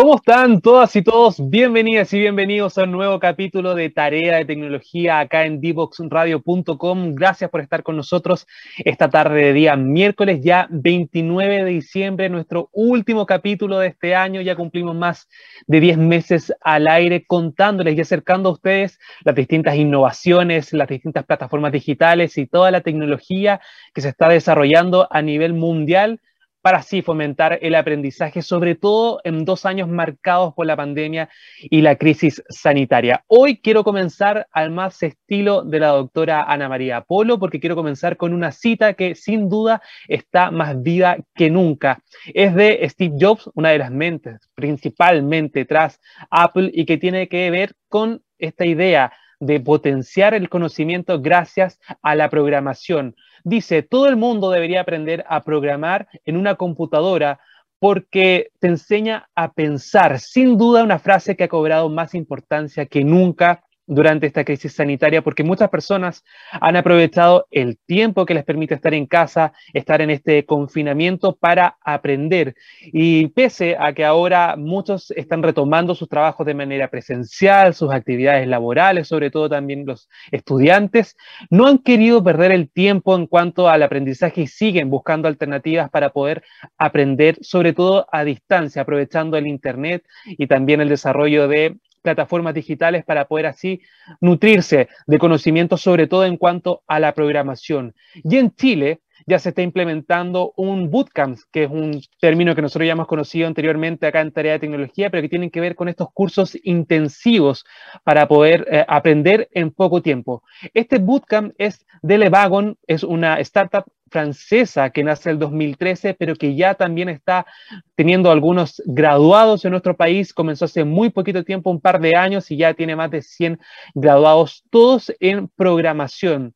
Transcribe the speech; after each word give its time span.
¿Cómo 0.00 0.16
están 0.16 0.62
todas 0.62 0.96
y 0.96 1.02
todos? 1.02 1.50
Bienvenidas 1.50 2.10
y 2.14 2.20
bienvenidos 2.20 2.78
a 2.78 2.84
un 2.84 2.92
nuevo 2.92 3.20
capítulo 3.20 3.74
de 3.74 3.90
Tarea 3.90 4.38
de 4.38 4.46
Tecnología 4.46 5.18
acá 5.18 5.44
en 5.44 5.60
divoxradio.com. 5.60 7.14
Gracias 7.14 7.50
por 7.50 7.60
estar 7.60 7.82
con 7.82 7.96
nosotros 7.96 8.46
esta 8.78 9.10
tarde 9.10 9.42
de 9.42 9.52
día 9.52 9.76
miércoles, 9.76 10.40
ya 10.42 10.68
29 10.70 11.64
de 11.64 11.70
diciembre, 11.70 12.30
nuestro 12.30 12.70
último 12.72 13.26
capítulo 13.26 13.78
de 13.78 13.88
este 13.88 14.14
año. 14.14 14.40
Ya 14.40 14.56
cumplimos 14.56 14.96
más 14.96 15.28
de 15.66 15.80
10 15.80 15.98
meses 15.98 16.50
al 16.62 16.88
aire 16.88 17.26
contándoles 17.26 17.94
y 17.94 18.00
acercando 18.00 18.48
a 18.48 18.52
ustedes 18.52 18.98
las 19.22 19.34
distintas 19.34 19.76
innovaciones, 19.76 20.72
las 20.72 20.88
distintas 20.88 21.26
plataformas 21.26 21.72
digitales 21.72 22.38
y 22.38 22.46
toda 22.46 22.70
la 22.70 22.80
tecnología 22.80 23.60
que 23.92 24.00
se 24.00 24.08
está 24.08 24.30
desarrollando 24.30 25.08
a 25.10 25.20
nivel 25.20 25.52
mundial 25.52 26.22
para 26.62 26.78
así 26.78 27.02
fomentar 27.02 27.58
el 27.62 27.74
aprendizaje, 27.74 28.42
sobre 28.42 28.74
todo 28.74 29.20
en 29.24 29.44
dos 29.44 29.66
años 29.66 29.88
marcados 29.88 30.54
por 30.54 30.66
la 30.66 30.76
pandemia 30.76 31.28
y 31.60 31.80
la 31.80 31.96
crisis 31.96 32.42
sanitaria. 32.48 33.24
Hoy 33.26 33.58
quiero 33.58 33.84
comenzar 33.84 34.46
al 34.52 34.70
más 34.70 35.02
estilo 35.02 35.62
de 35.62 35.80
la 35.80 35.88
doctora 35.88 36.44
Ana 36.44 36.68
María 36.68 37.02
Polo, 37.02 37.38
porque 37.38 37.60
quiero 37.60 37.76
comenzar 37.76 38.16
con 38.16 38.34
una 38.34 38.52
cita 38.52 38.94
que 38.94 39.14
sin 39.14 39.48
duda 39.48 39.82
está 40.08 40.50
más 40.50 40.80
viva 40.82 41.16
que 41.34 41.50
nunca. 41.50 42.02
Es 42.34 42.54
de 42.54 42.86
Steve 42.88 43.16
Jobs, 43.18 43.50
una 43.54 43.70
de 43.70 43.78
las 43.78 43.90
mentes 43.90 44.50
principalmente 44.54 45.64
tras 45.64 46.00
Apple 46.30 46.70
y 46.72 46.84
que 46.84 46.98
tiene 46.98 47.28
que 47.28 47.50
ver 47.50 47.74
con 47.88 48.22
esta 48.38 48.64
idea 48.66 49.12
de 49.40 49.58
potenciar 49.58 50.34
el 50.34 50.48
conocimiento 50.48 51.20
gracias 51.20 51.80
a 52.02 52.14
la 52.14 52.28
programación. 52.28 53.16
Dice, 53.44 53.82
todo 53.82 54.08
el 54.08 54.16
mundo 54.16 54.50
debería 54.50 54.82
aprender 54.82 55.24
a 55.28 55.42
programar 55.42 56.08
en 56.24 56.36
una 56.36 56.56
computadora 56.56 57.40
porque 57.78 58.50
te 58.58 58.68
enseña 58.68 59.28
a 59.34 59.52
pensar. 59.52 60.20
Sin 60.20 60.58
duda 60.58 60.84
una 60.84 60.98
frase 60.98 61.36
que 61.36 61.44
ha 61.44 61.48
cobrado 61.48 61.88
más 61.88 62.14
importancia 62.14 62.86
que 62.86 63.04
nunca 63.04 63.64
durante 63.90 64.28
esta 64.28 64.44
crisis 64.44 64.72
sanitaria, 64.72 65.20
porque 65.20 65.42
muchas 65.42 65.68
personas 65.68 66.24
han 66.52 66.76
aprovechado 66.76 67.46
el 67.50 67.76
tiempo 67.76 68.24
que 68.24 68.34
les 68.34 68.44
permite 68.44 68.74
estar 68.74 68.94
en 68.94 69.04
casa, 69.06 69.52
estar 69.72 70.00
en 70.00 70.10
este 70.10 70.46
confinamiento 70.46 71.34
para 71.34 71.76
aprender. 71.84 72.54
Y 72.80 73.26
pese 73.28 73.76
a 73.78 73.92
que 73.92 74.04
ahora 74.04 74.54
muchos 74.56 75.10
están 75.10 75.42
retomando 75.42 75.96
sus 75.96 76.08
trabajos 76.08 76.46
de 76.46 76.54
manera 76.54 76.88
presencial, 76.88 77.74
sus 77.74 77.92
actividades 77.92 78.46
laborales, 78.46 79.08
sobre 79.08 79.28
todo 79.28 79.48
también 79.48 79.84
los 79.84 80.08
estudiantes, 80.30 81.16
no 81.50 81.66
han 81.66 81.78
querido 81.78 82.22
perder 82.22 82.52
el 82.52 82.70
tiempo 82.70 83.16
en 83.16 83.26
cuanto 83.26 83.68
al 83.68 83.82
aprendizaje 83.82 84.42
y 84.42 84.46
siguen 84.46 84.88
buscando 84.88 85.26
alternativas 85.26 85.90
para 85.90 86.10
poder 86.10 86.44
aprender, 86.78 87.38
sobre 87.40 87.72
todo 87.72 88.06
a 88.12 88.22
distancia, 88.22 88.82
aprovechando 88.82 89.36
el 89.36 89.48
Internet 89.48 90.04
y 90.26 90.46
también 90.46 90.80
el 90.80 90.88
desarrollo 90.88 91.48
de 91.48 91.76
plataformas 92.02 92.54
digitales 92.54 93.04
para 93.04 93.26
poder 93.26 93.46
así 93.46 93.80
nutrirse 94.20 94.88
de 95.06 95.18
conocimientos, 95.18 95.80
sobre 95.80 96.06
todo 96.06 96.24
en 96.24 96.36
cuanto 96.36 96.82
a 96.86 97.00
la 97.00 97.14
programación. 97.14 97.94
Y 98.14 98.36
en 98.36 98.54
Chile 98.54 99.00
ya 99.26 99.38
se 99.38 99.50
está 99.50 99.62
implementando 99.62 100.52
un 100.56 100.90
bootcamp, 100.90 101.38
que 101.52 101.64
es 101.64 101.70
un 101.70 102.00
término 102.20 102.54
que 102.54 102.62
nosotros 102.62 102.86
ya 102.86 102.92
hemos 102.92 103.06
conocido 103.06 103.46
anteriormente 103.46 104.06
acá 104.06 104.20
en 104.20 104.32
Tarea 104.32 104.54
de 104.54 104.60
Tecnología, 104.60 105.10
pero 105.10 105.22
que 105.22 105.28
tienen 105.28 105.50
que 105.50 105.60
ver 105.60 105.74
con 105.74 105.88
estos 105.88 106.08
cursos 106.12 106.56
intensivos 106.62 107.64
para 108.04 108.26
poder 108.28 108.66
eh, 108.70 108.84
aprender 108.88 109.48
en 109.52 109.70
poco 109.70 110.02
tiempo. 110.02 110.42
Este 110.74 110.98
bootcamp 110.98 111.52
es 111.58 111.86
de 112.02 112.18
Levagon, 112.18 112.78
es 112.86 113.04
una 113.04 113.38
startup 113.40 113.84
francesa 114.10 114.90
que 114.90 115.04
nace 115.04 115.30
el 115.30 115.38
2013, 115.38 116.14
pero 116.14 116.34
que 116.34 116.54
ya 116.54 116.74
también 116.74 117.08
está 117.08 117.46
teniendo 117.94 118.30
algunos 118.30 118.82
graduados 118.84 119.64
en 119.64 119.70
nuestro 119.70 119.96
país. 119.96 120.34
Comenzó 120.34 120.66
hace 120.66 120.84
muy 120.84 121.10
poquito 121.10 121.44
tiempo, 121.44 121.70
un 121.70 121.80
par 121.80 122.00
de 122.00 122.16
años, 122.16 122.50
y 122.50 122.56
ya 122.56 122.74
tiene 122.74 122.96
más 122.96 123.10
de 123.10 123.22
100 123.22 123.58
graduados, 123.94 124.64
todos 124.70 125.12
en 125.20 125.48
programación. 125.48 126.54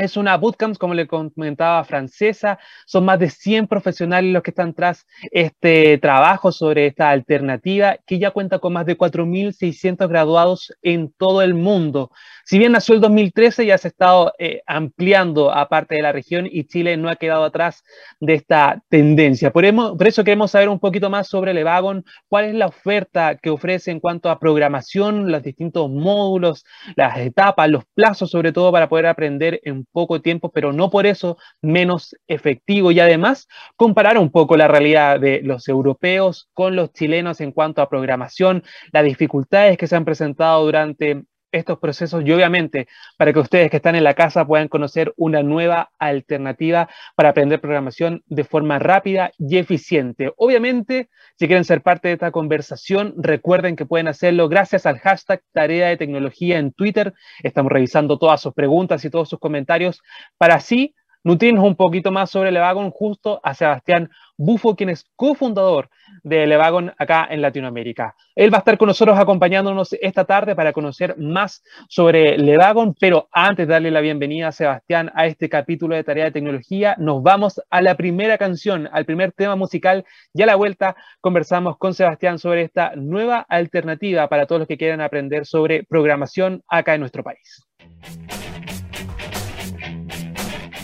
Es 0.00 0.16
una 0.16 0.38
bootcamp, 0.38 0.78
como 0.78 0.94
le 0.94 1.06
comentaba, 1.06 1.84
francesa. 1.84 2.58
Son 2.86 3.04
más 3.04 3.18
de 3.18 3.28
100 3.28 3.66
profesionales 3.66 4.32
los 4.32 4.42
que 4.42 4.50
están 4.50 4.72
tras 4.72 5.06
este 5.30 5.98
trabajo 5.98 6.52
sobre 6.52 6.86
esta 6.86 7.10
alternativa, 7.10 7.98
que 8.06 8.18
ya 8.18 8.30
cuenta 8.30 8.60
con 8.60 8.72
más 8.72 8.86
de 8.86 8.96
4.600 8.96 10.08
graduados 10.08 10.72
en 10.80 11.12
todo 11.12 11.42
el 11.42 11.52
mundo. 11.52 12.10
Si 12.46 12.58
bien 12.58 12.72
nació 12.72 12.94
el 12.94 13.02
2013, 13.02 13.66
ya 13.66 13.76
se 13.76 13.88
ha 13.88 13.90
estado 13.90 14.32
eh, 14.38 14.62
ampliando 14.66 15.52
a 15.52 15.68
parte 15.68 15.96
de 15.96 16.02
la 16.02 16.12
región 16.12 16.48
y 16.50 16.64
Chile 16.64 16.96
no 16.96 17.10
ha 17.10 17.16
quedado 17.16 17.44
atrás 17.44 17.84
de 18.20 18.32
esta 18.32 18.82
tendencia. 18.88 19.52
Por, 19.52 19.64
por 19.74 20.08
eso 20.08 20.24
queremos 20.24 20.52
saber 20.52 20.70
un 20.70 20.80
poquito 20.80 21.10
más 21.10 21.28
sobre 21.28 21.52
Levagon, 21.52 22.06
cuál 22.26 22.46
es 22.46 22.54
la 22.54 22.68
oferta 22.68 23.36
que 23.36 23.50
ofrece 23.50 23.90
en 23.90 24.00
cuanto 24.00 24.30
a 24.30 24.38
programación, 24.38 25.30
los 25.30 25.42
distintos 25.42 25.90
módulos, 25.90 26.64
las 26.96 27.18
etapas, 27.18 27.68
los 27.68 27.84
plazos, 27.94 28.30
sobre 28.30 28.50
todo 28.50 28.72
para 28.72 28.88
poder 28.88 29.06
aprender 29.06 29.60
en 29.64 29.84
poco 29.92 30.20
tiempo, 30.20 30.50
pero 30.50 30.72
no 30.72 30.90
por 30.90 31.06
eso 31.06 31.36
menos 31.62 32.16
efectivo. 32.26 32.90
Y 32.90 33.00
además, 33.00 33.48
comparar 33.76 34.18
un 34.18 34.30
poco 34.30 34.56
la 34.56 34.68
realidad 34.68 35.20
de 35.20 35.40
los 35.42 35.68
europeos 35.68 36.48
con 36.54 36.76
los 36.76 36.92
chilenos 36.92 37.40
en 37.40 37.52
cuanto 37.52 37.82
a 37.82 37.88
programación, 37.88 38.62
las 38.92 39.04
dificultades 39.04 39.78
que 39.78 39.86
se 39.86 39.96
han 39.96 40.04
presentado 40.04 40.64
durante 40.64 41.24
estos 41.52 41.78
procesos 41.78 42.22
y 42.24 42.32
obviamente 42.32 42.88
para 43.16 43.32
que 43.32 43.38
ustedes 43.38 43.70
que 43.70 43.76
están 43.76 43.96
en 43.96 44.04
la 44.04 44.14
casa 44.14 44.46
puedan 44.46 44.68
conocer 44.68 45.12
una 45.16 45.42
nueva 45.42 45.90
alternativa 45.98 46.88
para 47.16 47.30
aprender 47.30 47.60
programación 47.60 48.22
de 48.26 48.44
forma 48.44 48.78
rápida 48.78 49.32
y 49.38 49.58
eficiente. 49.58 50.32
Obviamente, 50.36 51.08
si 51.38 51.46
quieren 51.46 51.64
ser 51.64 51.82
parte 51.82 52.08
de 52.08 52.14
esta 52.14 52.30
conversación, 52.30 53.14
recuerden 53.16 53.76
que 53.76 53.86
pueden 53.86 54.08
hacerlo 54.08 54.48
gracias 54.48 54.86
al 54.86 54.98
hashtag 54.98 55.42
Tarea 55.52 55.88
de 55.88 55.96
Tecnología 55.96 56.58
en 56.58 56.72
Twitter. 56.72 57.14
Estamos 57.42 57.72
revisando 57.72 58.18
todas 58.18 58.40
sus 58.40 58.54
preguntas 58.54 59.04
y 59.04 59.10
todos 59.10 59.28
sus 59.28 59.38
comentarios 59.38 60.02
para 60.38 60.54
así 60.54 60.94
nutrirnos 61.22 61.64
un 61.64 61.76
poquito 61.76 62.10
más 62.10 62.30
sobre 62.30 62.50
Levagon 62.50 62.90
justo 62.90 63.40
a 63.42 63.54
Sebastián 63.54 64.10
Bufo, 64.42 64.74
quien 64.74 64.88
es 64.88 65.04
cofundador 65.16 65.90
de 66.22 66.46
Levagon 66.46 66.94
acá 66.96 67.28
en 67.30 67.42
Latinoamérica. 67.42 68.16
Él 68.34 68.50
va 68.50 68.56
a 68.56 68.60
estar 68.60 68.78
con 68.78 68.88
nosotros 68.88 69.18
acompañándonos 69.18 69.92
esta 70.00 70.24
tarde 70.24 70.56
para 70.56 70.72
conocer 70.72 71.14
más 71.18 71.62
sobre 71.90 72.38
Levagon, 72.38 72.94
pero 72.98 73.28
antes 73.32 73.68
de 73.68 73.72
darle 73.74 73.90
la 73.90 74.00
bienvenida 74.00 74.48
a 74.48 74.52
Sebastián 74.52 75.12
a 75.14 75.26
este 75.26 75.50
capítulo 75.50 75.94
de 75.94 76.04
Tarea 76.04 76.24
de 76.24 76.30
Tecnología, 76.30 76.96
nos 76.98 77.22
vamos 77.22 77.60
a 77.68 77.82
la 77.82 77.96
primera 77.96 78.38
canción, 78.38 78.88
al 78.90 79.04
primer 79.04 79.32
tema 79.32 79.56
musical 79.56 80.06
y 80.32 80.40
a 80.40 80.46
la 80.46 80.56
vuelta 80.56 80.96
conversamos 81.20 81.76
con 81.76 81.92
Sebastián 81.92 82.38
sobre 82.38 82.62
esta 82.62 82.96
nueva 82.96 83.44
alternativa 83.46 84.26
para 84.28 84.46
todos 84.46 84.60
los 84.60 84.68
que 84.68 84.78
quieran 84.78 85.02
aprender 85.02 85.44
sobre 85.44 85.84
programación 85.84 86.62
acá 86.66 86.94
en 86.94 87.00
nuestro 87.00 87.22
país. 87.22 87.66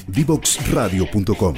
Divoxradio.com. 0.08 1.54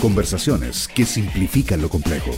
Conversaciones 0.00 0.88
que 0.88 1.06
simplifican 1.06 1.80
lo 1.80 1.88
complejo. 1.88 2.30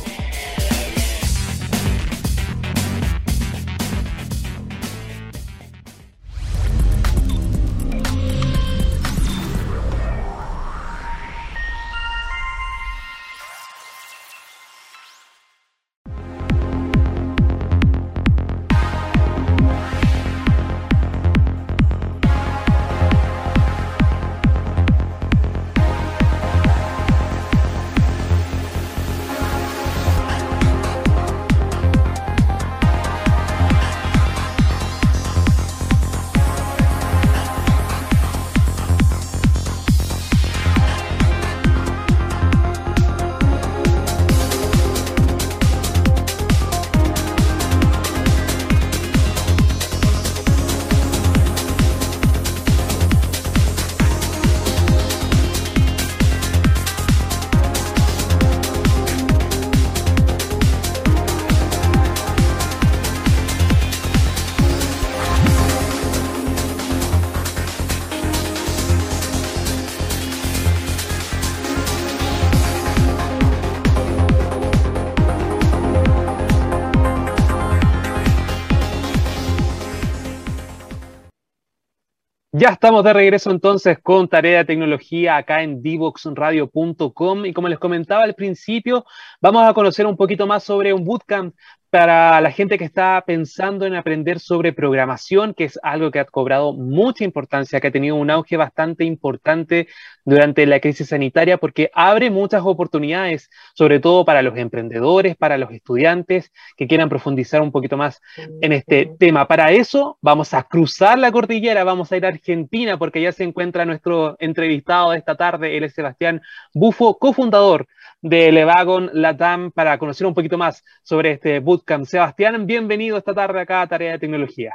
Ya 82.59 82.71
estamos 82.71 83.05
de 83.05 83.13
regreso 83.13 83.53
entonces 83.53 84.01
con 84.03 84.27
Tarea 84.27 84.59
de 84.59 84.65
Tecnología 84.65 85.37
acá 85.37 85.63
en 85.63 85.81
divoxradio.com 85.81 87.47
y 87.47 87.53
como 87.53 87.69
les 87.69 87.79
comentaba 87.79 88.25
al 88.25 88.35
principio, 88.35 89.05
vamos 89.41 89.63
a 89.63 89.73
conocer 89.73 90.07
un 90.07 90.17
poquito 90.17 90.45
más 90.45 90.65
sobre 90.65 90.93
un 90.93 91.05
bootcamp 91.05 91.55
para 91.91 92.41
la 92.41 92.51
gente 92.51 92.77
que 92.77 92.85
está 92.85 93.23
pensando 93.27 93.87
en 93.87 93.95
aprender 93.95 94.41
sobre 94.41 94.73
programación, 94.73 95.55
que 95.55 95.65
es 95.65 95.79
algo 95.83 96.11
que 96.11 96.21
ha 96.21 96.25
cobrado 96.25 96.73
mucha 96.75 97.25
importancia, 97.25 97.81
que 97.81 97.87
ha 97.87 97.93
tenido 97.93 98.17
un 98.17 98.31
auge 98.31 98.57
bastante 98.57 99.05
importante 99.05 99.89
durante 100.25 100.67
la 100.67 100.81
crisis 100.81 101.09
sanitaria, 101.09 101.57
porque 101.57 101.91
abre 101.95 102.31
muchas 102.31 102.63
oportunidades, 102.63 103.49
sobre 103.75 104.01
todo 104.01 104.27
para 104.27 104.43
los 104.43 104.57
emprendedores, 104.59 105.37
para 105.37 105.57
los 105.57 105.71
estudiantes 105.71 106.53
que 106.77 106.87
quieran 106.87 107.09
profundizar 107.09 107.63
un 107.63 107.73
poquito 107.73 107.97
más 107.97 108.21
en 108.61 108.73
este 108.73 109.11
tema. 109.19 109.49
Para 109.49 109.73
eso 109.73 110.19
vamos 110.21 110.53
a 110.53 110.65
cruzar 110.65 111.19
la 111.19 111.33
cordillera, 111.33 111.85
vamos 111.85 112.13
a 112.13 112.19
ir 112.19 112.27
a 112.27 112.29
Argentina, 112.29 112.99
porque 112.99 113.23
ya 113.23 113.33
se 113.33 113.45
encuentra 113.45 113.87
nuestro 113.87 114.37
entrevistado 114.39 115.13
de 115.13 115.19
esta 115.19 115.37
tarde, 115.37 115.77
él 115.77 115.85
es 115.85 115.95
Sebastián 115.95 116.43
Bufo, 116.75 117.19
cofundador 117.19 117.87
de 118.21 118.53
Levagon 118.53 119.11
Latam, 119.13 119.71
para 119.71 119.97
conocer 119.97 120.27
un 120.27 120.35
poquito 120.35 120.59
más 120.59 120.85
sobre 121.03 121.33
este 121.33 121.61
bootcamp 121.61 121.78
Sebastián, 122.05 122.67
bienvenido 122.67 123.19
esta 123.19 123.35
tarde 123.35 123.61
acá 123.61 123.83
a 123.83 123.87
Tarea 123.87 124.13
de 124.13 124.19
Tecnología. 124.19 124.75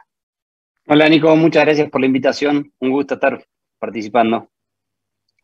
Hola 0.87 1.07
Nico, 1.09 1.35
muchas 1.35 1.65
gracias 1.65 1.89
por 1.89 2.01
la 2.01 2.07
invitación. 2.07 2.71
Un 2.79 2.91
gusto 2.91 3.15
estar 3.15 3.43
participando. 3.79 4.49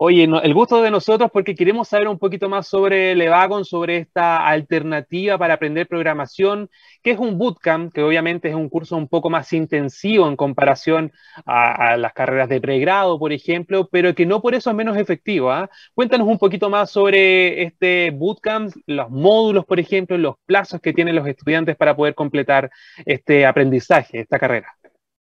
Oye, 0.01 0.23
el 0.23 0.53
gusto 0.53 0.81
de 0.81 0.91
nosotros 0.91 1.29
porque 1.29 1.55
queremos 1.55 1.89
saber 1.89 2.07
un 2.07 2.17
poquito 2.17 2.47
más 2.47 2.69
sobre 2.69 3.13
Levagon, 3.15 3.65
sobre 3.65 3.97
esta 3.97 4.47
alternativa 4.47 5.37
para 5.37 5.55
aprender 5.55 5.89
programación, 5.89 6.69
que 7.03 7.11
es 7.11 7.19
un 7.19 7.37
bootcamp, 7.37 7.91
que 7.93 8.01
obviamente 8.01 8.47
es 8.47 8.55
un 8.55 8.69
curso 8.69 8.95
un 8.95 9.09
poco 9.09 9.29
más 9.29 9.51
intensivo 9.51 10.29
en 10.29 10.37
comparación 10.37 11.11
a, 11.45 11.97
las 11.97 12.13
carreras 12.13 12.47
de 12.47 12.61
pregrado, 12.61 13.19
por 13.19 13.33
ejemplo, 13.33 13.89
pero 13.91 14.15
que 14.15 14.25
no 14.25 14.41
por 14.41 14.55
eso 14.55 14.69
es 14.69 14.75
menos 14.77 14.95
efectivo. 14.95 15.51
¿ah? 15.51 15.69
Cuéntanos 15.93 16.29
un 16.29 16.37
poquito 16.37 16.69
más 16.69 16.89
sobre 16.91 17.63
este 17.63 18.11
bootcamp, 18.11 18.73
los 18.85 19.09
módulos, 19.09 19.65
por 19.65 19.81
ejemplo, 19.81 20.17
los 20.17 20.35
plazos 20.45 20.79
que 20.79 20.93
tienen 20.93 21.17
los 21.17 21.27
estudiantes 21.27 21.75
para 21.75 21.93
poder 21.93 22.15
completar 22.15 22.71
este 23.05 23.45
aprendizaje, 23.45 24.21
esta 24.21 24.39
carrera. 24.39 24.73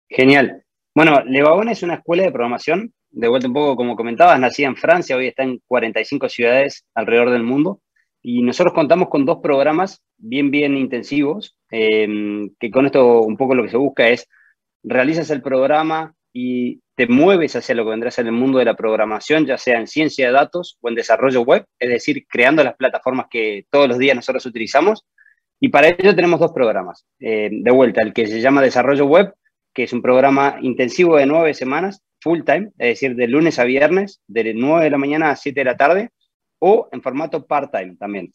Genial. 0.08 0.62
Bueno, 0.94 1.20
Levagon 1.24 1.68
es 1.68 1.82
una 1.82 1.94
escuela 1.94 2.22
de 2.22 2.30
programación 2.30 2.92
de 3.12 3.28
vuelta 3.28 3.46
un 3.46 3.54
poco 3.54 3.76
como 3.76 3.94
comentabas, 3.94 4.40
nacida 4.40 4.68
en 4.68 4.76
Francia, 4.76 5.16
hoy 5.16 5.28
está 5.28 5.42
en 5.42 5.60
45 5.66 6.28
ciudades 6.28 6.84
alrededor 6.94 7.30
del 7.30 7.42
mundo. 7.42 7.80
Y 8.22 8.42
nosotros 8.42 8.74
contamos 8.74 9.08
con 9.08 9.26
dos 9.26 9.38
programas 9.42 10.02
bien, 10.16 10.50
bien 10.50 10.76
intensivos, 10.76 11.56
em, 11.70 12.50
que 12.58 12.70
con 12.70 12.86
esto 12.86 13.20
un 13.22 13.36
poco 13.36 13.54
lo 13.54 13.64
que 13.64 13.70
se 13.70 13.76
busca 13.76 14.08
es, 14.08 14.28
realizas 14.82 15.30
el 15.30 15.42
programa 15.42 16.14
y 16.32 16.80
te 16.94 17.06
mueves 17.06 17.56
hacia 17.56 17.74
lo 17.74 17.84
que 17.84 17.90
vendrá 17.90 18.08
a 18.08 18.12
ser 18.12 18.26
el 18.26 18.32
mundo 18.32 18.58
de 18.58 18.64
la 18.64 18.76
programación, 18.76 19.46
ya 19.46 19.58
sea 19.58 19.78
en 19.80 19.86
ciencia 19.86 20.26
de 20.26 20.32
datos 20.32 20.78
o 20.80 20.88
en 20.88 20.94
desarrollo 20.94 21.42
web, 21.42 21.64
es 21.78 21.88
decir, 21.88 22.26
creando 22.28 22.62
las 22.64 22.76
plataformas 22.76 23.26
que 23.30 23.66
todos 23.70 23.88
los 23.88 23.98
días 23.98 24.16
nosotros 24.16 24.46
utilizamos. 24.46 25.04
Y 25.60 25.68
para 25.68 25.88
ello 25.88 26.14
tenemos 26.14 26.40
dos 26.40 26.52
programas. 26.52 27.04
Em, 27.20 27.62
de 27.62 27.70
vuelta, 27.70 28.02
el 28.02 28.12
que 28.12 28.26
se 28.26 28.40
llama 28.40 28.62
Desarrollo 28.62 29.06
Web, 29.06 29.34
que 29.74 29.84
es 29.84 29.92
un 29.92 30.02
programa 30.02 30.58
intensivo 30.60 31.16
de 31.16 31.26
nueve 31.26 31.54
semanas, 31.54 32.02
full 32.22 32.42
time, 32.44 32.70
es 32.78 33.00
decir, 33.00 33.16
de 33.16 33.26
lunes 33.26 33.58
a 33.58 33.64
viernes, 33.64 34.20
de 34.28 34.54
9 34.54 34.84
de 34.84 34.90
la 34.90 34.98
mañana 34.98 35.30
a 35.30 35.36
7 35.36 35.60
de 35.60 35.64
la 35.64 35.76
tarde, 35.76 36.10
o 36.58 36.88
en 36.92 37.02
formato 37.02 37.46
part-time 37.46 37.96
también. 37.96 38.32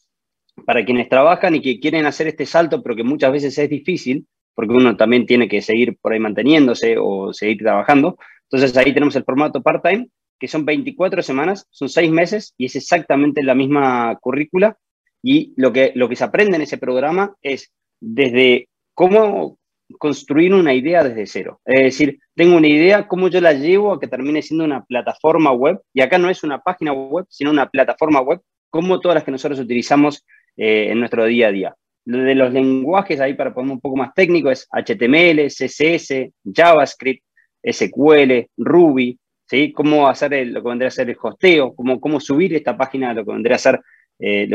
Para 0.65 0.83
quienes 0.83 1.07
trabajan 1.07 1.55
y 1.55 1.61
que 1.61 1.79
quieren 1.79 2.05
hacer 2.05 2.27
este 2.27 2.45
salto, 2.45 2.83
pero 2.83 2.95
que 2.95 3.03
muchas 3.03 3.31
veces 3.31 3.57
es 3.57 3.69
difícil, 3.69 4.27
porque 4.53 4.73
uno 4.73 4.97
también 4.97 5.25
tiene 5.25 5.47
que 5.47 5.61
seguir 5.61 5.97
por 6.01 6.13
ahí 6.13 6.19
manteniéndose 6.19 6.97
o 6.99 7.31
seguir 7.31 7.59
trabajando. 7.59 8.17
Entonces 8.49 8.75
ahí 8.75 8.93
tenemos 8.93 9.15
el 9.15 9.23
formato 9.23 9.61
part-time, 9.61 10.09
que 10.39 10.47
son 10.47 10.65
24 10.65 11.21
semanas, 11.21 11.67
son 11.69 11.89
6 11.89 12.11
meses 12.11 12.53
y 12.57 12.65
es 12.65 12.75
exactamente 12.75 13.43
la 13.43 13.55
misma 13.55 14.17
currícula. 14.19 14.77
Y 15.23 15.53
lo 15.55 15.71
que, 15.71 15.91
lo 15.95 16.09
que 16.09 16.15
se 16.15 16.23
aprende 16.23 16.57
en 16.57 16.63
ese 16.63 16.77
programa 16.77 17.35
es 17.41 17.71
desde 17.99 18.67
cómo 18.93 19.56
construir 19.97 20.53
una 20.53 20.73
idea 20.73 21.03
desde 21.03 21.25
cero. 21.25 21.61
Es 21.65 21.81
decir, 21.83 22.19
tengo 22.35 22.57
una 22.57 22.67
idea, 22.67 23.07
cómo 23.07 23.29
yo 23.29 23.41
la 23.41 23.53
llevo 23.53 23.93
a 23.93 23.99
que 23.99 24.07
termine 24.07 24.41
siendo 24.41 24.65
una 24.65 24.83
plataforma 24.83 25.51
web, 25.51 25.79
y 25.93 26.01
acá 26.01 26.17
no 26.17 26.29
es 26.29 26.43
una 26.43 26.59
página 26.59 26.93
web, 26.93 27.25
sino 27.29 27.51
una 27.51 27.69
plataforma 27.69 28.21
web, 28.21 28.41
como 28.69 28.99
todas 28.99 29.15
las 29.15 29.23
que 29.23 29.31
nosotros 29.31 29.59
utilizamos 29.59 30.25
eh, 30.55 30.87
en 30.91 30.99
nuestro 30.99 31.25
día 31.25 31.47
a 31.47 31.51
día. 31.51 31.75
De 32.05 32.35
los 32.35 32.53
lenguajes, 32.53 33.19
ahí 33.19 33.33
para 33.33 33.53
poner 33.53 33.71
un 33.71 33.81
poco 33.81 33.97
más 33.97 34.13
técnico, 34.13 34.49
es 34.49 34.67
HTML, 34.71 35.47
CSS, 35.47 36.31
JavaScript, 36.45 37.23
SQL, 37.63 38.47
Ruby, 38.57 39.19
¿sí? 39.45 39.71
Cómo 39.73 40.07
hacer 40.07 40.47
lo 40.47 40.61
que 40.61 40.69
vendría 40.69 40.87
a 40.87 40.91
ser 40.91 41.09
el 41.09 41.17
hosteo, 41.21 41.75
cómo, 41.75 41.99
cómo 41.99 42.19
subir 42.19 42.55
esta 42.55 42.77
página 42.77 43.09
a 43.09 43.13
lo 43.13 43.25
que 43.25 43.31
vendría 43.31 43.55
a 43.55 43.59
ser 43.59 43.81
eh, 44.19 44.47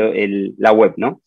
la 0.57 0.71
web, 0.71 0.93
¿no? 0.97 1.21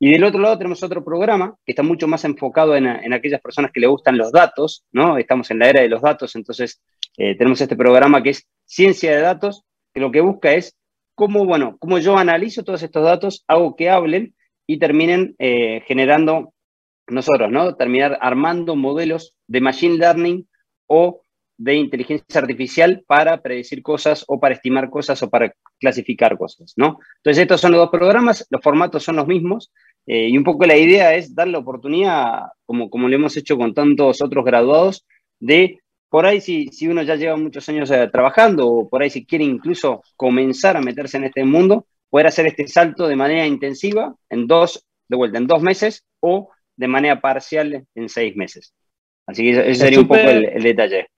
Y 0.00 0.12
del 0.12 0.24
otro 0.24 0.40
lado 0.40 0.56
tenemos 0.56 0.82
otro 0.82 1.04
programa 1.04 1.56
que 1.64 1.72
está 1.72 1.82
mucho 1.82 2.06
más 2.06 2.24
enfocado 2.24 2.76
en, 2.76 2.86
aquellas 3.12 3.40
personas 3.40 3.72
que 3.72 3.80
le 3.80 3.88
gustan 3.88 4.16
los 4.16 4.30
datos, 4.30 4.84
¿no? 4.92 5.18
Estamos 5.18 5.50
en 5.50 5.58
la 5.58 5.68
era 5.68 5.80
de 5.80 5.88
los 5.88 6.02
datos, 6.02 6.36
entonces 6.36 6.80
eh, 7.16 7.36
tenemos 7.36 7.60
este 7.60 7.76
programa 7.76 8.22
que 8.22 8.30
es 8.30 8.46
Ciencia 8.64 9.10
de 9.10 9.22
Datos, 9.22 9.64
que 9.92 10.00
lo 10.00 10.12
que 10.12 10.20
busca 10.20 10.52
es 10.52 10.76
cómo, 11.16 11.44
bueno, 11.44 11.76
cómo 11.80 11.98
yo 11.98 12.16
analizo 12.16 12.62
todos 12.62 12.82
estos 12.82 13.02
datos, 13.02 13.44
hago 13.48 13.74
que 13.74 13.90
hablen 13.90 14.36
y 14.68 14.78
terminen 14.78 15.34
eh, 15.40 15.82
generando 15.86 16.54
nosotros, 17.08 17.50
¿no? 17.50 17.74
Terminar 17.74 18.18
armando 18.20 18.76
modelos 18.76 19.34
de 19.48 19.60
Machine 19.60 19.96
Learning 19.96 20.48
o 20.86 21.22
de 21.58 21.74
inteligencia 21.74 22.40
artificial 22.40 23.02
para 23.06 23.42
predecir 23.42 23.82
cosas 23.82 24.24
o 24.28 24.38
para 24.38 24.54
estimar 24.54 24.88
cosas 24.90 25.20
o 25.22 25.28
para 25.28 25.52
clasificar 25.78 26.38
cosas, 26.38 26.72
¿no? 26.76 26.98
Entonces 27.16 27.42
estos 27.42 27.60
son 27.60 27.72
los 27.72 27.80
dos 27.80 27.90
programas, 27.90 28.46
los 28.48 28.62
formatos 28.62 29.02
son 29.02 29.16
los 29.16 29.26
mismos, 29.26 29.72
eh, 30.06 30.28
y 30.28 30.38
un 30.38 30.44
poco 30.44 30.64
la 30.64 30.76
idea 30.76 31.14
es 31.14 31.34
dar 31.34 31.48
la 31.48 31.58
oportunidad, 31.58 32.42
como, 32.64 32.88
como 32.88 33.08
lo 33.08 33.16
hemos 33.16 33.36
hecho 33.36 33.58
con 33.58 33.74
tantos 33.74 34.22
otros 34.22 34.44
graduados, 34.44 35.04
de 35.40 35.80
por 36.08 36.26
ahí 36.26 36.40
si, 36.40 36.68
si 36.68 36.86
uno 36.86 37.02
ya 37.02 37.16
lleva 37.16 37.36
muchos 37.36 37.68
años 37.68 37.90
eh, 37.90 38.08
trabajando 38.10 38.68
o 38.68 38.88
por 38.88 39.02
ahí 39.02 39.10
si 39.10 39.26
quiere 39.26 39.44
incluso 39.44 40.02
comenzar 40.16 40.76
a 40.76 40.80
meterse 40.80 41.18
en 41.18 41.24
este 41.24 41.44
mundo, 41.44 41.86
poder 42.08 42.28
hacer 42.28 42.46
este 42.46 42.68
salto 42.68 43.08
de 43.08 43.16
manera 43.16 43.46
intensiva 43.46 44.14
en 44.30 44.46
dos, 44.46 44.86
de 45.08 45.16
vuelta, 45.16 45.38
en 45.38 45.48
dos 45.48 45.60
meses 45.60 46.04
o 46.20 46.50
de 46.76 46.88
manera 46.88 47.20
parcial 47.20 47.84
en 47.94 48.08
seis 48.08 48.36
meses. 48.36 48.72
Así 49.26 49.42
que 49.42 49.50
ese 49.50 49.74
sería 49.74 50.00
un 50.00 50.08
poco 50.08 50.20
el 50.20 50.62
detalle. 50.62 51.08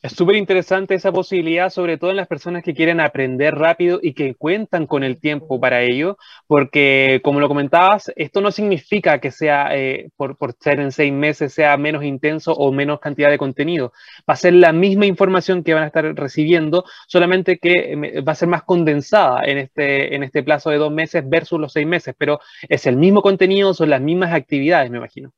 Es 0.00 0.12
súper 0.12 0.36
interesante 0.36 0.94
esa 0.94 1.12
posibilidad, 1.12 1.68
sobre 1.68 1.98
todo 1.98 2.10
en 2.10 2.16
las 2.16 2.26
personas 2.26 2.62
que 2.62 2.72
quieren 2.72 3.00
aprender 3.00 3.54
rápido 3.54 3.98
y 4.02 4.14
que 4.14 4.34
cuentan 4.34 4.86
con 4.86 5.04
el 5.04 5.20
tiempo 5.20 5.60
para 5.60 5.82
ello, 5.82 6.16
porque 6.46 7.20
como 7.22 7.38
lo 7.38 7.48
comentabas, 7.48 8.10
esto 8.16 8.40
no 8.40 8.50
significa 8.50 9.20
que 9.20 9.30
sea, 9.30 9.76
eh, 9.76 10.08
por, 10.16 10.38
ser 10.58 10.80
en 10.80 10.90
seis 10.90 11.12
meses, 11.12 11.52
sea 11.52 11.76
menos 11.76 12.02
intenso 12.02 12.52
o 12.54 12.72
menos 12.72 12.98
cantidad 12.98 13.28
de 13.28 13.36
contenido. 13.36 13.92
Va 14.28 14.34
a 14.34 14.36
ser 14.36 14.54
la 14.54 14.72
misma 14.72 15.04
información 15.04 15.62
que 15.62 15.74
van 15.74 15.84
a 15.84 15.88
estar 15.88 16.04
recibiendo, 16.14 16.84
solamente 17.06 17.58
que 17.58 17.92
eh, 17.92 18.20
va 18.22 18.32
a 18.32 18.36
ser 18.36 18.48
más 18.48 18.62
condensada 18.62 19.44
en 19.44 19.58
este, 19.58 20.14
en 20.14 20.22
este 20.22 20.42
plazo 20.42 20.70
de 20.70 20.78
dos 20.78 20.92
meses 20.92 21.28
versus 21.28 21.60
los 21.60 21.72
seis 21.74 21.86
meses, 21.86 22.14
pero 22.16 22.40
es 22.68 22.86
el 22.86 22.96
mismo 22.96 23.20
contenido, 23.20 23.74
son 23.74 23.90
las 23.90 24.00
mismas 24.00 24.32
actividades, 24.32 24.90
me 24.90 24.96
imagino. 24.98 25.30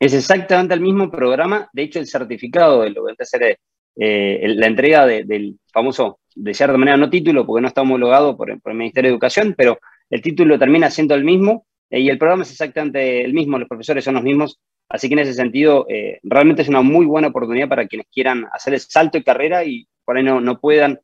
Es 0.00 0.14
exactamente 0.14 0.74
el 0.74 0.80
mismo 0.80 1.10
programa, 1.10 1.68
de 1.72 1.82
hecho 1.82 1.98
el 1.98 2.06
certificado 2.06 2.82
de 2.82 2.90
lo 2.90 3.04
que 3.06 3.14
hacer 3.22 3.58
eh, 4.00 4.54
la 4.54 4.68
entrega 4.68 5.06
del 5.06 5.58
famoso, 5.72 6.20
de 6.34 6.54
cierta 6.54 6.76
manera 6.76 6.96
no 6.96 7.10
título, 7.10 7.44
porque 7.44 7.60
no 7.60 7.66
está 7.66 7.82
homologado 7.82 8.36
por, 8.36 8.48
el 8.50 8.60
Ministerio 8.74 9.08
de 9.08 9.14
Educación, 9.14 9.54
pero 9.58 9.78
el 10.08 10.22
título 10.22 10.56
termina 10.56 10.88
siendo 10.88 11.16
el 11.16 11.24
mismo 11.24 11.66
eh, 11.90 11.98
y 12.00 12.08
el 12.08 12.16
programa 12.16 12.44
es 12.44 12.52
exactamente 12.52 13.24
el 13.24 13.34
mismo, 13.34 13.58
los 13.58 13.68
profesores 13.68 14.04
son 14.04 14.14
los 14.14 14.22
mismos, 14.22 14.60
así 14.88 15.08
que 15.08 15.14
en 15.14 15.20
ese 15.20 15.34
sentido 15.34 15.84
eh, 15.88 16.20
realmente 16.22 16.62
es 16.62 16.68
una 16.68 16.80
muy 16.80 17.06
buena 17.06 17.28
oportunidad 17.28 17.68
para 17.68 17.88
quienes 17.88 18.06
quieran 18.06 18.46
hacer 18.52 18.74
el 18.74 18.80
salto 18.80 19.18
de 19.18 19.24
carrera 19.24 19.64
y 19.64 19.88
por 20.04 20.16
ahí 20.16 20.22
no, 20.22 20.40
no 20.40 20.60
puedan 20.60 21.00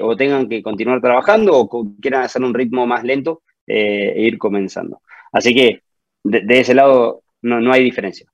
o 0.00 0.16
tengan 0.16 0.48
que 0.48 0.62
continuar 0.62 1.02
trabajando 1.02 1.54
o 1.54 1.68
quieran 2.00 2.22
hacer 2.22 2.40
un 2.40 2.54
ritmo 2.54 2.86
más 2.86 3.04
lento 3.04 3.42
e 3.66 4.14
ir 4.22 4.38
comenzando. 4.38 5.02
Así 5.32 5.54
que 5.54 5.82
de, 6.22 6.60
ese 6.60 6.72
lado 6.72 7.24
no, 7.42 7.60
no 7.60 7.72
hay 7.72 7.84
diferencia. 7.84 8.26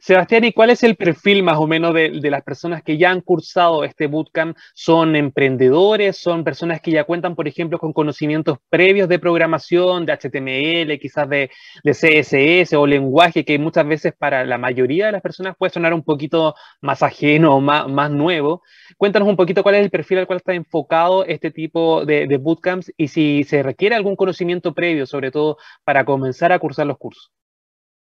Sebastián, 0.00 0.44
¿y 0.44 0.52
cuál 0.52 0.70
es 0.70 0.82
el 0.82 0.96
perfil 0.96 1.42
más 1.42 1.56
o 1.58 1.66
menos 1.66 1.92
de, 1.94 2.10
las 2.30 2.42
personas 2.42 2.82
que 2.82 2.98
ya 2.98 3.10
han 3.10 3.20
cursado 3.20 3.84
este 3.84 4.06
bootcamp? 4.06 4.56
¿Son 4.74 5.16
emprendedores? 5.16 6.16
¿Son 6.16 6.44
personas 6.44 6.80
que 6.80 6.90
ya 6.90 7.04
cuentan, 7.04 7.34
por 7.34 7.48
ejemplo, 7.48 7.78
con 7.78 7.92
conocimientos 7.92 8.58
previos 8.68 9.08
de 9.08 9.18
programación, 9.18 10.06
de 10.06 10.12
HTML, 10.12 10.98
quizás 10.98 11.28
de, 11.28 11.50
CSS 11.84 12.74
o 12.74 12.86
lenguaje 12.86 13.44
que 13.44 13.58
muchas 13.58 13.86
veces 13.86 14.12
para 14.16 14.44
la 14.44 14.58
mayoría 14.58 15.06
de 15.06 15.12
las 15.12 15.22
personas 15.22 15.56
puede 15.56 15.72
sonar 15.72 15.94
un 15.94 16.04
poquito 16.04 16.54
más 16.80 17.02
ajeno 17.02 17.56
o 17.56 17.60
más, 17.60 17.88
más 17.88 18.10
nuevo? 18.10 18.62
Cuéntanos 18.96 19.28
un 19.28 19.36
poquito 19.36 19.62
cuál 19.62 19.76
es 19.76 19.82
el 19.82 19.90
perfil 19.90 20.18
al 20.18 20.26
cual 20.26 20.38
está 20.38 20.54
enfocado 20.54 21.24
este 21.24 21.50
tipo 21.50 22.04
de, 22.04 22.26
de 22.26 22.36
bootcamps 22.36 22.92
y 22.96 23.08
si 23.08 23.44
se 23.44 23.62
requiere 23.62 23.96
algún 23.96 24.16
conocimiento 24.16 24.74
previo, 24.74 25.06
sobre 25.06 25.30
todo 25.30 25.56
para 25.84 26.04
comenzar 26.04 26.52
a 26.52 26.58
cursar 26.58 26.86
los 26.86 26.98
cursos. 26.98 27.32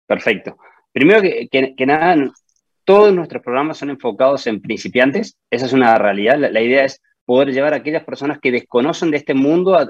Perfecto. 0.06 0.56
Primero 0.96 1.20
que, 1.20 1.86
nada, 1.86 2.32
todos 2.86 3.12
nuestros 3.12 3.42
programas 3.42 3.76
son 3.76 3.90
enfocados 3.90 4.46
en 4.46 4.62
principiantes, 4.62 5.36
esa 5.50 5.66
es 5.66 5.74
una 5.74 5.98
realidad. 5.98 6.38
La, 6.38 6.62
idea 6.62 6.86
es 6.86 7.02
poder 7.26 7.52
llevar 7.52 7.74
a 7.74 7.76
aquellas 7.76 8.02
personas 8.02 8.38
que 8.40 8.50
desconocen 8.50 9.10
de 9.10 9.18
este 9.18 9.34
mundo 9.34 9.76
a, 9.76 9.86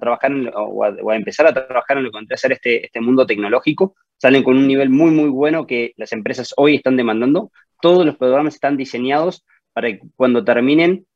trabajar 0.00 0.32
o, 0.56 0.82
a, 0.82 1.14
empezar 1.14 1.46
a 1.46 1.54
trabajar 1.54 1.98
en 1.98 2.02
lo 2.02 2.10
que 2.10 2.18
vendría 2.18 2.34
a 2.34 2.38
ser 2.38 2.50
este, 2.50 2.86
este 2.86 3.00
mundo 3.00 3.24
tecnológico. 3.24 3.94
Salen 4.16 4.42
con 4.42 4.56
un 4.56 4.66
nivel 4.66 4.90
muy, 4.90 5.12
muy 5.12 5.28
bueno 5.28 5.64
que 5.64 5.92
las 5.96 6.10
empresas 6.10 6.52
hoy 6.56 6.74
están 6.74 6.96
demandando. 6.96 7.52
Todos 7.80 8.04
los 8.04 8.16
programas 8.16 8.54
están 8.54 8.76
diseñados 8.76 9.46
para 9.72 9.92
que 9.92 10.00
cuando 10.16 10.42
terminen 10.42 11.06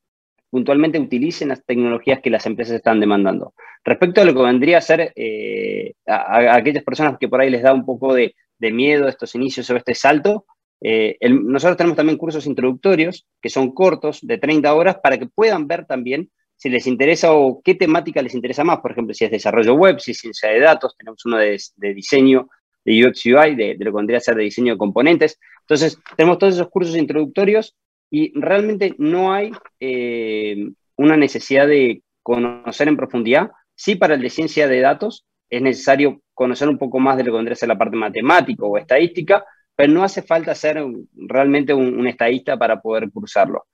puntualmente 0.51 0.99
utilicen 0.99 1.49
las 1.49 1.65
tecnologías 1.65 2.21
que 2.21 2.29
las 2.29 2.45
empresas 2.45 2.77
están 2.77 3.01
demandando. 3.01 3.53
Respecto 3.83 4.21
a 4.21 4.23
lo 4.23 4.33
que 4.33 4.41
vendría 4.41 4.77
a 4.77 4.81
ser 4.81 5.11
eh, 5.17 5.95
a, 6.07 6.55
aquellas 6.55 6.85
personas 6.85 7.17
que 7.19 7.27
por 7.27 7.41
ahí 7.41 7.49
les 7.49 7.63
da 7.63 7.73
un 7.73 7.85
poco 7.85 8.13
de, 8.13 8.35
de 8.63 8.71
miedo 8.71 9.07
estos 9.07 9.35
inicios 9.35 9.69
o 9.69 9.75
este 9.75 9.93
salto, 9.93 10.45
eh, 10.81 11.17
nosotros 11.29 11.77
tenemos 11.77 11.95
también 11.95 12.17
cursos 12.17 12.45
introductorios 12.45 13.27
que 13.41 13.49
son 13.49 13.73
cortos, 13.73 14.19
de 14.21 14.37
30 14.37 14.73
horas, 14.73 14.97
para 15.03 15.17
que 15.17 15.27
puedan 15.27 15.67
ver 15.67 15.85
también 15.85 16.29
si 16.57 16.69
les 16.69 16.87
interesa 16.87 17.33
o 17.33 17.61
qué 17.63 17.75
temática 17.75 18.21
les 18.21 18.33
interesa 18.33 18.63
más. 18.63 18.79
Por 18.79 18.91
ejemplo, 18.91 19.13
si 19.13 19.25
es 19.25 19.31
desarrollo 19.31 19.75
web, 19.75 19.99
si 19.99 20.11
es 20.11 20.19
ciencia 20.19 20.49
de 20.49 20.59
datos, 20.59 20.95
tenemos 20.97 21.25
uno 21.25 21.37
de, 21.37 21.57
diseño 21.77 22.49
de 22.85 23.05
UX 23.05 23.25
UI, 23.25 23.55
de, 23.55 23.75
lo 23.79 23.91
que 23.91 23.97
vendría 23.97 24.17
a 24.17 24.21
ser 24.21 24.35
de 24.35 24.43
diseño 24.43 24.73
de 24.73 24.77
componentes. 24.77 25.39
Entonces, 25.61 25.97
tenemos 26.17 26.37
todos 26.37 26.55
esos 26.55 26.69
cursos 26.69 26.95
introductorios 26.97 27.75
y 28.09 28.31
realmente 28.39 28.93
no 28.97 29.33
hay 29.33 29.51
eh, 29.79 30.69
una 30.97 31.17
necesidad 31.17 31.67
de 31.67 32.01
conocer 32.21 32.87
en 32.87 32.97
profundidad. 32.97 33.51
Sí, 33.75 33.95
para 33.95 34.15
el 34.15 34.21
de 34.21 34.29
ciencia 34.29 34.67
de 34.67 34.81
datos 34.81 35.25
es 35.49 35.61
necesario 35.61 36.22
conocer 36.33 36.67
un 36.69 36.77
poco 36.77 36.99
más 36.99 37.17
de 37.17 37.23
lo 37.23 37.31
que 37.31 37.37
vendría 37.37 37.55
ser 37.55 37.69
la 37.69 37.77
parte 37.77 37.95
matemática 37.95 38.65
o 38.65 38.77
estadística, 38.77 39.43
pero 39.75 39.91
no 39.91 40.03
hace 40.03 40.21
falta 40.21 40.53
ser 40.55 40.83
realmente 41.15 41.73
un, 41.73 42.05
estadista 42.07 42.57
para 42.57 42.79
poder 42.81 43.09
cursarlo. 43.11 43.65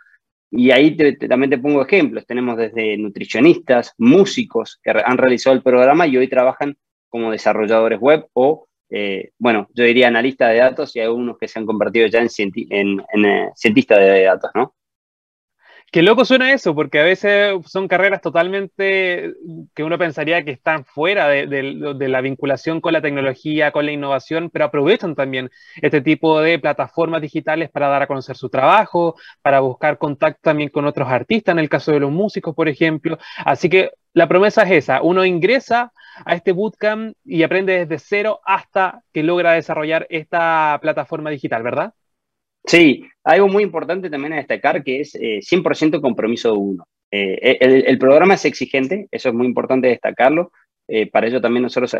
Y 0.51 0.71
ahí 0.71 0.97
también 1.27 1.49
te 1.49 1.57
pongo 1.57 1.83
ejemplos. 1.83 2.25
Tenemos 2.25 2.57
desde 2.57 2.97
nutricionistas, 2.97 3.93
músicos 3.97 4.79
que 4.81 4.91
han 4.91 5.17
realizado 5.17 5.55
el 5.55 5.61
programa 5.61 6.07
y 6.07 6.17
hoy 6.17 6.27
trabajan 6.27 6.75
como 7.07 7.31
desarrolladores 7.31 7.99
web 7.99 8.27
o, 8.33 8.67
eh, 8.89 9.31
bueno, 9.37 9.67
yo 9.73 9.83
diría 9.83 10.07
analistas 10.07 10.51
de 10.51 10.59
datos 10.59 10.95
y 10.95 10.99
algunos 10.99 11.37
que 11.37 11.47
se 11.47 11.59
han 11.59 11.65
convertido 11.65 12.07
ya 12.07 12.19
en, 12.19 12.29
en, 12.69 13.03
en 13.13 13.25
eh, 13.25 13.49
cientistas 13.55 13.99
de 13.99 14.23
datos, 14.23 14.51
¿no? 14.55 14.73
Qué 15.91 16.03
loco 16.03 16.23
suena 16.23 16.51
eso, 16.53 16.75
porque 16.75 16.99
a 16.99 17.03
veces 17.03 17.55
son 17.65 17.87
carreras 17.87 18.21
totalmente 18.21 19.33
que 19.73 19.83
uno 19.83 19.97
pensaría 19.97 20.45
que 20.45 20.51
están 20.51 20.85
fuera 20.85 21.27
de, 21.27 21.63
la 22.07 22.21
vinculación 22.21 22.79
con 22.79 22.93
la 22.93 23.01
tecnología, 23.01 23.71
con 23.71 23.87
la 23.87 23.91
innovación, 23.91 24.51
pero 24.51 24.65
aprovechan 24.65 25.15
también 25.15 25.49
este 25.81 26.01
tipo 26.01 26.41
de 26.41 26.59
plataformas 26.59 27.21
digitales 27.23 27.71
para 27.71 27.87
dar 27.87 28.03
a 28.03 28.07
conocer 28.07 28.35
su 28.37 28.49
trabajo, 28.49 29.15
para 29.41 29.61
buscar 29.61 29.97
contacto 29.97 30.41
también 30.43 30.69
con 30.69 30.85
otros 30.85 31.09
artistas, 31.09 31.53
en 31.53 31.59
el 31.59 31.69
caso 31.69 31.91
de 31.91 31.99
los 32.01 32.11
músicos, 32.11 32.53
por 32.53 32.69
ejemplo. 32.69 33.17
Así 33.43 33.67
que 33.67 33.91
la 34.13 34.27
promesa 34.27 34.63
es 34.63 34.71
esa, 34.71 35.01
uno 35.01 35.25
ingresa 35.25 35.91
a 36.23 36.35
este 36.35 36.51
bootcamp 36.51 37.15
y 37.25 37.41
aprende 37.43 37.85
desde 37.85 37.97
cero 37.99 38.41
hasta 38.45 39.01
que 39.11 39.23
logra 39.23 39.53
desarrollar 39.53 40.05
esta 40.09 40.77
plataforma 40.81 41.31
digital, 41.31 41.63
¿verdad? 41.63 41.93
Sí, 42.69 43.03
algo 43.23 43.47
muy 43.47 43.63
importante 43.63 44.11
también 44.11 44.33
a 44.33 44.35
destacar 44.35 44.83
que 44.83 45.01
es 45.01 45.15
100% 45.15 45.97
eh, 45.97 46.01
compromiso 46.01 46.51
de 46.51 46.57
uno. 46.59 46.87
Eh, 47.09 47.57
el, 47.87 47.97
programa 47.97 48.35
es 48.35 48.45
exigente, 48.45 49.07
eso 49.09 49.29
es 49.29 49.33
muy 49.33 49.47
importante 49.47 49.87
destacarlo. 49.87 50.51
Eh, 50.87 51.09
para 51.09 51.25
ello 51.25 51.41
también 51.41 51.63
nosotros 51.63 51.95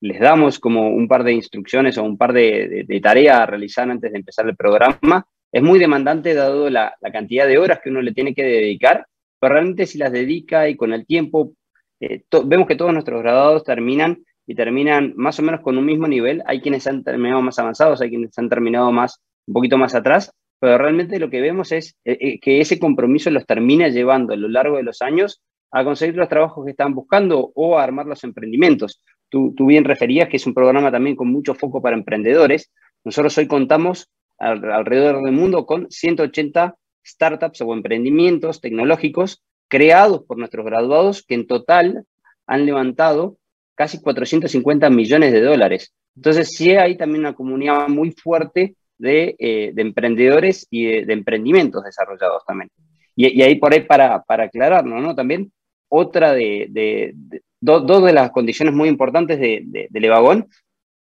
les 0.00 0.18
damos 0.20 0.58
como 0.58 0.90
un 0.90 1.06
par 1.06 1.22
de 1.22 1.34
instrucciones 1.34 1.98
o 1.98 2.02
un 2.02 2.18
par 2.18 2.32
de, 2.32 2.84
tareas 3.00 3.38
a 3.38 3.46
realizar 3.46 3.88
antes 3.88 4.10
de 4.10 4.18
empezar 4.18 4.48
el 4.48 4.56
programa. 4.56 5.24
Es 5.52 5.62
muy 5.62 5.78
demandante 5.78 6.34
dado 6.34 6.68
la, 6.68 6.96
cantidad 7.12 7.46
de 7.46 7.58
horas 7.58 7.78
que 7.80 7.90
uno 7.90 8.02
le 8.02 8.12
tiene 8.12 8.34
que 8.34 8.42
dedicar, 8.42 9.06
pero 9.38 9.54
realmente 9.54 9.86
si 9.86 9.98
las 9.98 10.10
dedica 10.10 10.68
y 10.68 10.74
con 10.74 10.92
el 10.94 11.06
tiempo, 11.06 11.52
vemos 12.00 12.66
que 12.66 12.74
todos 12.74 12.92
nuestros 12.92 13.22
graduados 13.22 13.62
terminan 13.62 14.18
y 14.48 14.56
terminan 14.56 15.12
más 15.14 15.38
o 15.38 15.42
menos 15.42 15.60
con 15.60 15.78
un 15.78 15.86
mismo 15.86 16.08
nivel. 16.08 16.42
Hay 16.44 16.60
quienes 16.60 16.88
han 16.88 17.04
terminado 17.04 17.40
más 17.40 17.60
avanzados, 17.60 18.00
hay 18.00 18.08
quienes 18.08 18.36
han 18.36 18.48
terminado 18.48 18.90
más 18.90 19.20
un 19.48 19.54
poquito 19.54 19.78
más 19.78 19.94
atrás, 19.94 20.30
pero 20.60 20.78
realmente 20.78 21.18
lo 21.18 21.30
que 21.30 21.40
vemos 21.40 21.72
es 21.72 21.96
eh, 22.04 22.18
eh, 22.20 22.40
que 22.40 22.60
ese 22.60 22.78
compromiso 22.78 23.30
los 23.30 23.46
termina 23.46 23.88
llevando 23.88 24.34
a 24.34 24.36
lo 24.36 24.48
largo 24.48 24.76
de 24.76 24.82
los 24.82 25.02
años 25.02 25.42
a 25.70 25.84
conseguir 25.84 26.16
los 26.16 26.28
trabajos 26.28 26.64
que 26.64 26.70
están 26.72 26.94
buscando 26.94 27.50
o 27.54 27.78
a 27.78 27.82
armar 27.82 28.06
los 28.06 28.24
emprendimientos. 28.24 29.02
Tú, 29.28 29.54
bien 29.66 29.84
referías 29.84 30.28
que 30.28 30.36
es 30.36 30.46
un 30.46 30.54
programa 30.54 30.90
también 30.90 31.16
con 31.16 31.28
mucho 31.28 31.54
foco 31.54 31.82
para 31.82 31.96
emprendedores. 31.96 32.70
Nosotros 33.04 33.36
hoy 33.38 33.46
contamos 33.46 34.08
alrededor 34.38 35.22
del 35.22 35.32
mundo 35.32 35.66
con 35.66 35.90
180 35.90 36.76
startups 37.04 37.60
o 37.60 37.74
emprendimientos 37.74 38.60
tecnológicos 38.60 39.42
creados 39.68 40.22
por 40.24 40.38
nuestros 40.38 40.64
graduados 40.64 41.22
que 41.22 41.34
en 41.34 41.46
total 41.46 42.04
han 42.46 42.64
levantado 42.64 43.36
casi 43.74 44.00
450 44.00 44.88
millones 44.90 45.32
de 45.32 45.42
dólares. 45.42 45.92
Entonces 46.16 46.48
sí 46.52 46.70
hay 46.70 46.96
también 46.96 47.20
una 47.20 47.34
comunidad 47.34 47.88
muy 47.88 48.12
fuerte 48.12 48.74
eh, 49.00 49.72
de, 49.74 49.82
emprendedores 49.82 50.66
y 50.70 50.86
de, 51.04 51.12
emprendimientos 51.12 51.84
desarrollados 51.84 52.44
también. 52.44 52.70
Y, 53.14 53.42
ahí 53.42 53.56
por 53.56 53.72
ahí 53.72 53.80
para, 53.80 54.22
para 54.22 54.44
aclararlo, 54.44 55.00
¿no? 55.00 55.14
También 55.14 55.52
otra 55.88 56.32
de, 56.32 57.14
dos 57.60 58.04
de 58.04 58.12
las 58.12 58.30
condiciones 58.30 58.74
muy 58.74 58.88
importantes 58.88 59.38
de, 59.38 59.88
del 59.90 60.04
Evagón. 60.04 60.48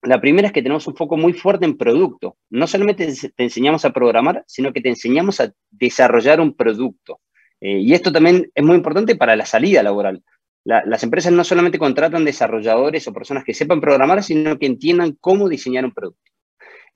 La 0.03 0.21
primera 0.21 0.49
es 0.49 0.53
que 0.53 0.63
tenemos 0.63 0.87
un 0.87 0.95
foco 0.95 1.17
muy 1.17 1.33
fuerte 1.33 1.65
en 1.65 1.77
producto. 1.77 2.37
No 2.51 2.67
solamente 2.67 3.13
te 3.35 3.43
enseñamos 3.43 3.85
a 3.85 3.93
programar, 3.93 4.45
sino 4.47 4.73
que 4.73 4.81
te 4.81 4.89
enseñamos 4.89 5.41
a 5.41 5.53
desarrollar 5.71 6.41
un 6.41 6.55
producto. 6.55 7.21
Eh, 7.61 7.81
y 7.81 7.95
esto 7.95 8.13
también 8.13 8.51
es 8.55 8.65
muy 8.65 8.77
importante 8.77 9.17
para 9.17 9.35
la 9.35 9.47
salida 9.47 9.83
laboral. 9.83 10.23
las 10.65 11.03
empresas 11.05 11.33
no 11.33 11.45
solamente 11.45 11.79
contratan 11.79 12.25
desarrolladores 12.25 13.07
o 13.07 13.13
personas 13.13 13.45
que 13.45 13.55
sepan 13.55 13.81
programar, 13.81 14.23
sino 14.23 14.59
que 14.59 14.67
entiendan 14.67 15.17
cómo 15.21 15.49
diseñar 15.49 15.85
un 15.85 15.93
producto. 15.93 16.33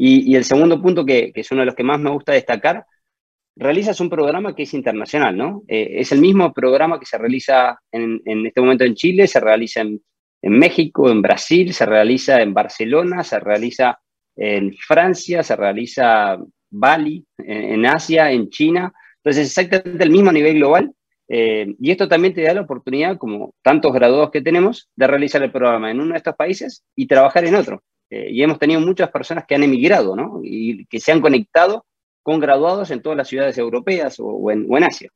Y, 0.02 0.34
el 0.34 0.44
segundo 0.44 0.80
punto, 0.80 1.04
que, 1.04 1.30
es 1.34 1.52
uno 1.52 1.60
de 1.60 1.66
los 1.66 1.74
que 1.74 1.82
más 1.82 2.00
me 2.00 2.08
gusta 2.08 2.32
destacar, 2.32 2.86
realizas 3.54 4.00
un 4.00 4.08
programa 4.08 4.56
que 4.56 4.62
es 4.62 4.72
internacional, 4.72 5.36
¿no? 5.36 5.62
Eh, 5.68 5.96
es 5.96 6.10
el 6.12 6.22
mismo 6.22 6.54
programa 6.54 6.98
que 6.98 7.04
se 7.04 7.18
realiza 7.18 7.78
en, 7.92 8.22
este 8.46 8.62
momento 8.62 8.84
en 8.84 8.94
Chile, 8.94 9.26
se 9.26 9.40
realiza 9.40 9.82
en, 9.82 10.00
México, 10.40 11.10
en 11.10 11.20
Brasil, 11.20 11.74
se 11.74 11.84
realiza 11.84 12.40
en 12.40 12.54
Barcelona, 12.54 13.22
se 13.22 13.40
realiza 13.40 14.00
en 14.36 14.72
Francia, 14.72 15.42
se 15.42 15.54
realiza 15.54 16.38
Bali, 16.70 17.22
en, 17.36 17.84
Asia, 17.84 18.32
en 18.32 18.48
China. 18.48 18.90
Entonces, 19.16 19.48
exactamente 19.48 20.02
el 20.02 20.10
mismo 20.10 20.32
nivel 20.32 20.54
global. 20.54 20.94
Eh, 21.28 21.74
y 21.78 21.90
esto 21.90 22.08
también 22.08 22.32
te 22.32 22.40
da 22.40 22.54
la 22.54 22.62
oportunidad, 22.62 23.18
como 23.18 23.54
tantos 23.60 23.92
graduados 23.92 24.30
que 24.30 24.40
tenemos, 24.40 24.88
de 24.96 25.06
realizar 25.06 25.42
el 25.42 25.52
programa 25.52 25.90
en 25.90 26.00
uno 26.00 26.12
de 26.12 26.18
estos 26.18 26.36
países 26.36 26.84
y 26.96 27.06
trabajar 27.06 27.44
en 27.44 27.54
otro. 27.56 27.82
Eh, 28.10 28.28
y 28.32 28.42
hemos 28.42 28.58
tenido 28.58 28.80
muchas 28.80 29.10
personas 29.10 29.44
que 29.46 29.54
han 29.54 29.62
emigrado, 29.62 30.16
¿no? 30.16 30.40
Y 30.42 30.84
que 30.86 31.00
se 31.00 31.12
han 31.12 31.20
conectado 31.20 31.86
con 32.22 32.40
graduados 32.40 32.90
en 32.90 33.00
todas 33.00 33.16
las 33.16 33.28
ciudades 33.28 33.56
europeas 33.56 34.16
o, 34.18 34.50
en, 34.50 34.84
Asia. 34.84 35.10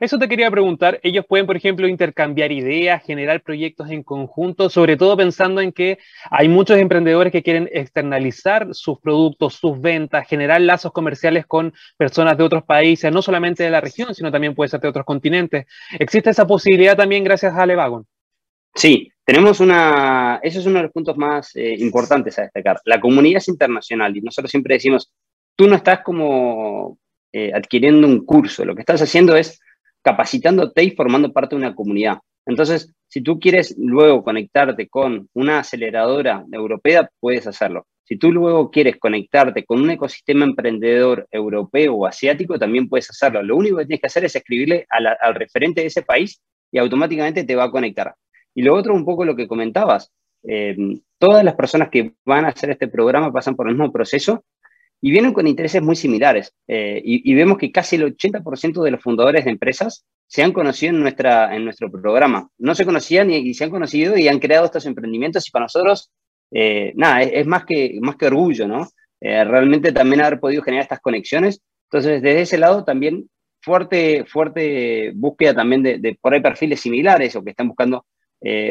Eso 0.00 0.18
te 0.18 0.28
quería 0.28 0.50
preguntar, 0.50 0.98
ellos 1.04 1.24
pueden, 1.28 1.46
por 1.46 1.56
ejemplo, 1.56 1.86
intercambiar 1.86 2.50
ideas, 2.50 3.02
generar 3.04 3.42
proyectos 3.42 3.90
en 3.90 4.02
conjunto, 4.02 4.68
sobre 4.68 4.96
todo 4.96 5.16
pensando 5.16 5.60
en 5.60 5.72
que 5.72 5.98
hay 6.30 6.48
muchos 6.48 6.78
emprendedores 6.78 7.32
que 7.32 7.44
quieren 7.44 7.68
externalizar 7.72 8.68
sus 8.72 8.98
productos, 8.98 9.54
sus 9.54 9.80
ventas, 9.80 10.26
generar 10.28 10.60
lazos 10.60 10.92
comerciales 10.92 11.46
con 11.46 11.72
personas 11.96 12.36
de 12.36 12.44
otros 12.44 12.64
países, 12.64 13.12
no 13.12 13.22
solamente 13.22 13.62
de 13.62 13.70
la 13.70 13.80
región, 13.80 14.14
sino 14.14 14.32
también 14.32 14.54
puede 14.54 14.68
ser 14.68 14.80
de 14.80 14.88
otros 14.88 15.06
continentes. 15.06 15.66
¿Existe 15.98 16.30
esa 16.30 16.46
posibilidad 16.46 16.96
también 16.96 17.22
gracias 17.22 17.54
a 17.56 17.64
Levagon? 17.64 18.04
Sí, 18.74 19.12
tenemos 19.24 19.60
una, 19.60 20.38
eso 20.42 20.60
es 20.60 20.66
uno 20.66 20.76
de 20.76 20.82
los 20.84 20.92
puntos 20.92 21.16
más 21.16 21.56
eh, 21.56 21.74
importantes 21.78 22.38
a 22.38 22.42
destacar. 22.42 22.80
La 22.84 23.00
comunidad 23.00 23.38
es 23.38 23.48
internacional 23.48 24.16
y 24.16 24.20
nosotros 24.20 24.50
siempre 24.50 24.74
decimos, 24.74 25.10
tú 25.56 25.66
no 25.66 25.76
estás 25.76 26.00
como 26.00 26.98
eh, 27.32 27.52
adquiriendo 27.54 28.06
un 28.06 28.24
curso, 28.24 28.64
lo 28.64 28.74
que 28.74 28.82
estás 28.82 29.00
haciendo 29.00 29.34
es 29.34 29.60
capacitándote 30.02 30.84
y 30.84 30.90
formando 30.90 31.32
parte 31.32 31.56
de 31.56 31.62
una 31.62 31.74
comunidad. 31.74 32.18
Entonces, 32.46 32.92
si 33.08 33.22
tú 33.22 33.40
quieres 33.40 33.74
luego 33.78 34.22
conectarte 34.22 34.88
con 34.88 35.30
una 35.32 35.60
aceleradora 35.60 36.44
europea, 36.52 37.08
puedes 37.18 37.46
hacerlo. 37.46 37.86
Si 38.02 38.18
tú 38.18 38.30
luego 38.30 38.70
quieres 38.70 38.98
conectarte 38.98 39.64
con 39.64 39.80
un 39.80 39.90
ecosistema 39.90 40.44
emprendedor 40.44 41.26
europeo 41.30 41.94
o 41.94 42.06
asiático, 42.06 42.58
también 42.58 42.86
puedes 42.86 43.08
hacerlo. 43.08 43.42
Lo 43.42 43.56
único 43.56 43.78
que 43.78 43.86
tienes 43.86 44.02
que 44.02 44.06
hacer 44.08 44.26
es 44.26 44.36
escribirle 44.36 44.86
al 44.90 45.34
referente 45.34 45.80
de 45.80 45.86
ese 45.86 46.02
país 46.02 46.38
y 46.70 46.76
automáticamente 46.76 47.44
te 47.44 47.56
va 47.56 47.64
a 47.64 47.70
conectar. 47.70 48.14
Y 48.54 48.62
lo 48.62 48.74
otro, 48.74 48.94
un 48.94 49.04
poco 49.04 49.24
lo 49.24 49.36
que 49.36 49.48
comentabas, 49.48 50.12
eh, 50.46 50.76
todas 51.18 51.42
las 51.42 51.54
personas 51.54 51.88
que 51.88 52.12
van 52.24 52.44
a 52.44 52.48
hacer 52.48 52.70
este 52.70 52.88
programa 52.88 53.32
pasan 53.32 53.56
por 53.56 53.68
el 53.68 53.74
mismo 53.74 53.92
proceso 53.92 54.44
y 55.00 55.10
vienen 55.10 55.32
con 55.32 55.46
intereses 55.46 55.82
muy 55.82 55.96
similares. 55.96 56.54
Eh, 56.68 57.00
y, 57.04 57.34
vemos 57.34 57.58
que 57.58 57.72
casi 57.72 57.96
el 57.96 58.16
80% 58.16 58.82
de 58.82 58.90
los 58.90 59.02
fundadores 59.02 59.44
de 59.44 59.50
empresas 59.50 60.04
se 60.26 60.42
han 60.42 60.52
conocido 60.52 60.94
en, 60.94 61.00
nuestra, 61.00 61.54
en 61.54 61.64
nuestro 61.64 61.90
programa. 61.90 62.48
No 62.58 62.74
se 62.74 62.84
conocían 62.84 63.30
y, 63.30 63.52
se 63.54 63.64
han 63.64 63.70
conocido 63.70 64.16
y 64.16 64.28
han 64.28 64.38
creado 64.38 64.66
estos 64.66 64.86
emprendimientos 64.86 65.46
y 65.46 65.50
para 65.50 65.66
nosotros, 65.66 66.10
eh, 66.52 66.92
nada, 66.96 67.22
es, 67.22 67.46
más, 67.46 67.64
que, 67.64 67.98
más 68.00 68.16
que 68.16 68.26
orgullo, 68.26 68.66
¿no? 68.68 68.88
realmente 69.20 69.90
también 69.90 70.20
haber 70.20 70.38
podido 70.38 70.62
generar 70.62 70.82
estas 70.82 71.00
conexiones. 71.00 71.62
Entonces, 71.90 72.20
desde 72.20 72.42
ese 72.42 72.58
lado 72.58 72.84
también 72.84 73.26
fuerte, 73.64 74.24
fuerte 74.26 75.12
búsqueda 75.14 75.54
también 75.54 75.82
de, 75.82 76.18
por 76.20 76.34
ahí 76.34 76.40
perfiles 76.40 76.80
similares 76.80 77.34
o 77.34 77.42
que 77.42 77.50
están 77.50 77.68
buscando 77.68 78.04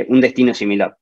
un 0.08 0.22
destino 0.22 0.54
similar. 0.54 0.98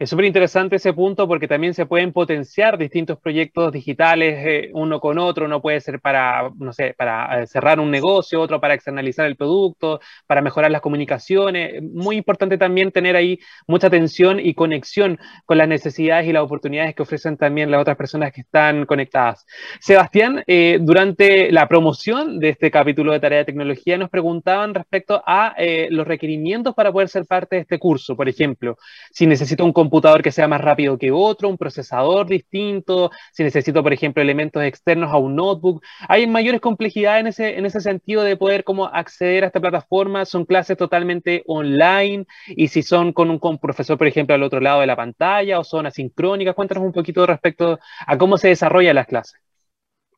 Es 0.00 0.08
súper 0.08 0.24
interesante 0.24 0.76
ese 0.76 0.94
punto 0.94 1.28
porque 1.28 1.46
también 1.46 1.74
se 1.74 1.84
pueden 1.84 2.14
potenciar 2.14 2.78
distintos 2.78 3.18
proyectos 3.20 3.70
digitales 3.70 4.34
eh, 4.46 4.70
uno 4.72 4.98
con 4.98 5.18
otro. 5.18 5.44
Uno 5.44 5.60
puede 5.60 5.78
ser 5.82 6.00
para, 6.00 6.50
no 6.56 6.72
sé, 6.72 6.94
para 6.96 7.42
eh, 7.42 7.46
cerrar 7.46 7.78
un 7.78 7.90
negocio, 7.90 8.40
otro 8.40 8.62
para 8.62 8.72
externalizar 8.72 9.26
el 9.26 9.36
producto, 9.36 10.00
para 10.26 10.40
mejorar 10.40 10.70
las 10.70 10.80
comunicaciones. 10.80 11.82
Muy 11.82 12.16
importante 12.16 12.56
también 12.56 12.92
tener 12.92 13.14
ahí 13.14 13.40
mucha 13.66 13.88
atención 13.88 14.40
y 14.40 14.54
conexión 14.54 15.18
con 15.44 15.58
las 15.58 15.68
necesidades 15.68 16.26
y 16.26 16.32
las 16.32 16.44
oportunidades 16.44 16.94
que 16.94 17.02
ofrecen 17.02 17.36
también 17.36 17.70
las 17.70 17.82
otras 17.82 17.98
personas 17.98 18.32
que 18.32 18.40
están 18.40 18.86
conectadas. 18.86 19.44
Sebastián, 19.80 20.42
eh, 20.46 20.78
durante 20.80 21.52
la 21.52 21.68
promoción 21.68 22.38
de 22.38 22.48
este 22.48 22.70
capítulo 22.70 23.12
de 23.12 23.20
Tarea 23.20 23.40
de 23.40 23.44
Tecnología 23.44 23.98
nos 23.98 24.08
preguntaban 24.08 24.72
respecto 24.72 25.22
a 25.26 25.54
los 25.90 26.06
requerimientos 26.06 26.74
para 26.74 26.90
poder 26.90 27.10
ser 27.10 27.26
parte 27.26 27.56
de 27.56 27.62
este 27.62 27.78
curso. 27.78 28.16
Por 28.16 28.30
ejemplo, 28.30 28.78
si 29.10 29.26
necesito 29.26 29.62
un 29.62 29.74
computador 29.90 30.22
que 30.22 30.30
sea 30.30 30.46
más 30.46 30.60
rápido 30.60 30.96
que 30.96 31.10
otro, 31.10 31.48
un 31.48 31.58
procesador 31.58 32.28
distinto, 32.28 33.10
si 33.32 33.42
necesito, 33.42 33.82
por 33.82 33.92
ejemplo, 33.92 34.22
elementos 34.22 34.62
externos 34.62 35.12
a 35.12 35.16
un 35.16 35.34
notebook. 35.34 35.82
Hay 36.08 36.28
mayores 36.28 36.60
complejidades 36.60 37.20
en 37.20 37.26
ese, 37.26 37.58
en 37.58 37.66
ese 37.66 37.80
sentido 37.80 38.22
de 38.22 38.36
poder 38.36 38.62
como 38.62 38.86
acceder 38.86 39.42
a 39.42 39.48
esta 39.48 39.60
plataforma. 39.60 40.24
Son 40.24 40.44
clases 40.44 40.76
totalmente 40.76 41.42
online 41.46 42.24
y 42.46 42.68
si 42.68 42.82
son 42.84 43.12
con 43.12 43.30
un 43.30 43.58
profesor, 43.58 43.98
por 43.98 44.06
ejemplo, 44.06 44.34
al 44.34 44.44
otro 44.44 44.60
lado 44.60 44.80
de 44.80 44.86
la 44.86 44.96
pantalla 44.96 45.58
o 45.58 45.64
son 45.64 45.86
asincrónicas. 45.86 46.54
Cuéntanos 46.54 46.84
un 46.84 46.92
poquito 46.92 47.26
respecto 47.26 47.78
a 48.06 48.16
cómo 48.16 48.38
se 48.38 48.48
desarrollan 48.48 48.94
las 48.94 49.06
clases. 49.06 49.40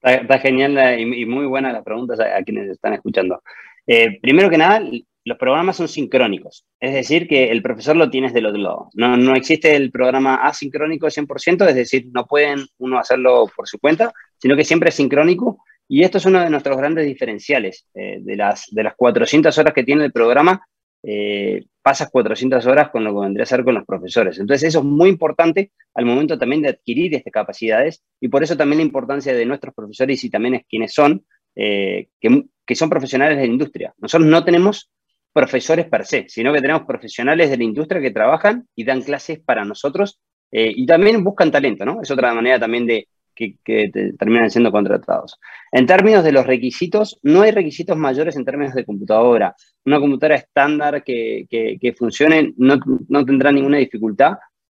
Está, 0.02 0.38
genial 0.38 1.00
y, 1.00 1.24
muy 1.24 1.46
buena 1.46 1.72
las 1.72 1.84
preguntas 1.84 2.20
a, 2.20 2.42
quienes 2.42 2.68
están 2.68 2.92
escuchando. 2.92 3.42
Eh, 3.86 4.20
primero 4.20 4.50
que 4.50 4.58
nada, 4.58 4.82
los 5.24 5.38
programas 5.38 5.76
son 5.76 5.88
sincrónicos, 5.88 6.66
es 6.80 6.94
decir, 6.94 7.28
que 7.28 7.50
el 7.50 7.62
profesor 7.62 7.96
lo 7.96 8.10
tienes 8.10 8.32
del 8.32 8.46
otro 8.46 8.60
lado. 8.60 8.90
No, 8.94 9.16
no 9.16 9.34
existe 9.34 9.76
el 9.76 9.90
programa 9.92 10.36
asincrónico 10.36 11.06
100%, 11.06 11.68
es 11.68 11.74
decir, 11.74 12.06
no 12.12 12.26
pueden 12.26 12.66
uno 12.78 12.98
hacerlo 12.98 13.48
por 13.54 13.68
su 13.68 13.78
cuenta, 13.78 14.12
sino 14.38 14.56
que 14.56 14.64
siempre 14.64 14.88
es 14.88 14.96
sincrónico. 14.96 15.62
Y 15.88 16.02
esto 16.02 16.18
es 16.18 16.26
uno 16.26 16.40
de 16.40 16.50
nuestros 16.50 16.76
grandes 16.76 17.06
diferenciales. 17.06 17.86
Eh, 17.94 18.18
de, 18.20 18.36
las, 18.36 18.66
de 18.70 18.82
las 18.82 18.94
400 18.96 19.56
horas 19.58 19.74
que 19.74 19.84
tiene 19.84 20.04
el 20.04 20.12
programa, 20.12 20.66
eh, 21.04 21.64
pasas 21.82 22.10
400 22.10 22.64
horas 22.66 22.90
con 22.90 23.04
lo 23.04 23.12
que 23.12 23.20
vendría 23.20 23.42
a 23.42 23.46
ser 23.46 23.64
con 23.64 23.74
los 23.74 23.84
profesores. 23.84 24.38
Entonces, 24.38 24.68
eso 24.68 24.78
es 24.78 24.84
muy 24.84 25.08
importante 25.08 25.72
al 25.94 26.04
momento 26.04 26.38
también 26.38 26.62
de 26.62 26.70
adquirir 26.70 27.14
estas 27.14 27.32
capacidades 27.32 28.02
y 28.20 28.28
por 28.28 28.42
eso 28.42 28.56
también 28.56 28.78
la 28.78 28.84
importancia 28.84 29.34
de 29.34 29.44
nuestros 29.44 29.74
profesores 29.74 30.22
y 30.24 30.30
también 30.30 30.54
es 30.54 30.62
quienes 30.68 30.94
son, 30.94 31.24
eh, 31.56 32.08
que, 32.20 32.44
que 32.64 32.74
son 32.74 32.88
profesionales 32.88 33.36
de 33.36 33.46
la 33.46 33.52
industria. 33.52 33.94
Nosotros 33.98 34.28
no 34.28 34.44
tenemos 34.44 34.90
profesores 35.32 35.86
per 35.86 36.04
se, 36.04 36.26
sino 36.28 36.52
que 36.52 36.60
tenemos 36.60 36.82
profesionales 36.82 37.50
de 37.50 37.56
la 37.56 37.64
industria 37.64 38.00
que 38.00 38.10
trabajan 38.10 38.66
y 38.74 38.84
dan 38.84 39.02
clases 39.02 39.40
para 39.40 39.64
nosotros 39.64 40.20
eh, 40.50 40.72
y 40.74 40.86
también 40.86 41.24
buscan 41.24 41.50
talento, 41.50 41.84
¿no? 41.84 42.02
Es 42.02 42.10
otra 42.10 42.34
manera 42.34 42.60
también 42.60 42.86
de 42.86 43.08
que, 43.34 43.90
terminan 44.18 44.50
siendo 44.50 44.70
contratados. 44.70 45.38
En 45.70 45.86
términos 45.86 46.24
de 46.24 46.32
los 46.32 46.46
requisitos, 46.46 47.18
no 47.22 47.42
hay 47.42 47.50
requisitos 47.50 47.96
mayores 47.96 48.36
en 48.36 48.44
términos 48.44 48.74
de 48.74 48.84
computadora. 48.84 49.54
Una 49.84 49.98
computadora 50.00 50.36
estándar 50.36 51.02
que, 51.02 51.94
funcione 51.96 52.52
no, 52.56 52.78
tendrá 53.24 53.50
ninguna 53.52 53.78
dificultad. 53.78 54.34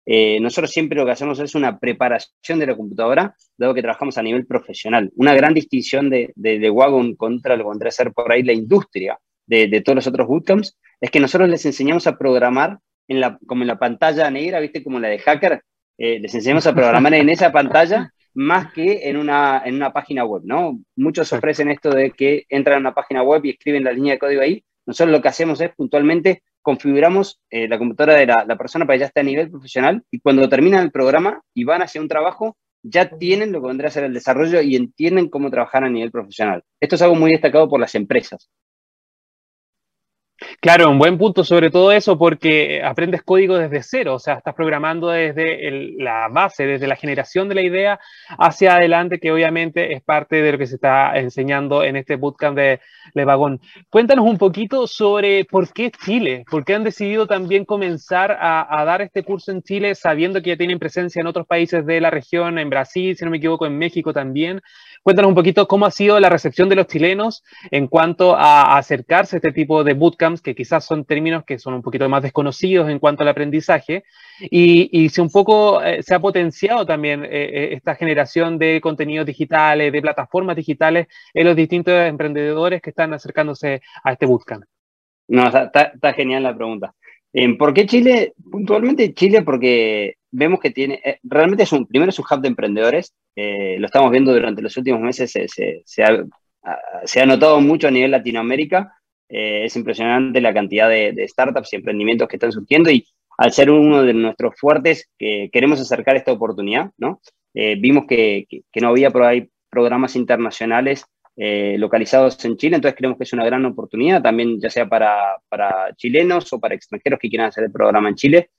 Eh, 0.09 0.38
nosotros 0.40 0.71
siempre 0.71 0.97
lo 0.97 1.05
que 1.05 1.12
hacemos 1.12 1.38
es 1.40 1.55
una 1.57 1.79
preparación 1.79 2.61
de 2.61 2.66
la 2.66 2.77
computadora, 2.77 3.35
dado 3.59 3.75
que 3.75 3.83
trabajamos 3.83 4.16
a 4.19 4.23
nivel 4.23 4.47
profesional. 4.47 5.11
Una 5.16 5.35
gran 5.35 5.53
distinción 5.53 6.09
de, 6.09 6.33
de, 6.37 6.71
Wagon 6.71 7.16
contra 7.16 7.57
lo 7.57 7.64
que 7.64 7.71
vendría 7.71 7.88
a 7.88 7.92
ser 7.92 8.12
por 8.12 8.31
ahí 8.31 8.42
la 8.42 8.53
industria 8.53 9.19
de, 9.47 9.81
todos 9.81 9.97
los 9.97 10.07
otros 10.07 10.27
bootcamps, 10.27 10.77
es 11.01 11.11
que 11.11 11.21
nosotros 11.21 11.49
les 11.49 11.65
enseñamos 11.67 12.07
a 12.07 12.17
programar 12.17 12.79
en 13.09 13.21
la, 13.21 13.39
como 13.47 13.63
en 13.63 13.69
la 13.69 13.79
pantalla 13.79 14.31
negra, 14.31 14.61
¿viste? 14.61 14.83
Como 14.83 14.99
la 14.99 15.09
de 15.09 15.19
hacker, 15.19 15.63
eh, 15.99 16.19
les 16.19 16.35
enseñamos 16.35 16.67
a 16.67 16.75
programar 16.75 17.15
en 17.15 17.29
esa 17.29 17.53
pantalla 17.53 18.13
más 18.35 18.73
que 18.73 19.09
en 19.09 19.17
una, 19.17 19.63
en 19.65 19.77
una 19.77 19.93
página 19.93 20.25
web, 20.25 20.43
¿no? 20.45 20.79
Muchos 20.97 21.33
ofrecen 21.33 21.71
esto 21.71 21.91
de 21.91 22.11
que 22.11 22.45
entran 22.49 22.77
a 22.77 22.81
una 22.81 22.95
página 22.95 23.23
web 23.23 23.45
y 23.45 23.51
escriben 23.51 23.85
la 23.85 23.93
línea 23.93 24.15
de 24.15 24.19
código 24.19 24.43
ahí. 24.43 24.63
Nosotros 24.85 25.13
lo 25.13 25.23
que 25.23 25.29
hacemos 25.29 25.61
es 25.61 25.71
puntualmente 25.75 26.43
configuramos 26.61 27.41
eh, 27.49 27.69
la 27.69 27.79
computadora 27.79 28.19
de 28.19 28.27
la, 28.27 28.45
la, 28.47 28.59
persona 28.59 28.85
para 28.85 28.97
que 28.97 29.01
ya 29.01 29.07
esté 29.07 29.21
a 29.21 29.23
nivel 29.23 29.51
profesional 29.51 30.03
y 30.11 30.19
cuando 30.19 30.49
terminan 30.49 30.83
el 30.83 30.91
programa 30.91 31.41
y 31.55 31.63
van 31.63 31.81
hacia 31.81 32.01
un 32.01 32.09
trabajo, 32.09 32.57
ya 32.83 33.09
tienen 33.09 33.53
lo 33.53 33.61
que 33.61 33.69
vendrá 33.69 33.89
a 33.89 33.91
ser 33.91 34.05
el 34.05 34.13
desarrollo 34.13 34.61
y 34.61 34.77
entienden 34.77 35.29
cómo 35.29 35.51
trabajar 35.51 35.85
a 35.85 35.89
nivel 35.89 36.11
profesional. 36.11 36.63
Esto 36.81 36.97
es 36.97 37.03
algo 37.03 37.15
muy 37.15 37.31
destacado 37.31 37.69
por 37.69 37.81
las 37.81 37.95
empresas. 37.95 38.51
Claro, 40.61 40.90
un 40.90 40.99
buen 40.99 41.16
punto 41.16 41.44
sobre 41.44 41.70
todo 41.70 41.92
eso 41.92 42.18
porque 42.18 42.83
aprendes 42.85 43.22
código 43.22 43.57
desde 43.57 43.83
cero, 43.83 44.14
o 44.14 44.18
sea, 44.18 44.35
estás 44.35 44.55
programando 44.55 45.09
desde 45.09 45.70
la 45.99 46.29
base, 46.29 46.66
desde 46.66 46.87
la 46.87 46.96
generación 46.96 47.49
de 47.49 47.55
la 47.55 47.62
idea 47.62 48.01
hacia 48.38 48.77
adelante, 48.77 49.18
que 49.18 49.33
obviamente 49.33 49.94
es 49.94 50.03
parte 50.03 50.42
de 50.42 50.53
lo 50.53 50.59
que 50.59 50.66
se 50.66 50.75
está 50.75 51.16
enseñando 51.16 51.83
en 51.83 51.96
este 51.96 52.16
bootcamp 52.16 52.57
de 52.57 52.81
Levagón. 53.14 53.61
Cuéntanos 53.88 54.27
un 54.27 54.37
poquito 54.37 54.87
sobre 54.87 55.46
por 55.46 55.72
qué 55.72 55.90
Chile, 55.90 56.44
por 56.51 56.66
qué 56.66 56.75
han 56.75 56.85
decidido 56.85 57.27
también 57.27 57.64
comenzar 57.64 58.33
a, 58.33 58.66
a, 58.81 58.85
dar 58.85 59.01
este 59.01 59.22
curso 59.22 59.53
en 59.53 59.62
Chile 59.62 59.94
sabiendo 59.94 60.42
que 60.42 60.51
ya 60.51 60.57
tienen 60.59 60.79
presencia 60.79 61.20
en 61.20 61.29
otros 61.29 61.46
países 61.46 61.87
de 61.87 62.01
la 62.01 62.11
región, 62.11 62.59
en 62.59 62.68
Brasil, 62.68 63.16
si 63.16 63.25
no 63.25 63.31
me 63.31 63.38
equivoco, 63.38 63.64
en 63.64 63.79
México 63.79 64.12
también. 64.12 64.61
Cuéntanos 65.07 65.29
un 65.29 65.37
poquito 65.37 65.69
cómo 65.69 65.87
ha 65.87 65.92
sido 65.92 66.19
la 66.19 66.29
recepción 66.29 66.69
de 66.69 66.75
los 66.75 66.88
chilenos 66.88 67.45
en 67.71 67.87
cuanto 67.87 68.35
a 68.35 68.77
acercarse 68.77 69.37
a 69.37 69.38
este 69.38 69.53
tipo 69.53 69.85
de 69.85 69.92
bootcamps, 69.92 70.42
que 70.42 70.57
quizás 70.57 70.85
son 70.85 71.05
términos 71.05 71.45
que 71.45 71.61
son 71.61 71.75
un 71.75 71.83
poquito 71.83 72.09
más 72.09 72.25
desconocidos 72.25 72.90
en 72.90 72.99
cuanto 72.99 73.23
al 73.23 73.29
aprendizaje, 73.29 74.03
y, 74.40 75.09
si 75.11 75.21
un 75.21 75.31
poco 75.31 75.81
eh, 75.81 76.03
se 76.03 76.12
ha 76.12 76.19
potenciado 76.19 76.85
también 76.85 77.25
eh, 77.25 77.29
eh, 77.31 77.69
esta 77.75 77.95
generación 77.95 78.59
de 78.59 78.81
contenidos 78.81 79.27
digitales, 79.27 79.92
de 79.92 80.03
plataformas 80.03 80.57
digitales 80.57 81.07
en 81.33 81.47
los 81.47 81.55
distintos 81.55 81.95
emprendedores 81.95 82.83
que 82.83 82.90
están 82.90 83.14
acercándose 83.14 83.83
a 84.03 84.11
este 84.11 84.27
bootcamp. 84.27 84.64
No, 85.29 85.47
está 85.47 86.12
genial 86.14 86.42
la 86.42 86.57
pregunta. 86.57 86.97
¿Por 87.59 87.75
qué 87.75 87.85
Chile? 87.87 88.33
Puntualmente 88.51 89.12
Chile 89.12 89.42
porque 89.42 90.14
vemos 90.31 90.61
que 90.61 90.70
tiene, 90.70 91.01
eh, 91.05 91.18
realmente 91.22 91.64
es 91.64 91.72
un, 91.72 91.87
primero 91.87 92.11
es 92.11 92.18
un 92.18 92.25
hub 92.31 92.40
de 92.40 92.49
emprendedores, 92.49 93.14
eh, 93.35 93.77
lo 93.79 93.87
estamos 93.87 94.11
viendo 94.11 94.33
durante 94.33 94.62
los 94.62 94.77
últimos 94.77 95.01
meses, 95.01 95.33
se, 95.33 96.03
ha, 96.03 97.27
notado 97.27 97.61
mucho 97.61 97.88
a 97.88 97.90
nivel 97.90 98.11
Latinoamérica, 98.11 98.92
eh, 99.29 99.64
es 99.64 99.77
impresionante 99.77 100.40
la 100.40 100.55
cantidad 100.55 100.88
de, 100.88 101.27
startups 101.29 101.72
y 101.72 101.77
emprendimientos 101.77 102.29
que 102.29 102.37
están 102.37 102.53
surgiendo 102.53 102.90
y 102.90 103.07
al 103.38 103.53
ser 103.53 103.70
uno 103.70 104.03
de 104.03 104.14
nuestros 104.14 104.55
fuertes, 104.59 105.11
que 105.18 105.51
queremos 105.53 105.81
acercar 105.81 106.16
esta 106.16 106.33
oportunidad, 106.33 106.90
¿no? 106.96 107.20
vimos 107.55 108.05
que, 108.07 108.46
no 108.81 108.88
había 108.88 109.11
programas 109.70 110.16
internacionales 110.16 111.07
localizados 111.37 112.42
en 112.46 112.57
Chile, 112.57 112.77
entonces 112.77 112.96
creemos 112.96 113.18
que 113.18 113.25
es 113.25 113.33
una 113.35 113.44
gran 113.44 113.64
oportunidad, 113.66 114.22
también 114.22 114.59
ya 114.59 114.70
sea 114.70 114.88
para, 114.88 115.37
para 115.49 115.94
chilenos 115.94 116.51
o 116.53 116.59
para 116.59 116.75
extranjeros 116.75 117.18
que 117.20 117.29
quieran 117.29 117.49
hacer 117.49 117.64
el 117.64 117.72
programa 117.72 118.09
en 118.09 118.14
Chile, 118.14 118.51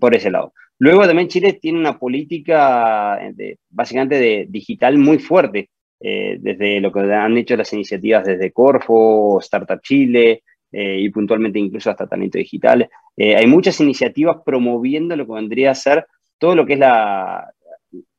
por 0.00 0.16
ese 0.16 0.30
lado. 0.30 0.54
Luego 0.78 1.06
también 1.06 1.28
Chile 1.28 1.58
tiene 1.60 1.78
una 1.78 1.98
política 1.98 3.18
de, 3.34 3.58
básicamente 3.70 4.18
de 4.18 4.46
digital 4.48 4.98
muy 4.98 5.18
fuerte, 5.18 5.70
eh, 6.04 6.38
desde 6.40 6.80
lo 6.80 6.90
que 6.90 7.00
han 7.00 7.38
hecho 7.38 7.56
las 7.56 7.72
iniciativas 7.72 8.24
desde 8.24 8.50
Corfo, 8.50 9.38
Startup 9.38 9.80
Chile 9.80 10.42
eh, 10.72 10.98
y 10.98 11.08
puntualmente 11.10 11.60
incluso 11.60 11.90
hasta 11.90 12.08
Talento 12.08 12.38
Digital. 12.38 12.90
Eh, 13.16 13.36
hay 13.36 13.46
muchas 13.46 13.80
iniciativas 13.80 14.38
promoviendo 14.44 15.14
lo 15.14 15.24
que 15.24 15.34
vendría 15.34 15.70
a 15.70 15.76
ser 15.76 16.04
todo 16.38 16.56
lo 16.56 16.66
que 16.66 16.72
es 16.72 16.80
la, 16.80 17.48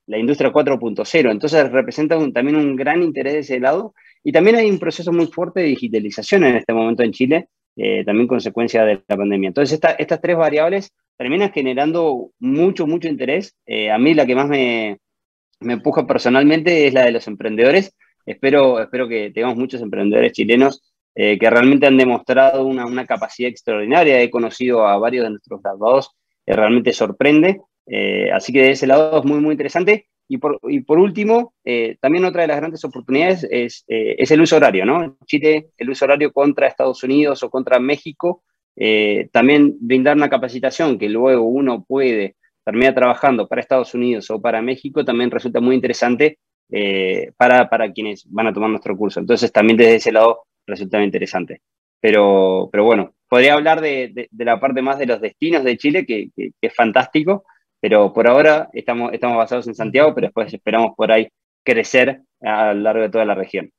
la 0.08 0.18
industria 0.18 0.52
4.0. 0.52 1.32
Entonces 1.32 1.72
representa 1.72 2.18
también 2.32 2.58
un 2.58 2.76
gran 2.76 3.02
interés 3.04 3.34
de 3.34 3.39
ese 3.39 3.60
lado. 3.60 3.94
Y 4.24 4.32
también 4.32 4.56
hay 4.56 4.70
un 4.70 4.80
proceso 4.80 5.12
muy 5.12 5.28
fuerte 5.28 5.62
de 5.62 5.68
digitalización 5.68 6.44
en 6.46 6.56
este 6.56 6.74
momento 6.74 7.04
en 7.04 7.12
Chile, 7.12 7.50
también 8.06 8.28
consecuencia 8.28 8.86
de 8.86 9.04
la 9.08 9.18
pandemia. 9.18 9.50
Entonces 9.50 9.80
estas 9.98 10.22
tres 10.22 10.38
variables 10.38 10.94
termina 11.18 11.50
generando 11.50 12.32
mucho, 12.39 12.88
mucho 12.88 13.08
interés. 13.08 13.56
Eh, 13.66 13.92
a 13.92 13.98
mí 13.98 14.13
la 14.13 14.26
que 14.26 14.36
más 14.36 14.48
me, 14.48 15.00
me, 15.60 15.74
empuja 15.74 16.08
personalmente 16.08 16.88
es 16.88 16.94
la 16.94 17.06
de 17.06 17.12
los 17.12 17.28
emprendedores. 17.28 17.96
Espero, 18.26 18.82
espero 18.82 19.08
que 19.08 19.32
tengamos 19.32 19.58
muchos 19.58 19.82
emprendedores 19.82 20.32
chilenos 20.32 20.82
eh, 21.16 21.38
que 21.38 21.50
realmente 21.50 21.86
han 21.86 21.98
demostrado 21.98 22.66
una, 22.66 22.86
una, 22.86 23.06
capacidad 23.06 23.50
extraordinaria. 23.50 24.22
He 24.22 24.30
conocido 24.30 24.88
a 24.88 24.98
varios 24.98 25.26
de 25.26 25.32
nuestros 25.32 25.62
graduados, 25.62 26.12
realmente 26.46 26.94
sorprende. 26.94 27.62
Eh, 27.88 28.32
así 28.32 28.54
que 28.54 28.62
de 28.62 28.72
ese 28.72 28.88
lado 28.88 29.19
es 29.19 29.26
muy, 29.26 29.39
muy 29.39 29.52
interesante. 29.52 30.08
Y 30.28 30.38
por, 30.38 30.60
y 30.63 30.80
por 30.80 31.00
último, 31.00 31.54
también 32.00 32.24
otra 32.24 32.43
de 32.43 32.48
las 32.48 32.58
grandes 32.58 32.84
oportunidades 32.86 33.46
es, 33.52 33.84
es 33.88 34.32
el 34.32 34.41
uso 34.41 34.56
horario, 34.56 34.86
¿no? 34.86 35.17
Chile, 35.26 35.67
el 35.78 35.89
uso 35.89 36.06
horario 36.06 36.32
contra 36.32 36.65
Estados 36.65 37.04
Unidos 37.04 37.43
o 37.43 37.50
contra 37.50 37.78
México 37.80 38.41
eh, 38.76 39.30
también 39.32 39.78
brindar 39.80 40.17
una 40.17 40.30
capacitación 40.30 40.98
que 40.98 41.10
luego 41.10 41.43
uno 41.43 41.86
puede 41.88 42.36
termina 42.65 42.96
trabajando 42.96 43.48
para 43.48 43.62
Estados 43.62 43.93
Unidos 43.93 44.30
o 44.32 44.41
para 44.41 44.62
México, 44.62 45.04
también 45.04 45.30
resulta 45.30 45.60
muy 45.60 45.76
interesante 45.76 46.39
eh, 46.72 47.32
para, 47.36 47.69
para, 47.69 47.91
quienes 47.91 48.26
van 48.30 48.48
a 48.48 48.54
tomar 48.54 48.69
nuestro 48.69 48.96
curso. 48.96 49.19
Entonces, 49.19 49.52
también 49.52 49.78
desde 49.78 49.96
ese 49.96 50.12
lado 50.13 50.43
resulta 50.65 51.04
interesante. 51.04 51.62
Pero, 52.00 52.69
pero 52.72 52.86
bueno, 52.86 53.15
podría 53.28 53.54
hablar 53.54 53.82
de, 53.82 54.30
de, 54.32 54.46
la 54.46 54.60
parte 54.62 54.82
más 54.82 54.98
de 54.98 55.06
los 55.06 55.19
destinos 55.19 55.63
de 55.65 55.78
Chile, 55.78 56.06
que, 56.06 56.30
que, 56.36 56.52
es 56.62 56.74
fantástico, 56.74 57.43
pero 57.84 58.13
por 58.13 58.30
ahora 58.30 58.69
estamos, 58.72 59.12
estamos 59.12 59.36
basados 59.36 59.67
en 59.67 59.76
Santiago, 59.76 60.15
pero 60.15 60.28
después 60.28 60.54
esperamos 60.54 60.93
por 60.96 61.12
ahí 61.12 61.28
crecer 61.65 62.22
a 62.41 62.74
lo 62.74 62.80
largo 62.80 63.02
de 63.02 63.10
toda 63.10 63.26
la 63.26 63.36
región. 63.36 63.72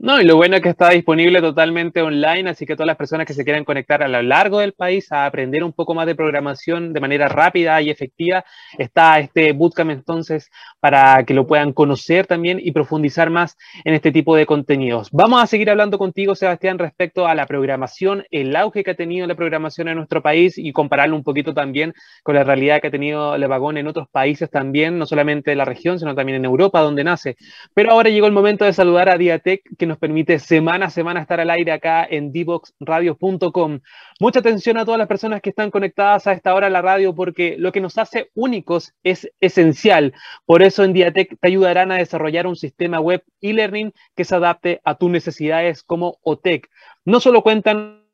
No, 0.00 0.20
y 0.20 0.24
lo 0.24 0.34
bueno 0.34 0.56
es 0.56 0.62
que 0.62 0.70
está 0.70 0.90
disponible 0.90 1.40
totalmente 1.40 2.02
online, 2.02 2.50
así 2.50 2.66
que 2.66 2.74
todas 2.74 2.88
las 2.88 2.96
personas 2.96 3.26
que 3.26 3.32
se 3.32 3.44
quieran 3.44 3.64
conectar 3.64 4.02
a 4.02 4.08
lo 4.08 4.20
largo 4.22 4.58
del 4.58 4.72
país 4.72 5.10
a 5.12 5.24
aprender 5.24 5.62
un 5.62 5.72
poco 5.72 5.94
más 5.94 6.06
de 6.06 6.16
programación 6.16 6.92
de 6.92 7.00
manera 7.00 7.28
rápida 7.28 7.80
y 7.80 7.90
efectiva, 7.90 8.44
está 8.76 9.20
este 9.20 9.52
bootcamp 9.52 9.92
entonces 9.92 10.50
para 10.80 11.22
que 11.24 11.32
lo 11.32 11.46
puedan 11.46 11.72
conocer 11.72 12.26
también 12.26 12.58
y 12.60 12.72
profundizar 12.72 13.30
más 13.30 13.56
en 13.84 13.94
este 13.94 14.10
tipo 14.10 14.34
de 14.34 14.46
contenidos. 14.46 15.10
Vamos 15.12 15.40
a 15.40 15.46
seguir 15.46 15.70
hablando 15.70 15.96
contigo, 15.96 16.34
Sebastián, 16.34 16.78
respecto 16.78 17.28
a 17.28 17.34
la 17.36 17.46
programación, 17.46 18.24
el 18.32 18.54
auge 18.56 18.82
que 18.82 18.90
ha 18.90 18.96
tenido 18.96 19.28
la 19.28 19.36
programación 19.36 19.86
en 19.86 19.96
nuestro 19.96 20.22
país 20.22 20.58
y 20.58 20.72
compararlo 20.72 21.14
un 21.14 21.22
poquito 21.22 21.54
también 21.54 21.94
con 22.24 22.34
la 22.34 22.42
realidad 22.42 22.80
que 22.80 22.88
ha 22.88 22.90
tenido 22.90 23.38
Levagón 23.38 23.78
en 23.78 23.86
otros 23.86 24.08
países 24.08 24.50
también, 24.50 24.98
no 24.98 25.06
solamente 25.06 25.50
de 25.52 25.56
la 25.56 25.64
región, 25.64 26.00
sino 26.00 26.16
también 26.16 26.36
en 26.36 26.44
Europa, 26.44 26.80
donde 26.80 27.04
nace. 27.04 27.36
Pero 27.74 27.92
ahora 27.92 28.10
llegó 28.10 28.26
el 28.26 28.32
momento 28.32 28.64
de 28.64 28.72
saludar 28.72 29.08
a 29.08 29.16
Diatec, 29.16 29.62
que 29.78 29.83
nos 29.86 29.98
permite 29.98 30.38
semana 30.38 30.86
a 30.86 30.90
semana 30.90 31.20
estar 31.20 31.40
al 31.40 31.50
aire 31.50 31.72
acá 31.72 32.06
en 32.08 32.32
divoxradio.com. 32.32 33.80
Mucha 34.20 34.40
atención 34.40 34.78
a 34.78 34.84
todas 34.84 34.98
las 34.98 35.08
personas 35.08 35.40
que 35.40 35.50
están 35.50 35.70
conectadas 35.70 36.26
a 36.26 36.32
esta 36.32 36.54
hora 36.54 36.68
a 36.68 36.70
la 36.70 36.82
radio 36.82 37.14
porque 37.14 37.56
lo 37.58 37.72
que 37.72 37.80
nos 37.80 37.98
hace 37.98 38.30
únicos 38.34 38.94
es 39.02 39.30
esencial. 39.40 40.14
Por 40.46 40.62
eso 40.62 40.84
en 40.84 40.92
Diatec 40.92 41.38
te 41.40 41.48
ayudarán 41.48 41.92
a 41.92 41.96
desarrollar 41.96 42.46
un 42.46 42.56
sistema 42.56 43.00
web 43.00 43.22
e-learning 43.40 43.92
que 44.14 44.24
se 44.24 44.34
adapte 44.34 44.80
a 44.84 44.96
tus 44.96 45.10
necesidades 45.10 45.82
como 45.82 46.18
OTEC. 46.22 46.68
No 47.04 47.20
solo 47.20 47.42
cuentan 47.42 48.04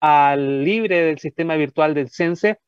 al 0.00 0.64
libre 0.64 1.00
del 1.00 1.18
sistema 1.18 1.56
virtual 1.56 1.94
del 1.94 2.10
Sense, 2.10 2.58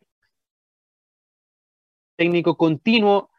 técnico 2.16 2.57
continuo 2.57 3.31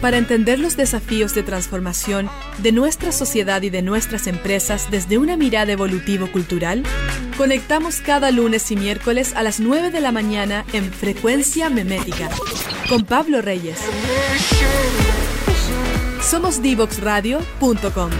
Para 0.00 0.18
entender 0.18 0.58
los 0.58 0.76
desafíos 0.76 1.34
de 1.34 1.42
transformación 1.42 2.28
de 2.58 2.72
nuestra 2.72 3.10
sociedad 3.10 3.62
y 3.62 3.70
de 3.70 3.80
nuestras 3.80 4.26
empresas 4.26 4.90
desde 4.90 5.16
una 5.16 5.38
mirada 5.38 5.72
evolutivo-cultural, 5.72 6.82
conectamos 7.38 8.02
cada 8.02 8.30
lunes 8.30 8.70
y 8.70 8.76
miércoles 8.76 9.34
a 9.34 9.42
las 9.42 9.60
9 9.60 9.90
de 9.90 10.02
la 10.02 10.12
mañana 10.12 10.66
en 10.74 10.92
Frecuencia 10.92 11.70
Memética 11.70 12.28
con 12.90 13.06
Pablo 13.06 13.40
Reyes. 13.40 13.80
Somos 16.34 16.60
divoxradio.com. 16.60 18.10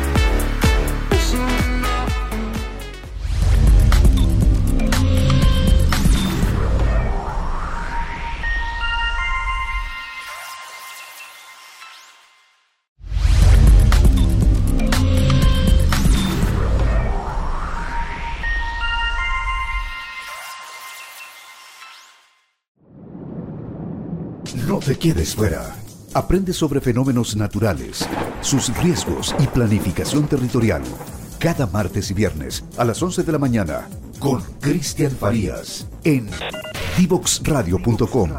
No 24.69 24.79
te 24.79 24.97
quedes 24.97 25.35
fuera. 25.35 25.84
Aprende 26.15 26.53
sobre 26.53 26.81
fenómenos 26.81 27.35
naturales, 27.35 28.09
sus 28.41 28.73
riesgos 28.81 29.35
y 29.41 29.49
planificación 29.49 30.29
territorial. 30.29 30.83
Cada 31.41 31.67
martes 31.67 32.09
y 32.13 32.15
viernes 32.15 32.65
a 32.79 32.85
las 32.85 33.03
11 33.03 33.25
de 33.25 33.33
la 33.33 33.39
mañana 33.39 33.89
con 34.21 34.41
Cristian 34.61 35.11
Farías 35.11 35.91
en 36.05 36.31
divoxradio.com. 36.97 38.31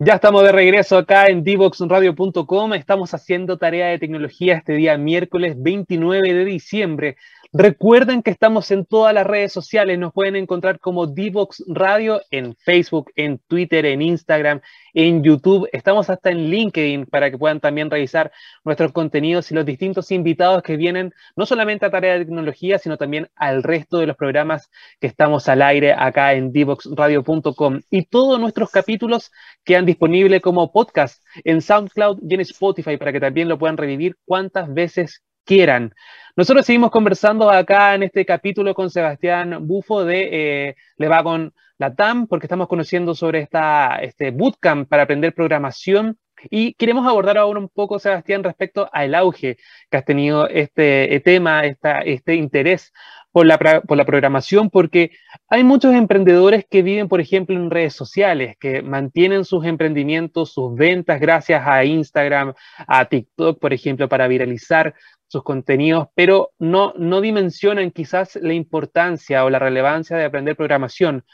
Ya 0.00 0.14
estamos 0.14 0.42
de 0.42 0.52
regreso 0.52 0.98
acá 0.98 1.28
en 1.28 1.44
divoxradio.com. 1.44 2.74
Estamos 2.74 3.14
haciendo 3.14 3.56
tarea 3.56 3.86
de 3.86 3.98
tecnología 3.98 4.56
este 4.56 4.74
día 4.74 4.98
miércoles 4.98 5.54
29 5.56 6.34
de 6.34 6.44
diciembre. 6.44 7.16
Recuerden 7.54 8.22
que 8.22 8.30
estamos 8.30 8.70
en 8.70 8.86
todas 8.86 9.12
las 9.12 9.26
redes 9.26 9.52
sociales, 9.52 9.98
nos 9.98 10.14
pueden 10.14 10.36
encontrar 10.36 10.80
como 10.80 11.06
Divox 11.06 11.62
Radio 11.66 12.22
en 12.30 12.56
Facebook, 12.56 13.12
en 13.14 13.40
Twitter, 13.40 13.84
en 13.84 14.00
Instagram, 14.00 14.62
en 14.94 15.22
YouTube. 15.22 15.68
Estamos 15.70 16.08
hasta 16.08 16.30
en 16.30 16.48
LinkedIn 16.48 17.04
para 17.04 17.30
que 17.30 17.36
puedan 17.36 17.60
también 17.60 17.90
revisar 17.90 18.32
nuestros 18.64 18.92
contenidos 18.92 19.50
y 19.50 19.54
los 19.54 19.66
distintos 19.66 20.10
invitados 20.12 20.62
que 20.62 20.78
vienen 20.78 21.12
no 21.36 21.44
solamente 21.44 21.84
a 21.84 21.90
Tarea 21.90 22.14
de 22.14 22.24
Tecnología, 22.24 22.78
sino 22.78 22.96
también 22.96 23.28
al 23.36 23.62
resto 23.62 23.98
de 23.98 24.06
los 24.06 24.16
programas 24.16 24.70
que 24.98 25.08
estamos 25.08 25.46
al 25.50 25.60
aire 25.60 25.92
acá 25.92 26.32
en 26.32 26.52
divoxradio.com. 26.52 27.80
Y 27.90 28.06
todos 28.06 28.40
nuestros 28.40 28.70
capítulos 28.70 29.30
quedan 29.62 29.84
disponibles 29.84 30.40
como 30.40 30.72
podcast 30.72 31.22
en 31.44 31.60
SoundCloud 31.60 32.18
y 32.26 32.32
en 32.32 32.40
Spotify 32.40 32.96
para 32.96 33.12
que 33.12 33.20
también 33.20 33.50
lo 33.50 33.58
puedan 33.58 33.76
revivir 33.76 34.16
cuantas 34.24 34.72
veces 34.72 35.22
quieran. 35.44 35.94
Nosotros 36.36 36.64
seguimos 36.64 36.90
conversando 36.90 37.50
acá 37.50 37.94
en 37.94 38.04
este 38.04 38.24
capítulo 38.24 38.74
con 38.74 38.88
Sebastián 38.88 39.66
Bufo 39.66 40.04
de 40.04 40.28
eh, 40.68 40.76
Levagon 40.96 41.52
Latam, 41.78 42.26
porque 42.26 42.46
estamos 42.46 42.68
conociendo 42.68 43.14
sobre 43.14 43.40
esta, 43.40 43.96
este 43.96 44.30
bootcamp 44.30 44.88
para 44.88 45.02
aprender 45.02 45.34
programación. 45.34 46.18
Y 46.50 46.74
queremos 46.74 47.06
abordar 47.06 47.38
ahora 47.38 47.60
un 47.60 47.68
poco, 47.68 47.98
Sebastián, 47.98 48.44
respecto 48.44 48.88
al 48.92 49.14
auge 49.14 49.56
que 49.90 49.96
has 49.96 50.04
tenido 50.04 50.48
este 50.48 51.14
eh, 51.14 51.20
tema, 51.20 51.64
esta, 51.64 52.00
este 52.00 52.34
interés 52.34 52.92
por 53.32 53.46
la, 53.46 53.58
por 53.58 53.96
la 53.96 54.04
programación, 54.04 54.68
porque 54.70 55.12
hay 55.48 55.64
muchos 55.64 55.94
emprendedores 55.94 56.66
que 56.68 56.82
viven, 56.82 57.08
por 57.08 57.20
ejemplo, 57.20 57.56
en 57.56 57.70
redes 57.70 57.94
sociales, 57.94 58.56
que 58.60 58.82
mantienen 58.82 59.44
sus 59.44 59.64
emprendimientos, 59.64 60.52
sus 60.52 60.74
ventas 60.74 61.18
gracias 61.18 61.66
a 61.66 61.84
Instagram, 61.84 62.52
a 62.86 63.04
TikTok, 63.06 63.58
por 63.58 63.72
ejemplo, 63.72 64.08
para 64.08 64.28
viralizar 64.28 64.94
sus 65.32 65.42
contenidos, 65.42 66.08
pero 66.14 66.50
no, 66.58 66.92
no 66.98 67.22
dimensionan 67.22 67.90
quizás 67.90 68.36
la 68.36 68.52
importancia 68.52 69.46
o 69.46 69.50
la 69.50 69.58
relevancia 69.58 70.14
de 70.18 70.26
aprender 70.26 70.56
programación. 70.56 71.24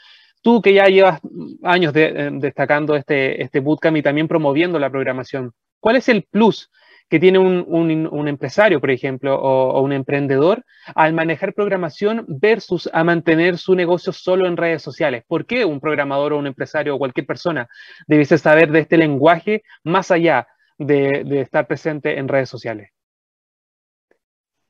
Tú 0.41 0.61
que 0.61 0.73
ya 0.73 0.85
llevas 0.85 1.19
años 1.63 1.93
eh, 1.95 2.29
destacando 2.33 2.95
este, 2.95 3.41
este 3.43 3.59
bootcamp 3.59 3.97
y 3.97 4.01
también 4.01 4.27
promoviendo 4.27 4.79
la 4.79 4.89
programación, 4.89 5.53
¿cuál 5.79 5.97
es 5.97 6.09
el 6.09 6.23
plus 6.23 6.71
que 7.09 7.19
tiene 7.19 7.39
un, 7.39 8.27
empresario, 8.27 8.79
por 8.79 8.91
ejemplo, 8.91 9.35
o, 9.35 9.81
un 9.81 9.91
emprendedor 9.91 10.63
al 10.93 11.13
manejar 11.13 11.53
programación 11.53 12.23
versus 12.27 12.87
a 12.93 13.03
mantener 13.03 13.57
su 13.57 13.73
negocio 13.73 14.13
solo 14.13 14.47
en 14.47 14.57
redes 14.57 14.83
sociales? 14.83 15.23
¿Por 15.27 15.45
qué 15.45 15.65
un 15.65 15.79
programador 15.79 16.33
o 16.33 16.37
un 16.37 16.47
empresario 16.47 16.95
o 16.95 16.99
cualquier 16.99 17.25
persona 17.25 17.67
debe 18.07 18.25
saber 18.25 18.71
de 18.71 18.79
este 18.79 18.97
lenguaje 18.97 19.63
más 19.83 20.11
allá 20.11 20.47
de, 20.77 21.23
de 21.25 21.41
estar 21.41 21.65
presente 21.67 22.17
en 22.17 22.27
redes 22.27 22.49
sociales? 22.49 22.91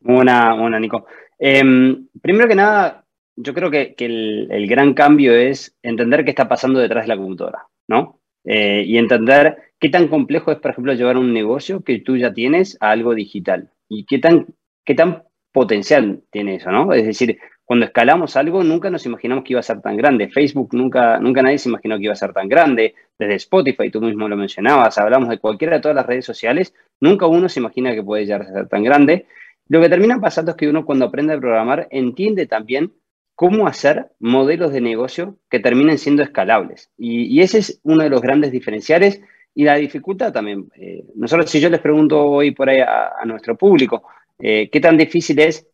Una, 0.01 0.53
una 0.53 0.79
Nico. 0.79 1.05
Em, 1.37 2.07
primero 2.21 2.47
que 2.47 2.55
nada, 2.55 3.05
yo 3.41 3.53
creo 3.53 3.71
que, 3.71 3.95
el, 3.97 4.67
gran 4.67 4.93
cambio 4.93 5.33
es 5.33 5.75
entender 5.81 6.25
qué 6.25 6.31
está 6.31 6.49
pasando 6.49 6.79
detrás 6.79 7.05
de 7.05 7.07
la 7.07 7.17
computadora, 7.17 7.67
¿no? 7.87 8.19
Eh, 8.43 8.83
y 8.85 8.97
entender 8.97 9.57
qué 9.79 9.89
tan 9.89 10.09
complejo 10.09 10.51
es, 10.51 10.57
por 10.57 10.71
ejemplo, 10.71 10.93
llevar 10.93 11.17
un 11.17 11.33
negocio 11.33 11.81
que 11.81 11.99
tú 11.99 12.17
ya 12.17 12.33
tienes 12.33 12.77
a 12.81 12.91
algo 12.91 13.15
digital 13.15 13.71
y 13.87 14.05
qué 14.05 14.19
tan, 14.19 14.47
qué 14.83 14.93
tan 14.93 15.23
potencial 15.53 16.21
tiene 16.31 16.55
eso, 16.55 16.69
¿no? 16.71 16.91
Es 16.91 17.05
decir, 17.05 17.39
cuando 17.63 17.85
escalamos 17.85 18.35
algo, 18.35 18.61
nunca 18.63 18.89
nos 18.89 19.05
imaginamos 19.05 19.45
que 19.45 19.53
iba 19.53 19.61
a 19.61 19.63
ser 19.63 19.81
tan 19.81 19.95
grande. 19.95 20.29
Facebook 20.29 20.73
nunca, 20.73 21.19
nunca 21.19 21.41
nadie 21.41 21.59
se 21.59 21.69
imaginó 21.69 21.97
que 21.97 22.05
iba 22.05 22.13
a 22.13 22.17
ser 22.17 22.33
tan 22.33 22.49
grande. 22.49 22.95
Desde 23.17 23.35
Spotify, 23.35 23.89
tú 23.89 24.01
mismo 24.01 24.27
lo 24.27 24.35
mencionabas, 24.35 24.97
hablamos 24.97 25.29
de 25.29 25.37
cualquiera 25.37 25.75
de 25.75 25.81
todas 25.81 25.95
las 25.95 26.05
redes 26.05 26.25
sociales, 26.25 26.73
nunca 26.99 27.25
uno 27.27 27.47
se 27.47 27.61
imagina 27.61 27.93
que 27.93 28.03
puede 28.03 28.25
llegar 28.25 28.41
a 28.41 28.53
ser 28.53 28.67
tan 28.67 28.83
grande. 28.83 29.27
Lo 29.69 29.79
que 29.79 29.87
termina 29.87 30.19
pasando 30.19 30.51
es 30.51 30.57
que 30.57 30.67
uno 30.67 30.83
cuando 30.83 31.05
aprende 31.05 31.33
a 31.33 31.39
programar 31.39 31.87
entiende 31.91 32.45
también 32.47 32.91
cómo 33.39 33.67
hacer 33.67 34.07
modelos 34.19 34.73
de 34.73 34.81
negocio 34.81 35.37
que 35.49 35.61
terminen 35.61 35.97
siendo 35.97 36.21
escalables. 36.21 36.91
Y, 36.97 37.39
ese 37.39 37.59
es 37.59 37.79
uno 37.83 38.03
de 38.03 38.09
los 38.09 38.21
grandes 38.21 38.51
diferenciales 38.51 39.21
y 39.55 39.63
la 39.63 39.75
dificultad 39.75 40.33
también. 40.33 40.69
Eh, 40.75 41.05
nosotros, 41.15 41.49
si 41.49 41.61
yo 41.61 41.69
les 41.69 41.79
pregunto 41.79 42.21
hoy 42.21 42.51
por 42.51 42.67
ahí 42.67 42.81
a, 42.81 43.25
nuestro 43.25 43.55
público, 43.55 44.03
eh, 44.39 44.69
¿qué 44.69 44.81
tan 44.81 44.97
difícil 44.97 45.39
es 45.39 45.65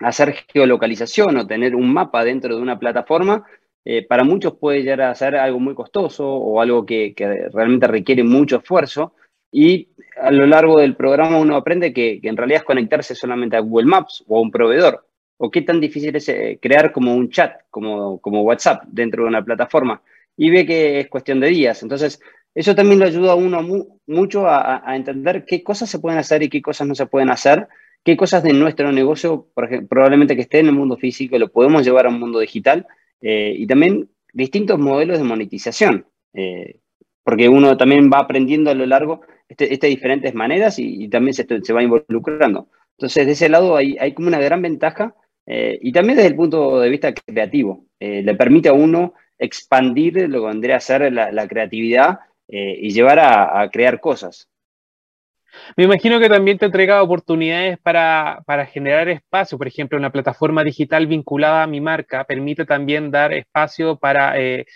hacer 0.00 0.34
geolocalización 0.50 1.36
o 1.36 1.46
tener 1.46 1.76
un 1.76 1.92
mapa 1.92 2.24
dentro 2.24 2.56
de 2.56 2.62
una 2.62 2.78
plataforma, 2.78 3.44
eh, 3.84 4.06
para 4.06 4.24
muchos 4.24 4.56
puede 4.56 4.80
llegar 4.80 5.02
a 5.02 5.14
ser 5.14 5.36
algo 5.36 5.60
muy 5.60 5.74
costoso 5.74 6.26
o 6.26 6.62
algo 6.62 6.86
que, 6.86 7.14
realmente 7.52 7.88
requiere 7.88 8.24
mucho 8.24 8.56
esfuerzo. 8.56 9.12
Y 9.50 9.88
a 10.18 10.30
lo 10.30 10.46
largo 10.46 10.80
del 10.80 10.96
programa 10.96 11.36
uno 11.36 11.56
aprende 11.56 11.92
que, 11.92 12.20
en 12.22 12.38
realidad 12.38 12.60
es 12.60 12.64
conectarse 12.64 13.14
solamente 13.14 13.54
a 13.54 13.60
Google 13.60 13.84
Maps 13.84 14.24
o 14.26 14.38
a 14.38 14.40
un 14.40 14.50
proveedor. 14.50 15.04
O 15.44 15.50
qué 15.50 15.62
tan 15.62 15.80
difícil 15.80 16.14
es 16.14 16.28
eh, 16.28 16.60
crear 16.62 16.92
como 16.92 17.16
un 17.16 17.28
chat, 17.28 17.62
como, 17.68 18.20
como 18.20 18.42
WhatsApp 18.42 18.84
dentro 18.86 19.24
de 19.24 19.28
una 19.28 19.44
plataforma. 19.44 20.00
Y 20.36 20.50
ve 20.50 20.64
que 20.64 21.00
es 21.00 21.08
cuestión 21.08 21.40
de 21.40 21.48
días. 21.48 21.82
Entonces, 21.82 22.20
eso 22.54 22.76
también 22.76 23.00
lo 23.00 23.06
ayuda 23.06 23.32
a 23.32 23.34
uno 23.34 23.60
mucho 24.06 24.46
a, 24.46 24.84
entender 24.94 25.44
qué 25.44 25.64
cosas 25.64 25.90
se 25.90 25.98
pueden 25.98 26.20
hacer 26.20 26.44
y 26.44 26.48
qué 26.48 26.62
cosas 26.62 26.86
no 26.86 26.94
se 26.94 27.06
pueden 27.06 27.28
hacer 27.28 27.66
qué 28.04 28.16
cosas 28.16 28.44
de 28.44 28.52
nuestro 28.52 28.90
negocio, 28.92 29.48
probablemente 29.88 30.34
que 30.36 30.42
esté 30.42 30.58
en 30.60 30.66
el 30.66 30.74
mundo 30.74 30.96
físico, 30.96 31.38
lo 31.38 31.52
podemos 31.52 31.84
llevar 31.84 32.06
a 32.06 32.08
un 32.08 32.18
mundo 32.20 32.40
digital 32.40 32.86
eh, 33.20 33.54
y 33.56 33.66
también 33.66 34.10
distintos 34.32 34.78
modelos 34.78 35.18
de 35.18 35.24
monetización, 35.24 36.06
eh, 36.34 36.80
porque 37.22 37.48
uno 37.48 37.76
también 37.76 38.10
va 38.12 38.18
aprendiendo 38.18 38.70
a 38.70 38.74
lo 38.74 38.86
largo 38.86 39.20
este, 39.48 39.72
estas 39.72 39.90
diferentes 39.90 40.34
maneras 40.34 40.80
y, 40.80 41.08
también 41.08 41.34
se, 41.34 41.72
va 41.72 41.82
involucrando. 41.82 42.68
Entonces, 42.98 43.26
de 43.26 43.32
ese 43.32 43.48
lado 43.48 43.76
hay 43.76 44.14
como 44.14 44.28
una 44.28 44.40
gran 44.40 44.62
ventaja 44.62 45.14
eh, 45.46 45.78
y 45.80 45.92
también 45.92 46.16
desde 46.16 46.30
el 46.30 46.36
punto 46.36 46.80
de 46.80 46.88
vista 46.88 47.12
creativo, 47.12 47.86
le 47.98 48.34
permite 48.34 48.68
a 48.68 48.72
uno 48.72 49.14
expandir 49.38 50.28
lo 50.28 50.40
que 50.40 50.46
vendría 50.48 50.76
a 50.76 50.80
ser 50.80 51.12
la, 51.12 51.48
creatividad 51.48 52.18
y 52.48 52.90
llevar 52.90 53.20
a 53.20 53.68
crear 53.70 54.00
cosas. 54.00 54.48
Me 55.76 55.84
imagino 55.84 56.18
que 56.18 56.28
también 56.28 56.58
te 56.58 56.66
entrega 56.66 57.02
oportunidades 57.02 57.78
para, 57.78 58.42
generar 58.72 59.08
espacio. 59.08 59.58
Por 59.58 59.66
ejemplo, 59.66 59.98
una 59.98 60.10
plataforma 60.10 60.64
digital 60.64 61.06
vinculada 61.06 61.62
a 61.62 61.66
mi 61.66 61.80
marca 61.80 62.24
permite 62.24 62.64
también 62.64 63.10
dar 63.10 63.32
espacio 63.32 63.96
para 63.98 64.38
eh, 64.40 64.66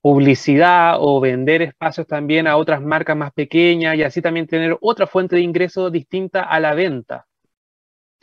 publicidad 0.00 0.96
o 0.98 1.20
vender 1.20 1.62
espacios 1.62 2.06
también 2.06 2.46
a 2.46 2.56
otras 2.56 2.82
marcas 2.82 3.16
más 3.16 3.32
pequeñas 3.32 3.96
y 3.96 4.02
así 4.02 4.22
también 4.22 4.46
tener 4.46 4.76
otra 4.80 5.06
fuente 5.06 5.36
de 5.36 5.42
ingreso 5.42 5.90
distinta 5.90 6.42
a 6.42 6.60
la 6.60 6.74
venta. 6.74 7.26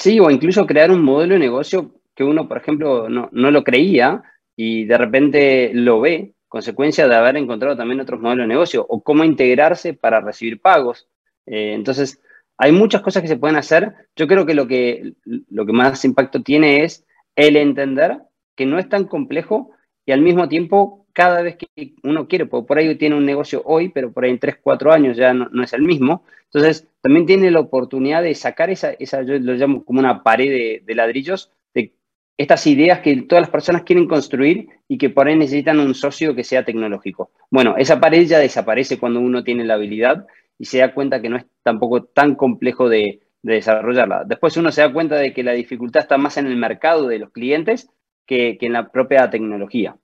Sí, 0.04 0.20
o 0.20 0.30
incluso 0.30 0.68
crear 0.68 0.92
un 0.92 1.02
modelo 1.02 1.36
de 1.36 1.39
negocio 1.39 1.94
que 2.13 2.26
uno, 2.26 2.46
por 2.50 2.58
ejemplo, 2.58 3.08
no, 3.08 3.30
no 3.32 3.52
lo 3.52 3.63
creía 3.63 4.22
y 4.54 4.84
de 4.84 4.98
repente 4.98 5.72
lo 5.74 6.02
ve, 6.02 6.34
consecuencia 6.50 7.08
de 7.08 7.16
haber 7.16 7.38
encontrado 7.38 7.78
también 7.78 8.02
otros 8.02 8.20
modelos 8.20 8.44
de 8.44 8.50
negocio, 8.50 8.86
o 8.89 9.02
cómo 9.02 9.24
integrarse 9.24 9.94
para 9.94 10.20
recibir 10.20 10.60
pagos 10.60 11.08
eh, 11.46 11.74
entonces, 11.74 12.22
hay 12.58 12.74
muchas 12.74 13.02
cosas 13.02 13.22
que 13.22 13.30
se 13.30 13.38
pueden 13.38 13.56
hacer. 13.56 13.94
Yo 14.16 14.28
creo 14.28 14.46
que 14.46 14.54
lo, 14.54 14.68
que 14.68 15.13
lo 15.26 15.66
que 15.66 15.74
más 15.74 16.04
impacto 16.04 16.44
tiene 16.44 16.84
es 16.84 17.06
el 17.38 17.56
entender 17.56 18.18
que 18.58 18.66
no 18.66 18.80
es 18.80 18.89
tan 18.89 19.06
complejo 19.06 19.72
y 20.06 20.12
al 20.12 20.22
mismo 20.22 20.50
tiempo 20.50 21.03
cada 21.13 21.41
vez 21.41 21.58
que 21.58 21.93
uno 22.04 22.28
quiere, 22.28 22.45
por 22.45 22.78
ahí 22.78 22.95
tiene 22.95 23.15
un 23.15 23.26
negocio 23.26 23.62
hoy, 23.65 23.89
pero 23.89 24.12
por 24.12 24.26
ahí 24.26 24.32
en 24.32 24.39
3, 24.39 24.58
4 24.62 24.91
años 24.91 25.15
ya 25.15 25.34
no, 25.34 25.63
es 25.63 25.73
el 25.73 25.84
mismo. 25.84 26.26
Entonces, 26.45 26.88
también 27.02 27.26
tiene 27.26 27.52
la 27.52 27.60
oportunidad 27.60 28.23
de 28.23 28.36
sacar 28.36 28.69
esa, 28.69 28.91
esa 28.91 29.21
yo 29.21 29.39
lo 29.39 29.54
llamo 29.54 29.86
como 29.86 29.99
una 29.99 30.23
pared 30.23 30.82
de, 30.86 30.95
ladrillos, 30.95 31.52
de 31.73 31.93
estas 32.38 32.65
ideas 32.67 32.99
que 32.99 33.15
todas 33.23 33.43
las 33.43 33.49
personas 33.49 33.84
quieren 33.84 34.08
construir 34.08 34.67
y 34.88 34.97
que 34.97 35.10
por 35.10 35.28
ahí 35.28 35.38
necesitan 35.38 35.80
un 35.80 35.93
socio 35.95 36.36
que 36.36 36.43
sea 36.43 36.65
tecnológico. 36.65 37.32
Bueno, 37.49 37.76
esa 37.78 37.99
pared 37.99 38.26
ya 38.26 38.39
desaparece 38.39 38.99
cuando 38.99 39.19
uno 39.19 39.43
tiene 39.43 39.63
la 39.63 39.76
habilidad 39.76 40.26
y 40.58 40.65
se 40.65 40.80
da 40.80 40.93
cuenta 40.93 41.21
que 41.21 41.30
no 41.30 41.38
es 41.38 41.45
tampoco 41.63 42.04
tan 42.04 42.36
complejo 42.36 42.89
de, 42.89 43.19
desarrollarla. 43.43 44.23
Después 44.23 44.56
uno 44.58 44.71
se 44.71 44.82
da 44.82 44.93
cuenta 44.93 45.15
de 45.15 45.34
que 45.34 45.43
la 45.43 45.52
dificultad 45.52 46.04
está 46.04 46.17
más 46.17 46.38
en 46.38 46.47
el 46.47 46.56
mercado 46.56 47.08
de 47.08 47.19
los 47.19 47.30
clientes 47.32 47.89
que, 48.26 48.58
en 48.62 48.73
la 48.73 48.89
propia 48.89 49.30
tecnología. 49.30 49.97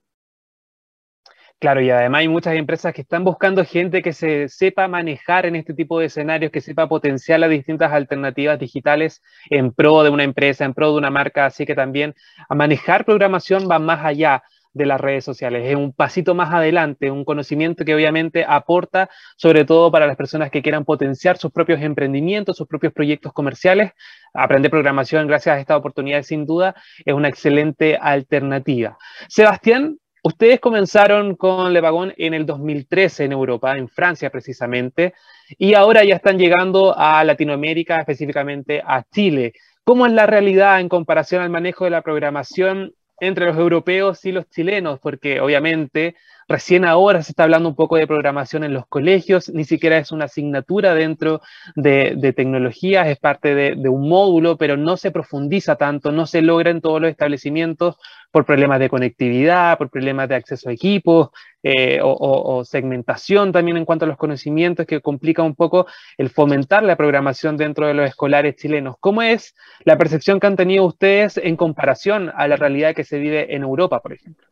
Claro, 1.59 1.81
y 1.81 1.89
además 1.89 2.19
hay 2.19 2.29
muchas 2.29 2.55
empresas 2.55 2.93
que 2.93 3.01
están 3.01 3.25
buscando 3.25 3.65
gente 3.65 4.01
que 4.01 4.13
se 4.13 4.47
sepa 4.47 4.87
manejar 4.87 5.45
en 5.45 5.57
este 5.57 5.73
tipo 5.73 5.99
de 5.99 6.05
escenarios, 6.05 6.53
que 6.53 6.61
sepa 6.61 6.87
potenciar 6.87 7.41
las 7.41 7.49
distintas 7.49 7.91
alternativas 7.91 8.57
digitales 8.57 9.21
en 9.49 9.73
pro 9.73 10.03
de 10.03 10.09
una 10.09 10.23
empresa, 10.23 10.63
en 10.63 10.73
pro 10.73 10.93
de 10.93 10.97
una 10.97 11.09
marca, 11.09 11.45
así 11.45 11.65
que 11.65 11.75
también 11.75 12.15
a 12.47 12.55
manejar 12.55 13.03
programación 13.03 13.67
va 13.69 13.77
más 13.77 14.05
allá 14.05 14.41
de 14.71 14.85
las 14.85 15.01
redes 15.01 15.25
sociales. 15.25 15.65
Es 15.67 15.75
un 15.75 15.91
pasito 15.91 16.33
más 16.33 16.53
adelante, 16.53 17.11
un 17.11 17.25
conocimiento 17.25 17.83
que 17.83 17.93
obviamente 17.93 18.45
aporta 18.47 19.09
sobre 19.35 19.65
todo 19.65 19.91
para 19.91 20.07
las 20.07 20.15
personas 20.15 20.51
que 20.51 20.61
quieran 20.61 20.85
potenciar 20.85 21.37
sus 21.37 21.51
propios 21.51 21.81
emprendimientos, 21.81 22.55
sus 22.55 22.67
propios 22.67 22.93
proyectos 22.93 23.33
comerciales. 23.33 23.91
Aprender 24.33 24.71
programación 24.71 25.27
gracias 25.27 25.57
a 25.57 25.59
esta 25.59 25.75
oportunidad 25.75 26.23
sin 26.23 26.45
duda 26.45 26.73
es 27.03 27.13
una 27.13 27.27
excelente 27.27 27.97
alternativa. 27.97 28.97
Sebastián, 29.27 29.98
ustedes 30.23 30.59
comenzaron 30.59 31.35
con 31.35 31.73
Levagón 31.73 32.13
en 32.17 32.33
el 32.33 32.45
2013 32.45 33.25
en 33.25 33.31
Europa, 33.31 33.77
en 33.77 33.87
Francia 33.87 34.29
precisamente, 34.29 35.13
y 35.57 35.73
ahora 35.73 36.03
ya 36.03 36.15
están 36.15 36.37
llegando 36.37 36.95
a 36.97 37.23
Latinoamérica, 37.23 37.97
específicamente 37.97 38.81
a 38.85 39.03
Chile. 39.11 39.53
¿Cómo 39.83 40.05
es 40.05 40.13
la 40.13 40.25
realidad 40.25 40.79
en 40.79 40.89
comparación 40.89 41.41
al 41.41 41.49
manejo 41.49 41.85
de 41.85 41.91
la 41.91 42.01
programación 42.01 42.93
entre 43.19 43.45
los 43.45 43.57
europeos 43.57 44.23
y 44.25 44.31
los 44.31 44.49
chilenos, 44.49 44.99
porque 44.99 45.41
obviamente 45.41 46.15
recién 46.49 46.83
ahora 46.83 47.21
se 47.21 47.31
está 47.31 47.43
hablando 47.43 47.69
un 47.69 47.75
poco 47.75 47.95
de 47.95 48.07
programación 48.07 48.63
en 48.63 48.73
los 48.73 48.87
colegios, 48.87 49.49
ni 49.49 49.63
siquiera 49.63 49.99
es 49.99 50.11
una 50.11 50.25
asignatura 50.25 50.95
dentro 50.95 51.41
de, 51.75 52.33
tecnologías, 52.35 53.07
es 53.07 53.19
parte 53.19 53.53
de, 53.53 53.89
un 53.89 54.09
módulo, 54.09 54.57
pero 54.57 54.75
no 54.75 54.97
se 54.97 55.11
profundiza 55.11 55.75
tanto, 55.75 56.11
no 56.11 56.25
se 56.25 56.41
logra 56.41 56.71
en 56.71 56.81
todos 56.81 56.99
los 56.99 57.11
establecimientos 57.11 57.97
por 58.31 58.45
problemas 58.45 58.79
de 58.79 58.89
conectividad, 58.89 59.77
por 59.77 59.89
problemas 59.89 60.27
de 60.27 60.35
acceso 60.35 60.69
a 60.69 60.73
equipos 60.73 61.29
eh, 61.61 61.99
o, 62.01 62.63
segmentación 62.65 63.51
también 63.51 63.77
en 63.77 63.85
cuanto 63.85 64.05
a 64.05 64.07
los 64.07 64.17
conocimientos, 64.17 64.87
que 64.87 65.01
complica 65.01 65.43
un 65.43 65.55
poco 65.55 65.85
el 66.17 66.29
fomentar 66.29 66.83
la 66.83 66.95
programación 66.95 67.57
dentro 67.57 67.85
de 67.85 67.93
los 67.93 68.07
escolares 68.07 68.55
chilenos. 68.55 68.95
¿Cómo 68.99 69.21
es 69.21 69.55
la 69.83 69.97
percepción 69.97 70.39
que 70.39 70.47
han 70.47 70.55
tenido 70.55 70.85
ustedes 70.85 71.37
en 71.37 71.55
comparación 71.55 72.31
a 72.35 72.47
la 72.47 72.55
realidad 72.55 72.95
que 72.95 73.03
se 73.03 73.19
vive 73.19 73.55
en 73.55 73.61
Europa, 73.61 73.99
por 73.99 74.13
ejemplo? 74.13 74.47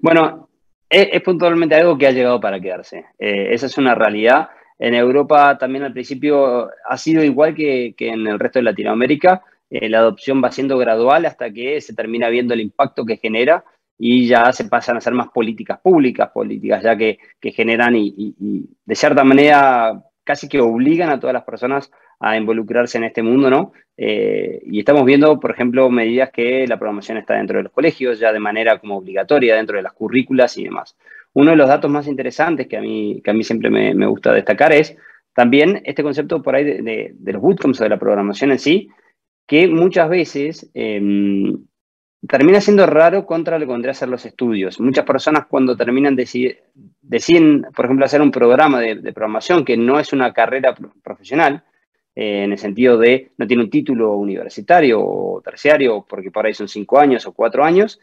Bueno, 0.00 0.48
es, 0.92 1.22
puntualmente 1.22 1.74
algo 1.74 1.96
que 1.96 2.06
ha 2.06 2.12
llegado 2.12 2.40
para 2.40 2.60
quedarse. 2.60 3.06
Eh, 3.18 3.48
esa 3.50 3.66
es 3.66 3.78
una 3.78 3.94
realidad. 3.94 4.48
En 4.78 4.94
Europa 4.94 5.56
también 5.58 5.84
al 5.84 5.92
principio 5.92 6.70
ha 6.88 6.96
sido 6.98 7.22
igual 7.24 7.54
que, 7.54 7.94
que 7.96 8.08
en 8.08 8.26
el 8.26 8.38
resto 8.38 8.58
de 8.58 8.64
Latinoamérica. 8.64 9.42
Eh, 9.70 9.88
la 9.88 10.00
adopción 10.00 10.42
va 10.44 10.52
siendo 10.52 10.76
gradual 10.76 11.24
hasta 11.24 11.50
que 11.50 11.80
se 11.80 11.94
termina 11.94 12.28
viendo 12.28 12.52
el 12.52 12.60
impacto 12.60 13.06
que 13.06 13.16
genera 13.16 13.64
y 13.96 14.26
ya 14.26 14.52
se 14.52 14.66
pasan 14.66 14.96
a 14.96 14.98
hacer 14.98 15.14
más 15.14 15.28
políticas 15.28 15.80
públicas, 15.80 16.30
políticas 16.30 16.82
ya 16.82 16.96
que, 16.96 17.18
generan 17.40 17.94
y, 17.96 18.34
de 18.84 18.94
cierta 18.94 19.24
manera 19.24 20.02
casi 20.24 20.48
que 20.48 20.60
obligan 20.60 21.08
a 21.08 21.18
todas 21.18 21.32
las 21.32 21.44
personas 21.44 21.90
a 22.22 22.36
involucrarse 22.36 22.98
en 22.98 23.04
este 23.04 23.22
mundo, 23.22 23.50
¿no? 23.50 23.72
Eh, 23.96 24.62
y 24.64 24.78
estamos 24.78 25.04
viendo, 25.04 25.38
por 25.40 25.50
ejemplo, 25.50 25.90
medidas 25.90 26.30
que 26.30 26.66
la 26.66 26.78
programación 26.78 27.18
está 27.18 27.34
dentro 27.34 27.58
de 27.58 27.64
los 27.64 27.72
colegios, 27.72 28.18
ya 28.18 28.32
de 28.32 28.38
manera 28.38 28.78
como 28.78 28.96
obligatoria, 28.96 29.56
dentro 29.56 29.76
de 29.76 29.82
las 29.82 29.92
currículas 29.92 30.56
y 30.56 30.64
demás. 30.64 30.96
Uno 31.34 31.50
de 31.50 31.56
los 31.56 31.68
datos 31.68 31.90
más 31.90 32.06
interesantes 32.06 32.66
que 32.68 32.76
a 32.76 32.80
mí, 32.80 33.20
que 33.24 33.30
a 33.30 33.34
mí 33.34 33.42
siempre 33.42 33.70
me, 33.70 34.06
gusta 34.06 34.32
destacar 34.32 34.72
es 34.72 34.96
también 35.34 35.82
este 35.84 36.02
concepto 36.02 36.42
por 36.42 36.54
ahí 36.54 36.64
de, 36.64 37.12
de 37.14 37.32
los 37.32 37.42
bootcamps 37.42 37.80
o 37.80 37.84
de 37.84 37.90
la 37.90 37.98
programación 37.98 38.52
en 38.52 38.58
sí, 38.58 38.88
que 39.46 39.66
muchas 39.66 40.08
veces 40.08 40.70
em, 40.74 41.58
termina 42.28 42.60
siendo 42.60 42.86
raro 42.86 43.26
contra 43.26 43.58
lo 43.58 43.66
que 43.66 43.72
vendría 43.72 43.90
a 43.92 43.94
ser 43.94 44.08
los 44.08 44.24
estudios. 44.24 44.80
Muchas 44.80 45.04
personas 45.04 45.46
cuando 45.46 45.76
terminan 45.76 46.16
deciden, 46.16 47.66
por 47.74 47.84
ejemplo, 47.84 48.04
hacer 48.04 48.22
un 48.22 48.30
programa 48.30 48.80
de, 48.80 49.12
programación 49.12 49.64
que 49.64 49.76
no 49.76 49.98
es 49.98 50.12
una 50.12 50.32
carrera 50.32 50.74
profesional, 51.02 51.64
eh, 52.14 52.44
en 52.44 52.52
el 52.52 52.58
sentido 52.58 52.98
de 52.98 53.32
no 53.38 53.46
tiene 53.46 53.62
un 53.62 53.70
título 53.70 54.16
universitario 54.16 55.00
o 55.00 55.40
terciario, 55.42 56.04
porque 56.08 56.30
por 56.30 56.46
ahí 56.46 56.54
son 56.54 56.68
cinco 56.68 56.98
años 56.98 57.26
o 57.26 57.32
cuatro 57.32 57.64
años, 57.64 58.00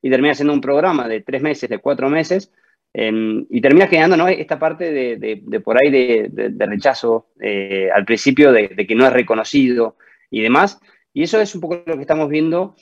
y 0.00 0.10
termina 0.10 0.32
haciendo 0.32 0.52
un 0.52 0.60
programa 0.60 1.08
de 1.08 1.20
tres 1.20 1.42
meses, 1.42 1.70
de 1.70 1.78
cuatro 1.78 2.08
meses, 2.08 2.52
em, 2.92 3.46
y 3.50 3.60
termina 3.60 3.86
generando 3.86 4.16
¿no? 4.16 4.28
esta 4.28 4.58
parte 4.58 4.92
de, 4.92 5.60
por 5.60 5.76
ahí 5.76 5.90
de, 5.90 6.66
rechazo 6.66 7.28
eh, 7.40 7.88
al 7.94 8.04
principio 8.04 8.52
de, 8.52 8.68
que 8.86 8.94
no 8.94 9.06
es 9.06 9.12
reconocido, 9.12 9.96
y 10.32 10.40
demás. 10.40 10.80
Y 11.12 11.22
eso 11.22 11.40
es 11.40 11.54
un 11.54 11.60
poco 11.60 11.82
lo 11.86 11.94
que 11.94 12.00
estamos 12.00 12.28
viendo 12.28 12.74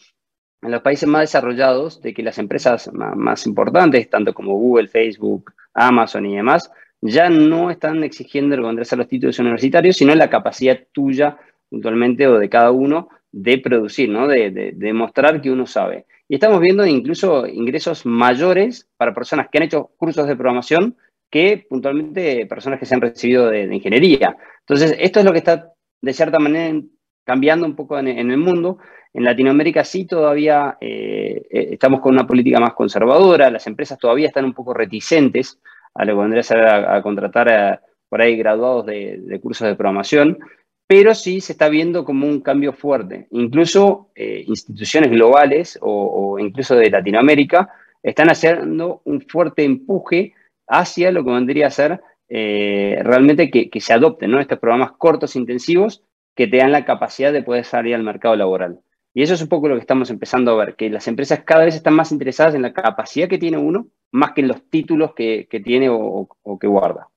en 0.63 0.71
los 0.71 0.83
países 0.83 1.09
más 1.09 1.23
desarrollados 1.23 2.01
de 2.01 2.15
que 2.15 2.23
las 2.23 2.39
empresas 2.39 2.91
más, 2.93 3.47
importantes, 3.47 4.09
tanto 4.09 4.33
como 4.33 4.55
Google, 4.55 4.89
Facebook, 4.89 5.53
Amazon 5.75 6.27
y 6.27 6.37
demás, 6.37 6.71
ya 7.01 7.31
no 7.31 7.71
están 7.71 8.05
exigiendo 8.05 8.55
el 8.55 8.65
a 8.65 8.97
los 8.97 9.09
títulos 9.09 9.39
universitarios, 9.39 9.97
sino 9.97 10.15
la 10.15 10.31
capacidad 10.31 10.79
tuya 10.93 11.39
puntualmente 11.69 12.27
o 12.27 12.39
de 12.39 12.49
cada 12.49 12.71
uno 12.71 13.09
de 13.33 13.59
producir, 13.59 14.09
¿no? 14.09 14.27
de, 14.27 14.73
demostrar 14.75 15.41
que 15.41 15.51
uno 15.51 15.67
sabe. 15.67 16.07
Y 16.29 16.35
estamos 16.35 16.61
viendo 16.61 16.85
incluso 16.87 17.47
ingresos 17.47 18.05
mayores 18.05 18.89
para 18.97 19.15
personas 19.15 19.49
que 19.51 19.59
han 19.59 19.65
hecho 19.65 19.91
cursos 19.97 20.27
de 20.27 20.37
programación 20.37 20.97
que 21.31 21.65
puntualmente 21.69 22.47
personas 22.47 22.81
que 22.81 22.87
se 22.87 22.95
han 22.95 23.01
recibido 23.01 23.49
de, 23.49 23.63
ingeniería. 23.75 24.37
Entonces, 24.61 24.97
esto 24.99 25.21
es 25.21 25.25
lo 25.25 25.33
que 25.33 25.39
está 25.39 25.73
de 26.01 26.13
cierta 26.13 26.39
manera 26.39 26.81
cambiando 27.25 27.67
un 27.67 27.77
poco 27.77 27.99
en, 27.99 28.09
el 28.09 28.37
mundo. 28.37 28.79
En 29.15 29.25
Latinoamérica 29.25 29.85
sí 29.85 30.07
todavía 30.07 30.77
eh, 30.81 31.43
eh, 31.51 31.69
estamos 31.73 32.01
con 32.01 32.15
una 32.15 32.27
política 32.27 32.59
más 32.59 32.75
conservadora, 32.75 33.51
las 33.51 33.67
empresas 33.69 33.99
todavía 33.99 34.27
están 34.27 34.45
un 34.45 34.55
poco 34.55 34.75
reticentes 34.75 35.61
a 36.01 36.05
lo 36.07 36.15
que 36.15 36.21
vendría 36.21 36.41
a 36.41 36.45
ser 36.45 36.67
a, 36.67 37.03
contratar 37.03 37.83
por 38.09 38.23
ahí 38.23 38.37
graduados 38.37 38.87
de, 38.87 39.39
cursos 39.43 39.69
de 39.69 39.75
programación, 39.75 40.39
pero 40.87 41.15
sí 41.15 41.43
se 41.43 41.53
está 41.53 41.69
viendo 41.69 42.07
como 42.07 42.27
un 42.27 42.41
cambio 42.41 42.73
fuerte. 42.73 43.29
Incluso 43.33 44.11
eh, 44.15 44.43
instituciones 44.47 45.11
globales 45.11 45.79
o, 45.83 46.39
incluso 46.39 46.75
de 46.75 46.91
Latinoamérica 46.91 47.69
están 48.03 48.31
haciendo 48.31 49.03
un 49.05 49.21
fuerte 49.21 49.63
empuje 49.63 50.33
hacia 50.67 51.13
lo 51.13 51.23
que 51.23 51.33
vendría 51.33 51.67
a 51.67 51.71
ser 51.71 52.01
realmente 52.29 53.51
que, 53.51 53.69
que, 53.69 53.81
se 53.81 53.93
adopten 53.93 54.31
¿no? 54.31 54.41
estos 54.41 54.61
programas 54.61 54.93
cortos, 54.93 55.37
intensivos, 55.37 56.03
que 56.37 56.47
te 56.47 56.59
dan 56.59 56.73
la 56.73 56.85
capacidad 56.85 57.33
de 57.33 57.43
poder 57.43 57.65
salir 57.65 57.95
al 57.95 58.05
mercado 58.05 58.37
laboral. 58.37 58.81
Y 59.13 59.23
eso 59.23 59.35
es 59.35 59.43
un 59.43 59.49
poco 59.49 59.69
lo 59.69 59.75
que 59.75 59.81
estamos 59.81 60.09
empezando 60.09 60.53
a 60.53 60.65
ver, 60.65 60.77
que 60.77 60.89
las 60.89 61.09
empresas 61.09 61.43
cada 61.45 61.65
vez 61.65 61.75
están 61.75 61.95
más 61.95 62.13
interesadas 62.13 62.55
en 62.55 62.63
la 62.63 62.73
capacidad 62.73 63.29
que 63.29 63.39
tiene 63.39 63.59
uno, 63.59 63.89
más 64.13 64.33
que 64.33 64.41
en 64.41 64.49
los 64.49 64.63
títulos 64.71 65.15
que, 65.15 65.47
tiene 65.65 65.89
o, 65.91 66.29
que 66.61 66.67
guarda. 66.67 67.10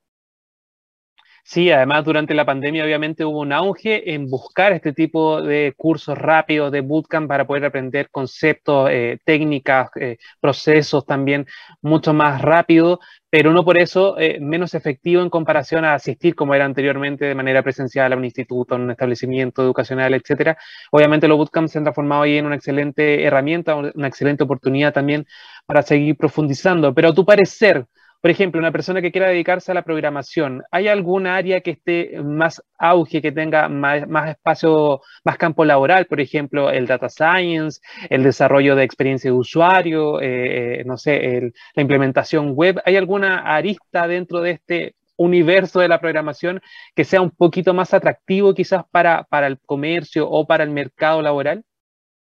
Sí, 1.46 1.72
además 1.72 2.06
durante 2.06 2.34
la 2.34 2.46
pandemia 2.46 2.86
obviamente 2.86 3.26
hubo 3.26 3.42
un 3.42 3.52
auge 3.52 4.14
en 4.14 4.28
buscar 4.30 4.72
este 4.72 4.94
tipo 4.94 5.42
de 5.42 5.74
cursos 5.76 6.18
rápidos 6.18 6.72
de 6.72 6.80
bootcamp 6.82 7.28
para 7.28 7.46
poder 7.46 7.66
aprender 7.66 8.10
conceptos, 8.10 8.90
eh, 8.90 9.20
técnicas, 9.26 9.90
eh, 10.00 10.18
procesos 10.40 11.06
también 11.06 11.46
mucho 11.82 12.14
más 12.14 12.42
rápido, 12.42 13.00
pero 13.30 13.52
no 13.52 13.66
por 13.66 13.78
eso 13.78 14.18
eh, 14.18 14.40
menos 14.40 14.74
efectivo 14.74 15.22
en 15.22 15.30
comparación 15.30 15.84
a 15.84 15.96
asistir 15.96 16.34
como 16.34 16.56
era 16.56 16.64
anteriormente 16.66 17.26
de 17.26 17.36
manera 17.36 17.62
presencial 17.62 18.14
a 18.14 18.16
un 18.16 18.24
instituto, 18.26 18.76
a 18.76 18.78
un 18.78 18.92
establecimiento 18.92 19.62
educacional, 19.64 20.14
etcétera. 20.14 20.58
Obviamente 20.92 21.28
los 21.28 21.38
bootcamps 21.38 21.72
se 21.74 21.78
han 21.78 21.84
transformado 21.84 22.22
ahí 22.24 22.38
en 22.38 22.46
una 22.46 22.56
excelente 22.56 23.24
herramienta, 23.26 23.76
una 23.76 24.08
excelente 24.08 24.44
oportunidad 24.46 24.94
también 24.94 25.26
para 25.66 25.82
seguir 25.84 26.16
profundizando. 26.18 26.94
Pero 26.94 27.10
a 27.10 27.14
tu 27.14 27.26
parecer, 27.26 27.86
por 28.24 28.32
ejemplo, 28.32 28.58
una 28.58 28.72
persona 28.72 29.02
que 29.02 29.12
quiera 29.12 29.28
dedicarse 29.28 29.70
a 29.70 29.76
la 29.76 29.82
programación, 29.82 30.64
¿hay 30.72 30.88
algún 30.88 31.28
área 31.28 31.60
que 31.60 31.72
esté 31.72 32.22
más 32.24 32.64
auge, 32.78 33.22
que 33.22 33.34
tenga 33.34 33.68
más, 33.68 34.30
espacio, 34.30 35.02
más 35.26 35.38
campo 35.38 35.66
laboral? 35.66 36.06
Por 36.06 36.22
ejemplo, 36.22 36.70
el 36.70 36.88
data 36.88 37.10
science, 37.10 37.82
el 38.10 38.24
desarrollo 38.24 38.78
de 38.78 38.86
experiencia 38.86 39.30
de 39.30 39.36
usuario, 39.36 40.22
eh, 40.22 40.80
eh, 40.80 40.84
no 40.86 40.96
sé, 40.96 41.52
la 41.76 41.82
implementación 41.82 42.54
web. 42.56 42.82
¿Hay 42.86 42.96
alguna 42.96 43.40
arista 43.40 44.08
dentro 44.08 44.40
de 44.40 44.52
este 44.52 44.96
universo 45.18 45.82
de 45.82 45.90
la 45.90 46.00
programación 46.00 46.62
que 46.96 47.04
sea 47.04 47.20
un 47.20 47.32
poquito 47.32 47.74
más 47.74 47.94
atractivo 47.94 48.54
quizás 48.54 48.86
para, 48.90 49.26
para 49.26 49.48
el 49.48 49.60
comercio 49.60 50.30
o 50.30 50.48
para 50.48 50.64
el 50.64 50.70
mercado 50.70 51.22
laboral? 51.22 51.66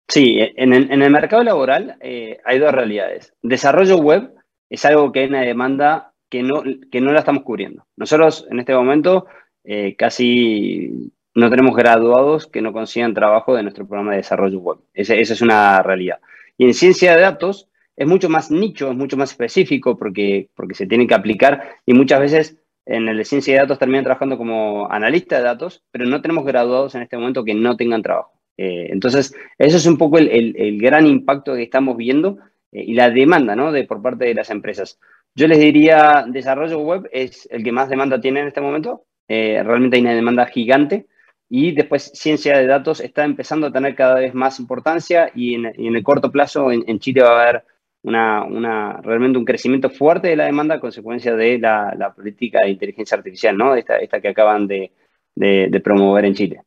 Sí, 0.06 0.38
en 0.38 0.72
el, 0.72 1.10
mercado 1.10 1.42
laboral 1.42 1.96
eh, 2.00 2.38
hay 2.44 2.60
dos 2.60 2.70
realidades. 2.70 3.32
Desarrollo 3.42 3.96
web 3.96 4.32
es 4.70 4.84
algo 4.84 5.12
que 5.12 5.20
hay 5.20 5.26
una 5.26 5.42
demanda 5.42 6.12
que 6.30 6.42
no, 6.42 6.62
que 6.90 7.00
no 7.00 7.12
la 7.12 7.18
estamos 7.18 7.42
cubriendo. 7.42 7.86
Nosotros 7.96 8.46
en 8.50 8.60
este 8.60 8.72
momento 8.72 9.26
eh, 9.64 9.96
casi 9.96 11.12
no 11.34 11.50
tenemos 11.50 11.76
graduados 11.76 12.46
que 12.46 12.62
no 12.62 12.72
consigan 12.72 13.12
trabajo 13.12 13.54
de 13.54 13.62
nuestro 13.62 13.86
programa 13.86 14.12
de 14.12 14.18
desarrollo 14.18 14.60
web. 14.60 14.78
Esa, 14.94 15.14
es 15.14 15.42
una 15.42 15.82
realidad. 15.82 16.20
Y 16.56 16.64
en 16.64 16.74
ciencia 16.74 17.14
de 17.14 17.22
datos 17.22 17.68
es 17.96 18.06
mucho 18.06 18.28
más 18.28 18.50
nicho, 18.50 18.90
es 18.90 18.96
mucho 18.96 19.16
más 19.16 19.32
específico 19.32 19.98
porque, 19.98 20.48
porque 20.54 20.74
se 20.74 20.86
tiene 20.86 21.06
que 21.06 21.14
aplicar 21.14 21.76
y 21.84 21.92
muchas 21.92 22.20
veces 22.20 22.56
en 22.86 23.08
el 23.08 23.24
ciencia 23.24 23.54
de 23.54 23.60
datos 23.60 23.78
terminan 23.78 24.04
trabajando 24.04 24.38
como 24.38 24.90
analista 24.90 25.36
de 25.36 25.44
datos, 25.44 25.84
pero 25.90 26.06
no 26.06 26.22
tenemos 26.22 26.44
graduados 26.44 26.94
en 26.94 27.02
este 27.02 27.16
momento 27.16 27.44
que 27.44 27.54
no 27.54 27.76
tengan 27.76 28.02
trabajo. 28.02 28.32
Eh, 28.56 28.88
entonces, 28.90 29.34
eso 29.58 29.76
es 29.76 29.86
un 29.86 29.96
poco 29.96 30.18
el, 30.18 30.28
el 30.28 30.80
gran 30.80 31.06
impacto 31.06 31.54
que 31.54 31.62
estamos 31.62 31.96
viendo 31.96 32.38
y 32.72 32.94
la 32.94 33.10
demanda 33.10 33.56
¿no? 33.56 33.72
de, 33.72 33.84
por 33.84 34.02
parte 34.02 34.26
de 34.26 34.34
las 34.34 34.50
empresas. 34.50 34.98
Yo 35.34 35.46
les 35.48 35.58
diría, 35.58 36.24
desarrollo 36.26 36.78
web 36.80 37.08
es 37.12 37.48
el 37.50 37.62
que 37.62 37.72
más 37.72 37.88
demanda 37.88 38.20
tiene 38.20 38.40
en 38.40 38.48
este 38.48 38.60
momento. 38.60 39.04
Eh, 39.28 39.62
realmente 39.62 39.96
hay 39.96 40.02
una 40.02 40.14
demanda 40.14 40.46
gigante. 40.46 41.06
Y 41.48 41.72
después 41.72 42.12
ciencia 42.14 42.56
de 42.58 42.66
datos 42.66 43.00
está 43.00 43.24
empezando 43.24 43.66
a 43.66 43.72
tener 43.72 43.96
cada 43.96 44.16
vez 44.16 44.34
más 44.34 44.60
importancia 44.60 45.32
y 45.34 45.54
en, 45.54 45.66
el 45.66 46.02
corto 46.04 46.30
plazo 46.30 46.70
en, 46.70 46.98
Chile 47.00 47.22
va 47.22 47.30
a 47.30 47.42
haber 47.42 47.64
una, 48.02 48.44
una, 48.44 49.00
realmente 49.02 49.38
un 49.38 49.44
crecimiento 49.44 49.90
fuerte 49.90 50.28
de 50.28 50.36
la 50.36 50.44
demanda 50.44 50.76
a 50.76 50.80
consecuencia 50.80 51.34
de 51.34 51.58
la, 51.58 52.12
política 52.14 52.60
de 52.62 52.70
inteligencia 52.70 53.16
artificial, 53.16 53.56
¿no? 53.56 53.74
esta, 53.74 53.96
esta 53.96 54.20
que 54.20 54.28
acaban 54.28 54.68
de, 54.68 54.92
de 55.34 55.80
promover 55.80 56.24
en 56.24 56.34
Chile. 56.34 56.62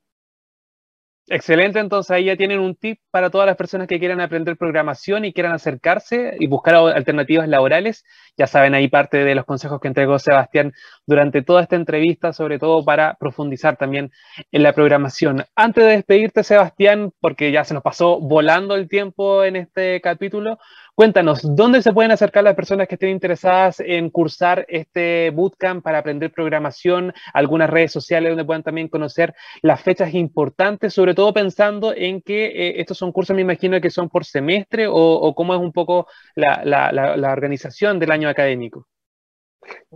Excelente, 1.33 1.79
entonces 1.79 2.11
ahí 2.11 2.25
ya 2.25 2.37
tienen 2.37 2.59
un 2.59 2.75
tip 2.75 2.99
para 3.09 3.31
todas 3.31 3.47
las 3.47 3.57
personas 3.57 3.87
que 3.87 3.97
quieran 3.97 4.21
aprender 4.21 4.55
programación 4.55 5.25
y 5.25 5.33
quieran 5.33 5.53
acercarse 5.53 6.35
y 6.39 6.45
buscar 6.45 6.75
alternativas 6.75 7.47
laborales. 7.47 8.05
Ya 8.37 8.45
saben, 8.45 8.75
ahí 8.75 8.87
parte 8.87 9.17
de 9.23 9.33
los 9.33 9.43
consejos 9.43 9.81
que 9.81 9.87
entregó 9.87 10.19
Sebastián 10.19 10.73
durante 11.07 11.41
toda 11.41 11.63
esta 11.63 11.75
entrevista, 11.75 12.33
sobre 12.33 12.59
todo 12.59 12.85
para 12.85 13.15
profundizar 13.15 13.77
también 13.77 14.11
en 14.51 14.61
la 14.61 14.73
programación. 14.73 15.43
Antes 15.55 15.83
de 15.85 15.89
despedirte, 15.93 16.43
Sebastián, 16.43 17.11
porque 17.19 17.51
ya 17.51 17.63
se 17.63 17.73
nos 17.73 17.81
pasó 17.81 18.19
volando 18.19 18.75
el 18.75 18.87
tiempo 18.87 19.43
en 19.43 19.55
este 19.55 20.01
capítulo, 20.01 20.59
Cuéntanos, 20.95 21.41
¿dónde 21.55 21.81
se 21.81 21.91
pueden 21.91 22.11
acercar 22.11 22.43
las 22.43 22.53
personas 22.53 22.87
que 22.87 22.93
estén 22.93 23.09
interesadas 23.09 23.79
en 23.79 24.11
cursar 24.11 24.63
este 24.69 25.31
bootcamp 25.31 25.83
para 25.83 25.97
aprender 25.97 26.31
programación? 26.31 27.11
Algunas 27.33 27.71
redes 27.71 27.91
sociales 27.91 28.29
donde 28.29 28.45
puedan 28.45 28.61
también 28.61 28.89
conocer 28.89 29.33
las 29.63 29.81
fechas 29.81 30.13
importantes, 30.13 30.93
sobre 30.93 31.15
todo 31.15 31.33
pensando 31.33 31.95
en 31.95 32.21
que 32.21 32.45
eh, 32.45 32.79
estos 32.79 32.99
son 32.99 33.11
cursos, 33.11 33.35
me 33.35 33.41
imagino 33.41 33.81
que 33.81 33.89
son 33.89 34.07
por 34.07 34.23
semestre 34.23 34.85
o, 34.87 35.33
cómo 35.35 35.55
es 35.55 35.59
un 35.59 35.71
poco 35.71 36.05
la, 36.35 37.31
organización 37.31 37.97
del 37.97 38.11
año 38.11 38.29
académico. 38.29 38.85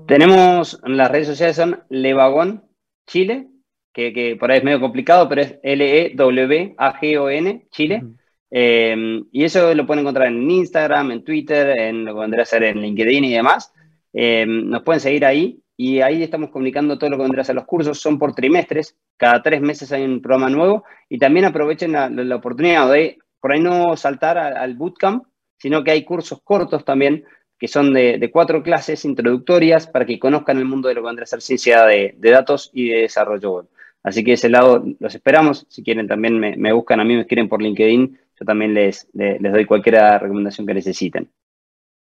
Tenemos 0.08 0.82
las 0.84 1.12
redes 1.12 1.28
sociales 1.28 1.58
son 1.58 1.84
Levagón 1.90 2.64
Chile, 3.06 3.50
que, 3.94 4.36
por 4.40 4.50
ahí 4.50 4.58
es 4.58 4.64
medio 4.64 4.80
complicado, 4.80 5.30
pero 5.30 5.42
es 5.42 5.60
L-E-W-A-G-O-N 5.62 6.48
Chile. 7.70 8.02
Em, 8.50 9.26
y 9.32 9.44
eso 9.44 9.74
lo 9.74 9.86
pueden 9.86 10.02
encontrar 10.02 10.28
en 10.28 10.50
Instagram, 10.50 11.12
en 11.12 11.24
Twitter, 11.24 11.80
en 11.80 12.06
lo 12.06 12.16
que 12.30 12.46
ser 12.46 12.64
en 12.64 12.82
LinkedIn 12.82 13.26
y 13.26 13.34
demás. 13.34 13.74
Em, 14.14 14.70
nos 14.70 14.84
pueden 14.84 15.02
seguir 15.02 15.26
ahí 15.26 15.62
y 15.76 16.02
ahí 16.02 16.24
estamos 16.24 16.50
comunicando 16.50 16.98
todo 16.98 17.10
lo 17.10 17.18
que 17.18 17.24
vendrá 17.24 17.42
a 17.42 17.46
ser 17.46 17.56
los 17.56 17.66
cursos. 17.66 18.00
Son 18.00 18.18
por 18.18 18.34
trimestres, 18.34 18.96
cada 19.18 19.44
tres 19.44 19.62
meses 19.62 19.92
hay 19.92 20.04
un 20.04 20.22
programa 20.22 20.50
nuevo 20.50 20.86
y 21.10 21.18
también 21.20 21.46
aprovechen 21.46 21.92
la, 21.92 22.36
oportunidad 22.36 22.92
de 22.92 23.20
por 23.40 23.52
ahí 23.52 23.60
no 23.60 23.96
saltar 23.98 24.38
al 24.38 24.76
bootcamp, 24.76 25.26
sino 25.58 25.84
que 25.84 25.92
hay 25.92 26.04
cursos 26.04 26.42
cortos 26.44 26.86
también 26.86 27.26
que 27.60 27.68
son 27.68 27.94
de, 27.94 28.30
cuatro 28.32 28.62
clases 28.62 29.04
introductorias 29.04 29.88
para 29.88 30.06
que 30.06 30.20
conozcan 30.20 30.58
el 30.58 30.66
mundo 30.66 30.90
de 30.90 30.96
lo 30.96 31.02
que 31.02 31.08
vendrá 31.08 31.24
a 31.24 31.28
ser 31.28 31.42
ciencia 31.42 31.86
de, 31.86 32.14
de 32.18 32.32
datos 32.32 32.70
y 32.74 32.90
de 32.90 33.02
desarrollo 33.02 33.52
web. 33.52 33.66
Así 34.04 34.24
que 34.24 34.34
ese 34.34 34.50
lado 34.50 34.84
los 35.00 35.16
esperamos. 35.16 35.66
Si 35.70 35.84
quieren 35.84 36.08
también 36.08 36.40
me, 36.40 36.56
me 36.56 36.72
buscan 36.72 37.00
a 37.00 37.04
mí, 37.04 37.16
me 37.16 37.22
escriben 37.22 37.50
por 37.50 37.62
LinkedIn 37.62 38.18
yo 38.40 38.46
también 38.46 38.74
les, 38.74 39.08
les, 39.14 39.52
doy 39.52 39.66
cualquier 39.66 39.96
recomendación 40.22 40.68
que 40.68 40.74
necesiten. 40.74 41.30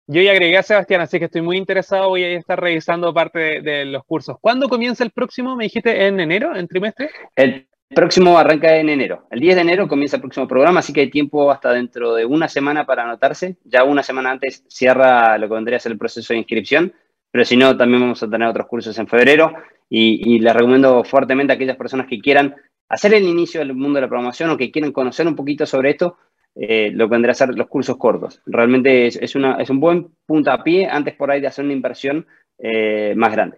Yo 0.07 0.21
ya 0.21 0.31
agregué 0.31 0.57
a 0.57 0.63
Sebastián, 0.63 1.01
así 1.01 1.17
que 1.17 1.25
estoy 1.25 1.41
muy 1.41 1.57
interesado. 1.57 2.09
Voy 2.09 2.23
a 2.23 2.37
estar 2.37 2.59
revisando 2.59 3.13
parte 3.13 3.61
de, 3.61 3.85
los 3.85 4.03
cursos. 4.05 4.37
¿Cuándo 4.39 4.69
comienza 4.69 5.03
el 5.03 5.11
próximo? 5.11 5.55
¿Me 5.55 5.63
dijiste 5.63 6.05
en 6.05 6.19
enero, 6.19 6.55
en 6.55 6.67
trimestre? 6.67 7.09
El 7.35 7.67
próximo 7.89 8.37
arranca 8.37 8.75
en 8.77 8.89
enero. 8.89 9.25
El 9.31 9.39
10 9.39 9.55
de 9.55 9.61
enero 9.61 9.87
comienza 9.87 10.17
el 10.17 10.21
próximo 10.21 10.47
programa, 10.47 10.81
así 10.81 10.93
que 10.93 11.01
hay 11.01 11.09
tiempo 11.09 11.49
hasta 11.51 11.71
dentro 11.71 12.13
de 12.13 12.25
una 12.25 12.47
semana 12.47 12.85
para 12.85 13.03
anotarse. 13.03 13.57
Ya 13.63 13.83
una 13.83 14.03
semana 14.03 14.31
antes 14.31 14.63
cierra 14.67 15.37
lo 15.39 15.47
que 15.47 15.55
vendría 15.55 15.77
a 15.77 15.79
ser 15.79 15.93
el 15.93 15.97
proceso 15.97 16.33
de 16.33 16.39
inscripción, 16.39 16.93
pero 17.31 17.43
si 17.43 17.57
no, 17.57 17.75
también 17.75 18.01
vamos 18.01 18.21
a 18.21 18.29
tener 18.29 18.47
otros 18.47 18.67
cursos 18.67 18.97
en 18.99 19.07
febrero. 19.07 19.53
Y, 19.89 20.35
y 20.35 20.39
les 20.39 20.53
recomiendo 20.53 21.03
fuertemente 21.03 21.53
a 21.53 21.55
aquellas 21.55 21.77
personas 21.77 22.07
que 22.07 22.19
quieran 22.19 22.55
hacer 22.89 23.13
el 23.13 23.23
inicio 23.23 23.59
del 23.59 23.73
mundo 23.73 23.97
de 23.97 24.01
la 24.01 24.07
programación 24.07 24.49
o 24.49 24.57
que 24.57 24.71
quieren 24.71 24.91
conocer 24.91 25.27
un 25.27 25.35
poquito 25.35 25.65
sobre 25.65 25.91
esto, 25.91 26.17
eh, 26.55 26.91
lo 26.93 27.07
que 27.07 27.11
vendrá 27.11 27.31
a 27.31 27.35
ser 27.35 27.49
los 27.49 27.67
cursos 27.67 27.97
cortos. 27.97 28.41
Realmente 28.45 29.07
es, 29.07 29.35
un 29.35 29.79
buen 29.79 30.09
puntapié 30.25 30.87
antes 30.87 31.15
por 31.15 31.29
ahí 31.29 31.41
de 31.41 31.47
hacer 31.47 31.65
una 31.65 31.73
inversión 31.73 32.25
eh, 32.57 33.13
más 33.15 33.31
grande. 33.33 33.57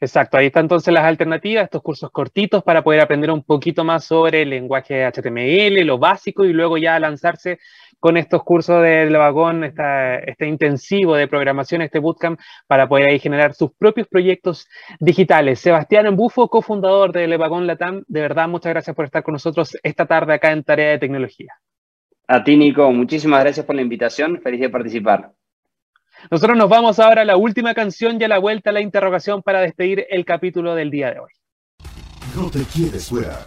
Exacto, 0.00 0.36
ahí 0.36 0.46
están 0.46 0.66
entonces 0.66 0.94
las 0.94 1.04
alternativas, 1.04 1.64
estos 1.64 1.82
cursos 1.82 2.10
cortitos 2.12 2.62
para 2.62 2.84
poder 2.84 3.00
aprender 3.00 3.32
un 3.32 3.42
poquito 3.42 3.82
más 3.82 4.04
sobre 4.04 4.42
el 4.42 4.50
lenguaje 4.50 5.04
HTML, 5.04 5.84
lo 5.84 5.98
básico, 5.98 6.44
y 6.44 6.52
luego 6.52 6.78
ya 6.78 7.00
lanzarse 7.00 7.58
con 8.00 8.16
estos 8.16 8.42
cursos 8.44 8.82
del 8.82 9.16
vagón, 9.16 9.64
este 9.64 10.46
intensivo 10.46 11.16
de 11.16 11.28
programación, 11.28 11.82
este 11.82 11.98
bootcamp, 11.98 12.38
para 12.66 12.88
poder 12.88 13.10
ahí 13.10 13.18
generar 13.18 13.54
sus 13.54 13.72
propios 13.76 14.06
proyectos 14.08 14.66
digitales. 15.00 15.60
Sebastián 15.60 16.06
Embufo, 16.06 16.48
cofundador 16.48 17.12
de 17.12 17.26
Levagón 17.26 17.66
Latam, 17.66 18.04
de 18.06 18.20
verdad, 18.20 18.48
muchas 18.48 18.70
gracias 18.70 18.94
por 18.94 19.04
estar 19.04 19.22
con 19.22 19.32
nosotros 19.32 19.76
esta 19.82 20.06
tarde 20.06 20.34
acá 20.34 20.52
en 20.52 20.64
Tarea 20.64 20.90
de 20.90 20.98
Tecnología. 20.98 21.54
A 22.26 22.44
ti, 22.44 22.56
Nico, 22.56 22.92
muchísimas 22.92 23.42
gracias 23.42 23.64
por 23.64 23.74
la 23.74 23.82
invitación, 23.82 24.40
feliz 24.42 24.60
de 24.60 24.68
participar. 24.68 25.32
Nosotros 26.30 26.58
nos 26.58 26.68
vamos 26.68 26.98
ahora 26.98 27.22
a 27.22 27.24
la 27.24 27.36
última 27.36 27.74
canción 27.74 28.20
y 28.20 28.24
a 28.24 28.28
la 28.28 28.38
vuelta 28.38 28.70
a 28.70 28.72
la 28.72 28.80
interrogación 28.80 29.42
para 29.42 29.60
despedir 29.60 30.06
el 30.10 30.24
capítulo 30.24 30.74
del 30.74 30.90
día 30.90 31.12
de 31.12 31.20
hoy. 31.20 31.30
No 32.36 32.50
te 32.50 32.60
quieres 32.64 33.08
fuera. 33.08 33.46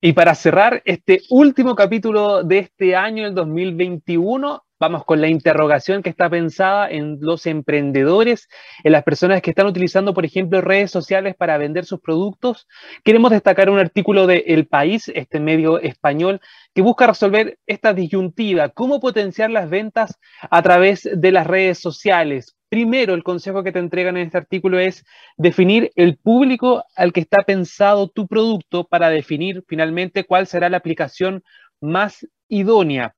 Y 0.00 0.12
para 0.12 0.36
cerrar 0.36 0.80
este 0.84 1.22
último 1.28 1.74
capítulo 1.74 2.44
de 2.44 2.58
este 2.58 2.94
año, 2.94 3.26
el 3.26 3.34
2021, 3.34 4.64
vamos 4.78 5.04
con 5.04 5.20
la 5.20 5.28
interrogación 5.28 6.02
que 6.02 6.10
está 6.10 6.30
pensada 6.30 6.88
en 6.90 7.18
los 7.20 7.46
emprendedores, 7.46 8.48
en 8.84 8.92
las 8.92 9.02
personas 9.02 9.42
que 9.42 9.50
están 9.50 9.66
utilizando, 9.66 10.14
por 10.14 10.24
ejemplo, 10.24 10.60
redes 10.60 10.90
sociales 10.90 11.34
para 11.36 11.58
vender 11.58 11.84
sus 11.84 12.00
productos. 12.00 12.66
Queremos 13.04 13.30
destacar 13.30 13.70
un 13.70 13.78
artículo 13.78 14.26
de 14.26 14.44
El 14.46 14.66
País, 14.66 15.10
este 15.14 15.40
medio 15.40 15.80
español, 15.80 16.40
que 16.74 16.82
busca 16.82 17.06
resolver 17.06 17.58
esta 17.66 17.92
disyuntiva, 17.92 18.68
cómo 18.68 19.00
potenciar 19.00 19.50
las 19.50 19.68
ventas 19.68 20.18
a 20.50 20.62
través 20.62 21.08
de 21.12 21.32
las 21.32 21.46
redes 21.46 21.78
sociales. 21.78 22.56
Primero, 22.68 23.14
el 23.14 23.24
consejo 23.24 23.62
que 23.64 23.72
te 23.72 23.78
entregan 23.78 24.16
en 24.18 24.26
este 24.26 24.38
artículo 24.38 24.78
es 24.78 25.04
definir 25.38 25.90
el 25.96 26.18
público 26.18 26.84
al 26.96 27.12
que 27.14 27.20
está 27.20 27.42
pensado 27.42 28.08
tu 28.08 28.26
producto 28.26 28.84
para 28.84 29.08
definir 29.08 29.64
finalmente 29.66 30.24
cuál 30.24 30.46
será 30.46 30.68
la 30.68 30.76
aplicación 30.76 31.42
más 31.80 32.26
idónea. 32.48 33.14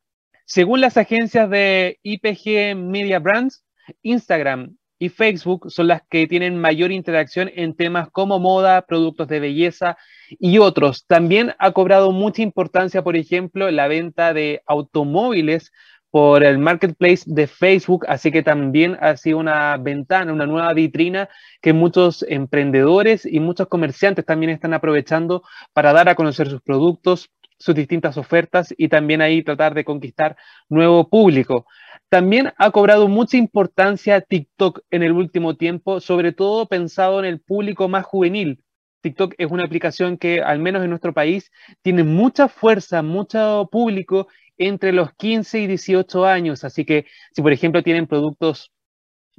Según 0.52 0.80
las 0.80 0.96
agencias 0.96 1.48
de 1.48 2.00
IPG 2.02 2.74
Media 2.74 3.20
Brands, 3.20 3.64
Instagram 4.02 4.76
y 4.98 5.08
Facebook 5.08 5.70
son 5.70 5.86
las 5.86 6.02
que 6.10 6.26
tienen 6.26 6.58
mayor 6.58 6.90
interacción 6.90 7.52
en 7.54 7.76
temas 7.76 8.08
como 8.10 8.40
moda, 8.40 8.82
productos 8.82 9.28
de 9.28 9.38
belleza 9.38 9.96
y 10.28 10.58
otros. 10.58 11.06
También 11.06 11.54
ha 11.60 11.70
cobrado 11.70 12.10
mucha 12.10 12.42
importancia, 12.42 13.04
por 13.04 13.14
ejemplo, 13.14 13.70
la 13.70 13.86
venta 13.86 14.34
de 14.34 14.60
automóviles 14.66 15.70
por 16.10 16.42
el 16.42 16.58
marketplace 16.58 17.22
de 17.26 17.46
Facebook, 17.46 18.04
así 18.08 18.32
que 18.32 18.42
también 18.42 18.98
ha 19.00 19.16
sido 19.16 19.38
una 19.38 19.76
ventana, 19.76 20.32
una 20.32 20.46
nueva 20.46 20.72
vitrina 20.72 21.28
que 21.62 21.72
muchos 21.72 22.24
emprendedores 22.28 23.24
y 23.24 23.38
muchos 23.38 23.68
comerciantes 23.68 24.26
también 24.26 24.50
están 24.50 24.74
aprovechando 24.74 25.44
para 25.72 25.92
dar 25.92 26.08
a 26.08 26.16
conocer 26.16 26.48
sus 26.48 26.60
productos, 26.60 27.30
sus 27.60 27.74
distintas 27.74 28.16
ofertas 28.16 28.74
y 28.76 28.88
también 28.88 29.20
ahí 29.20 29.42
tratar 29.44 29.74
de 29.74 29.84
conquistar 29.84 30.36
nuevo 30.68 31.08
público. 31.08 31.66
También 32.08 32.52
ha 32.56 32.70
cobrado 32.70 33.06
mucha 33.06 33.36
importancia 33.36 34.20
TikTok 34.20 34.80
en 34.90 35.02
el 35.02 35.12
último 35.12 35.56
tiempo, 35.56 36.00
sobre 36.00 36.32
todo 36.32 36.66
pensado 36.66 37.20
en 37.20 37.26
el 37.26 37.40
público 37.40 37.88
más 37.88 38.04
juvenil. 38.04 38.64
TikTok 39.02 39.34
es 39.38 39.50
una 39.50 39.64
aplicación 39.64 40.16
que, 40.16 40.42
al 40.42 40.58
menos 40.58 40.82
en 40.82 40.90
nuestro 40.90 41.12
país, 41.12 41.52
tiene 41.82 42.02
mucha 42.02 42.48
fuerza, 42.48 43.02
mucho 43.02 43.68
público 43.70 44.28
entre 44.58 44.92
los 44.92 45.12
15 45.14 45.60
y 45.60 45.66
18 45.66 46.26
años. 46.26 46.64
Así 46.64 46.84
que 46.84 47.06
si, 47.32 47.42
por 47.42 47.52
ejemplo, 47.52 47.82
tienen 47.82 48.06
productos 48.06 48.72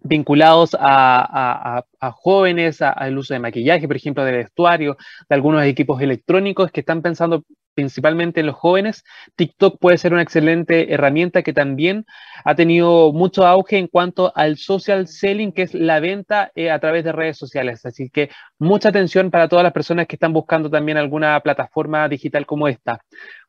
vinculados 0.03 0.75
a, 0.79 1.83
jóvenes, 2.13 2.81
al 2.81 3.17
uso 3.17 3.33
de 3.33 3.39
maquillaje, 3.39 3.87
por 3.87 3.95
ejemplo, 3.95 4.25
de 4.25 4.31
vestuario, 4.31 4.97
de 5.29 5.35
algunos 5.35 5.63
equipos 5.63 6.01
electrónicos 6.01 6.71
que 6.71 6.81
están 6.81 7.01
pensando 7.01 7.43
principalmente 7.73 8.39
en 8.39 8.47
los 8.47 8.55
jóvenes, 8.55 9.03
TikTok 9.35 9.79
puede 9.79 9.97
ser 9.97 10.13
una 10.13 10.21
excelente 10.21 10.93
herramienta 10.93 11.43
que 11.43 11.53
también 11.53 12.05
ha 12.43 12.55
tenido 12.55 13.13
mucho 13.13 13.45
auge 13.45 13.77
en 13.77 13.87
cuanto 13.87 14.31
al 14.35 14.57
social 14.57 15.07
selling, 15.07 15.51
que 15.51 15.63
es 15.63 15.73
la 15.73 15.99
venta 15.99 16.51
eh, 16.55 16.71
a 16.71 16.79
través 16.79 17.03
de 17.03 17.11
redes 17.11 17.37
sociales. 17.37 17.85
Así 17.85 18.09
que 18.09 18.29
mucha 18.59 18.89
atención 18.89 19.31
para 19.31 19.47
todas 19.47 19.63
las 19.63 19.73
personas 19.73 20.07
que 20.07 20.15
están 20.15 20.33
buscando 20.33 20.69
también 20.69 20.97
alguna 20.97 21.39
plataforma 21.39 22.07
digital 22.07 22.45
como 22.45 22.67
esta. 22.67 23.01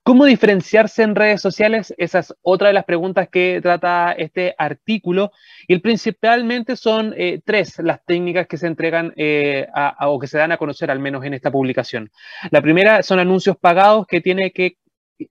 ¿Cómo 0.05 0.25
diferenciarse 0.25 1.05
en 1.05 1.15
redes 1.15 1.41
sociales? 1.41 1.95
Esa 1.97 2.19
es 2.19 2.35
otra 2.43 2.69
de 2.69 2.75
las 2.75 2.85
preguntas 2.85 3.29
que 3.29 3.61
trata 3.63 4.11
este 4.11 4.53
artículo. 4.59 5.31
Y 5.69 5.79
principalmente 5.79 6.75
son 6.75 7.15
eh, 7.17 7.41
tres 7.45 7.79
las 7.79 8.05
técnicas 8.05 8.49
que 8.49 8.57
se 8.57 8.67
entregan 8.67 9.13
eh, 9.17 9.69
o 10.01 10.19
que 10.19 10.27
se 10.27 10.39
dan 10.39 10.51
a 10.51 10.57
conocer, 10.57 10.91
al 10.91 10.99
menos 10.99 11.25
en 11.25 11.35
esta 11.35 11.53
publicación. 11.53 12.11
La 12.51 12.61
primera 12.61 13.05
son 13.05 13.21
anuncios 13.21 13.57
pagados 13.57 14.09
que 14.09 14.21
tiene 14.21 14.51
que 14.51 14.77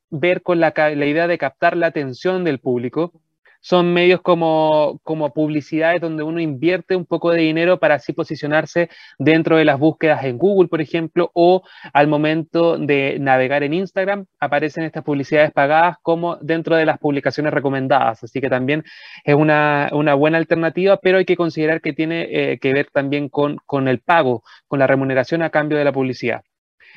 ver 0.09 0.41
con 0.41 0.61
la 0.61 0.71
idea 1.05 1.27
de 1.27 1.37
captar 1.37 1.75
la 1.75 1.87
atención 1.87 2.45
del 2.45 2.59
público 2.59 3.11
son 3.61 3.93
medios 3.93 4.21
como, 4.21 4.99
como 5.03 5.33
publicidades 5.33 6.01
donde 6.01 6.23
uno 6.23 6.39
invierte 6.39 6.95
un 6.95 7.05
poco 7.05 7.31
de 7.31 7.41
dinero 7.41 7.79
para 7.79 7.95
así 7.95 8.13
posicionarse 8.13 8.89
dentro 9.17 9.57
de 9.57 9.65
las 9.65 9.79
búsquedas 9.79 10.25
en 10.25 10.37
Google, 10.37 10.67
por 10.67 10.81
ejemplo, 10.81 11.31
o 11.33 11.63
al 11.93 12.07
momento 12.07 12.77
de 12.77 13.17
navegar 13.19 13.63
en 13.63 13.73
Instagram, 13.73 14.25
aparecen 14.39 14.83
estas 14.83 15.03
publicidades 15.03 15.51
pagadas 15.51 15.97
como 16.01 16.37
dentro 16.37 16.75
de 16.75 16.85
las 16.85 16.97
publicaciones 16.97 17.53
recomendadas. 17.53 18.23
Así 18.23 18.41
que 18.41 18.49
también 18.49 18.83
es 19.23 19.35
una, 19.35 19.89
buena 20.15 20.37
alternativa, 20.37 20.97
pero 20.97 21.19
hay 21.19 21.25
que 21.25 21.37
considerar 21.37 21.81
que 21.81 21.93
tiene 21.93 22.27
eh, 22.31 22.59
que 22.59 22.73
ver 22.73 22.87
también 22.91 23.29
con, 23.29 23.57
con 23.65 23.87
el 23.87 23.99
pago, 23.99 24.43
con 24.67 24.79
la 24.79 24.87
remuneración 24.87 25.41
a 25.43 25.49
cambio 25.49 25.77
de 25.77 25.85
la 25.85 25.93
publicidad. 25.93 26.43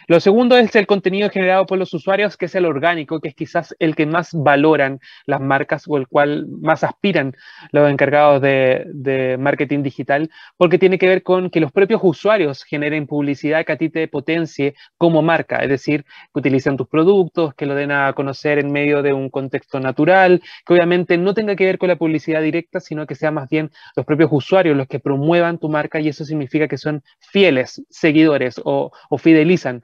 Lo 0.07 0.21
segundo 0.21 0.59
es 0.59 0.75
el 0.77 0.87
contenido 0.87 1.31
generado 1.31 1.65
por 1.65 1.79
los 1.79 1.95
usuarios, 1.95 2.37
que 2.37 2.45
es 2.45 2.55
el 2.55 2.67
orgánico, 2.67 3.21
que 3.21 3.29
es 3.29 3.35
quizás 3.35 3.75
el 3.79 3.97
que 3.97 4.05
más 4.05 4.31
valoran 4.35 5.01
las 5.25 5.41
marcas 5.41 5.85
o 5.89 5.97
el 5.97 6.09
cual 6.09 6.47
más 6.61 6.85
aspiran 6.85 7.35
los 7.73 7.91
encargados 7.91 8.43
de, 8.43 9.37
marketing 9.39 9.83
digital, 9.83 10.31
porque 10.59 10.79
tiene 10.79 10.99
que 10.99 11.09
ver 11.09 11.23
con 11.23 11.49
que 11.49 11.61
los 11.61 11.73
propios 11.73 12.01
usuarios 12.05 12.65
generen 12.65 13.07
publicidad 13.07 13.65
que 13.65 13.73
a 13.73 13.79
ti 13.79 13.89
te 13.89 14.07
potencie 14.09 14.75
como 14.99 15.23
marca, 15.23 15.57
es 15.59 15.71
decir, 15.71 16.05
que 16.05 16.41
utilicen 16.41 16.77
tus 16.77 16.89
productos, 16.89 17.55
que 17.55 17.67
lo 17.67 17.75
den 17.75 17.91
a 17.91 18.13
conocer 18.13 18.59
en 18.59 18.73
medio 18.73 19.03
de 19.03 19.13
un 19.15 19.31
contexto 19.31 19.81
natural, 19.81 20.43
que 20.67 20.75
obviamente 20.75 21.17
no 21.17 21.33
tenga 21.33 21.57
que 21.57 21.65
ver 21.65 21.79
con 21.79 21.89
la 21.89 21.97
publicidad 21.97 22.43
directa, 22.43 22.81
sino 22.81 23.07
que 23.07 23.15
sea 23.15 23.31
más 23.31 23.49
bien 23.49 23.71
los 23.97 24.05
propios 24.05 24.29
usuarios 24.33 24.77
los 24.77 24.87
que 24.87 25.01
promuevan 25.01 25.59
tu 25.59 25.69
marca 25.69 25.99
y 26.01 26.09
eso 26.09 26.25
significa 26.25 26.69
que 26.69 26.79
son 26.79 27.03
fieles 27.21 27.83
seguidores 27.89 28.61
o 28.65 28.93
fidelizan 29.19 29.83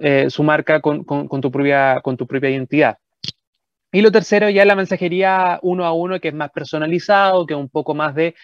eh, 0.00 0.30
su 0.30 0.42
marca 0.42 0.80
con, 0.80 1.04
tu 1.04 1.50
propia, 1.50 2.00
con 2.02 2.16
tu 2.16 2.26
propia 2.26 2.50
identidad. 2.50 2.96
Y 3.92 4.02
lo 4.02 4.10
tercero 4.10 4.50
ya 4.50 4.64
la 4.64 4.74
mensajería 4.74 5.60
uno 5.62 5.84
a 5.84 5.92
uno, 5.92 6.20
que 6.20 6.28
es 6.28 6.34
más 6.34 6.50
personalizado, 6.50 7.46
que 7.46 7.54
es 7.54 7.60
un 7.60 7.68
poco 7.68 7.94
más 7.94 8.14
de, 8.14 8.34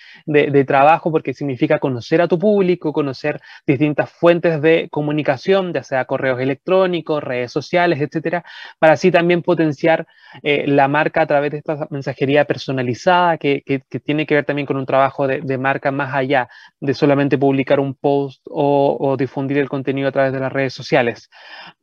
trabajo, 0.67 1.11
porque 1.11 1.35
significa 1.35 1.81
conocer 1.81 2.23
a 2.23 2.29
tu 2.29 2.39
público, 2.39 2.93
conocer 2.93 3.41
distintas 3.67 4.11
fuentes 4.11 4.63
de 4.63 4.89
comunicación, 4.91 5.73
ya 5.73 5.83
sea 5.83 6.05
correos 6.05 6.41
electrónicos, 6.41 7.23
redes 7.23 7.51
sociales, 7.53 8.01
etcétera, 8.01 8.45
para 8.79 8.95
así 8.95 9.11
también 9.11 9.43
potenciar 9.43 10.07
eh, 10.43 10.65
la 10.67 10.89
marca 10.89 11.23
a 11.23 11.27
través 11.27 11.51
de 11.51 11.59
esta 11.59 11.87
mensajería 11.91 12.45
personalizada, 12.45 13.37
que, 13.37 13.63
tiene 14.05 14.27
que 14.27 14.37
ver 14.37 14.45
también 14.45 14.67
con 14.67 14.77
un 14.77 14.87
trabajo 14.87 15.27
de, 15.27 15.59
marca 15.59 15.91
más 15.91 16.15
allá 16.15 16.49
de 16.81 16.95
solamente 16.95 17.37
publicar 17.37 17.81
un 17.81 17.95
post 17.95 18.43
o, 18.49 18.97
o 18.99 19.17
difundir 19.17 19.59
el 19.59 19.69
contenido 19.69 20.09
a 20.09 20.13
través 20.13 20.33
de 20.33 20.41
las 20.41 20.53
redes 20.53 20.73
sociales. 20.73 21.29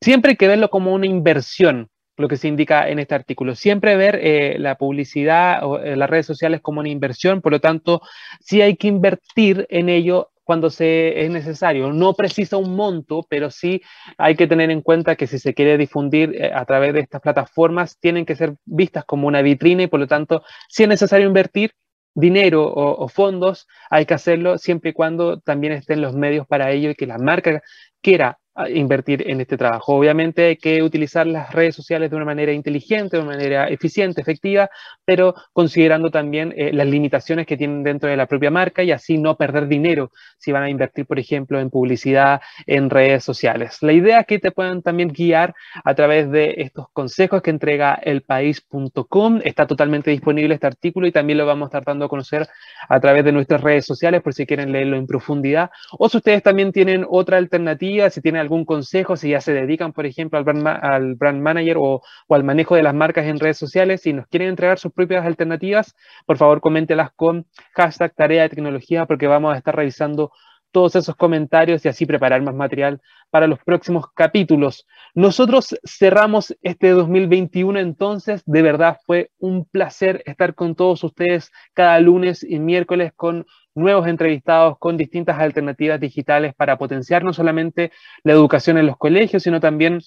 Siempre 0.01 0.32
hay 0.32 0.38
que 0.38 0.47
verlo 0.47 0.70
como 0.70 0.93
una 0.93 1.05
inversión 1.05 1.89
lo 2.20 2.28
que 2.28 2.38
se 2.38 2.47
indica 2.47 2.89
en 2.89 2.99
este 2.99 3.15
artículo. 3.15 3.55
Siempre 3.55 3.95
ver 3.95 4.20
eh, 4.22 4.57
la 4.59 4.76
publicidad 4.76 5.63
o 5.63 5.80
eh, 5.80 5.95
las 5.95 6.09
redes 6.09 6.26
sociales 6.26 6.61
como 6.61 6.82
una 6.82 6.89
inversión, 6.89 7.41
por 7.41 7.51
lo 7.51 7.59
tanto, 7.59 8.01
sí 8.41 8.61
hay 8.61 8.76
que 8.76 8.88
invertir 8.88 9.65
en 9.70 9.89
ello 9.89 10.32
cuando 10.43 10.70
se, 10.70 11.24
es 11.24 11.30
necesario. 11.30 11.93
No 11.93 12.13
precisa 12.15 12.57
un 12.57 12.76
monto, 12.76 13.26
pero 13.30 13.51
sí 13.51 13.82
hay 14.17 14.36
que 14.36 14.47
tener 14.47 14.72
en 14.72 14.82
cuenta 14.82 15.15
que 15.15 15.28
si 15.28 15.39
se 15.39 15.53
quiere 15.53 15.78
difundir 15.78 16.36
eh, 16.36 16.51
a 16.53 16.65
través 16.65 16.93
de 16.93 17.01
estas 17.01 17.22
plataformas, 17.22 17.97
tienen 17.99 18.26
que 18.26 18.36
ser 18.36 18.55
vistas 18.65 19.05
como 19.05 19.28
una 19.28 19.41
vitrina 19.41 19.84
y 19.84 19.88
por 19.88 19.99
lo 19.99 20.07
tanto, 20.07 20.43
si 20.67 20.84
es 20.84 20.89
necesario 20.89 21.28
invertir, 21.28 21.72
dinero 22.15 22.63
o, 22.63 23.03
o, 23.03 23.07
fondos, 23.07 23.67
hay 23.89 24.05
que 24.05 24.15
hacerlo 24.15 24.57
siempre 24.57 24.89
y 24.89 24.93
cuando 24.93 25.39
también 25.39 25.74
estén 25.74 26.01
los 26.01 26.15
medios 26.15 26.47
para 26.47 26.72
ello 26.72 26.89
y 26.89 26.95
que 26.95 27.05
la 27.05 27.20
marca 27.20 27.61
quiera 28.01 28.39
invertir 28.68 29.30
en 29.30 29.41
este 29.41 29.58
trabajo. 29.58 29.95
Obviamente 29.95 30.45
hay 30.45 30.58
que 30.58 30.84
utilizar 30.84 31.26
las 31.26 31.52
redes 31.54 31.76
sociales 31.76 32.10
de 32.10 32.16
una 32.16 32.26
manera 32.26 32.52
inteligente, 32.52 33.18
de 33.18 33.24
una 33.24 33.34
manera 33.34 33.68
eficiente, 33.68 34.22
efectiva, 34.22 34.70
pero 35.06 35.34
considerando 35.54 36.12
también 36.12 36.54
eh, 36.58 36.72
las 36.74 36.88
limitaciones 36.88 37.45
que 37.45 37.58
tienen 37.58 37.84
dentro 37.84 38.10
de 38.10 38.18
la 38.18 38.26
propia 38.26 38.52
marca 38.52 38.84
y 38.84 38.91
así 38.91 39.18
no 39.18 39.38
perder 39.38 39.68
dinero 39.68 40.12
si 40.38 40.52
van 40.52 40.64
a 40.64 40.70
invertir, 40.70 41.06
por 41.06 41.20
ejemplo, 41.20 41.60
en 41.60 41.70
publicidad 41.70 42.41
en 42.66 42.89
redes 42.89 43.24
sociales. 43.24 43.78
La 43.82 43.93
idea 43.93 44.22
es 44.22 44.26
que 44.28 44.39
te 44.39 44.52
puedan 44.52 44.82
también 44.82 45.10
guiar 45.10 45.54
a 45.84 45.95
través 45.95 46.30
de 46.30 46.56
estos 46.58 46.88
consejos 46.91 47.41
que 47.41 47.52
entrega 47.52 47.93
elpaís.com. 47.93 49.39
Está 49.43 49.68
totalmente 49.68 50.12
disponible 50.12 50.56
este 50.56 50.68
artículo 50.68 51.08
y 51.08 51.12
también 51.12 51.38
lo 51.38 51.45
vamos 51.45 51.68
a 51.68 51.70
estar 51.70 51.86
dando 51.86 52.06
a 52.06 52.10
conocer 52.10 52.47
a 52.89 53.00
través 53.00 53.24
de 53.24 53.32
nuestras 53.32 53.62
redes 53.62 53.86
sociales 53.86 54.22
por 54.22 54.34
si 54.34 54.45
quieren 54.45 54.72
leerlo 54.72 54.97
en 54.97 55.08
profundidad 55.08 55.70
o 55.97 56.10
si 56.10 56.18
ustedes 56.18 56.43
también 56.43 56.72
tienen 56.72 57.06
otra 57.10 57.38
alternativa, 57.38 58.10
si 58.10 58.22
tienen 58.22 58.41
algún 58.50 58.66
consejo, 58.66 59.16
si 59.16 59.30
ya 59.30 59.41
se 59.41 59.54
dedican, 59.54 59.93
por 59.93 60.08
ejemplo, 60.08 60.39
al 60.39 60.43
brand, 60.43 60.68
al 60.68 61.16
brand 61.16 61.39
manager 61.39 61.78
o, 61.80 62.02
al 62.30 62.43
manejo 62.43 62.76
de 62.76 62.84
las 62.84 62.95
marcas 62.95 63.28
en 63.28 63.39
redes 63.39 63.58
sociales, 63.58 64.02
si 64.02 64.12
nos 64.12 64.26
quieren 64.28 64.50
entregar 64.50 64.80
sus 64.80 64.91
propias 64.91 65.24
alternativas, 65.24 65.95
por 66.26 66.38
favor 66.38 66.60
coméntelas 66.60 67.12
con 67.16 67.45
hashtag 67.76 68.14
tarea 68.16 68.43
de 68.43 68.50
tecnología 68.50 69.06
porque 69.06 69.28
vamos 69.28 69.54
a 69.54 69.58
estar 69.58 69.76
revisando 69.76 70.32
todos 70.72 70.95
esos 70.95 71.16
comentarios 71.16 71.86
y 71.86 71.89
así 71.89 72.06
preparar 72.06 72.41
más 72.41 72.56
material 72.56 73.02
para 73.30 73.47
los 73.47 73.60
próximos 73.60 74.06
capítulos. 74.14 74.86
Nosotros 75.14 75.76
cerramos 75.84 76.56
este 76.62 76.89
2021 76.89 77.80
entonces, 77.80 78.43
de 78.45 78.62
verdad 78.62 78.97
fue 79.06 79.32
un 79.39 79.66
placer 79.66 80.24
estar 80.26 80.56
con 80.56 80.76
todos 80.76 81.04
ustedes 81.04 81.52
cada 81.74 82.00
lunes 82.00 82.43
y 82.43 82.60
miércoles 82.60 83.14
con 83.16 83.45
nuevos 83.80 84.07
entrevistados 84.07 84.77
con 84.77 84.97
distintas 84.97 85.39
alternativas 85.39 85.99
digitales 85.99 86.53
para 86.55 86.77
potenciar 86.77 87.23
no 87.23 87.34
solamente 87.34 87.91
la 88.23 88.34
educación 88.34 88.77
en 88.77 88.88
los 88.88 88.97
colegios, 88.97 89.43
sino 89.43 89.59
también 89.59 89.99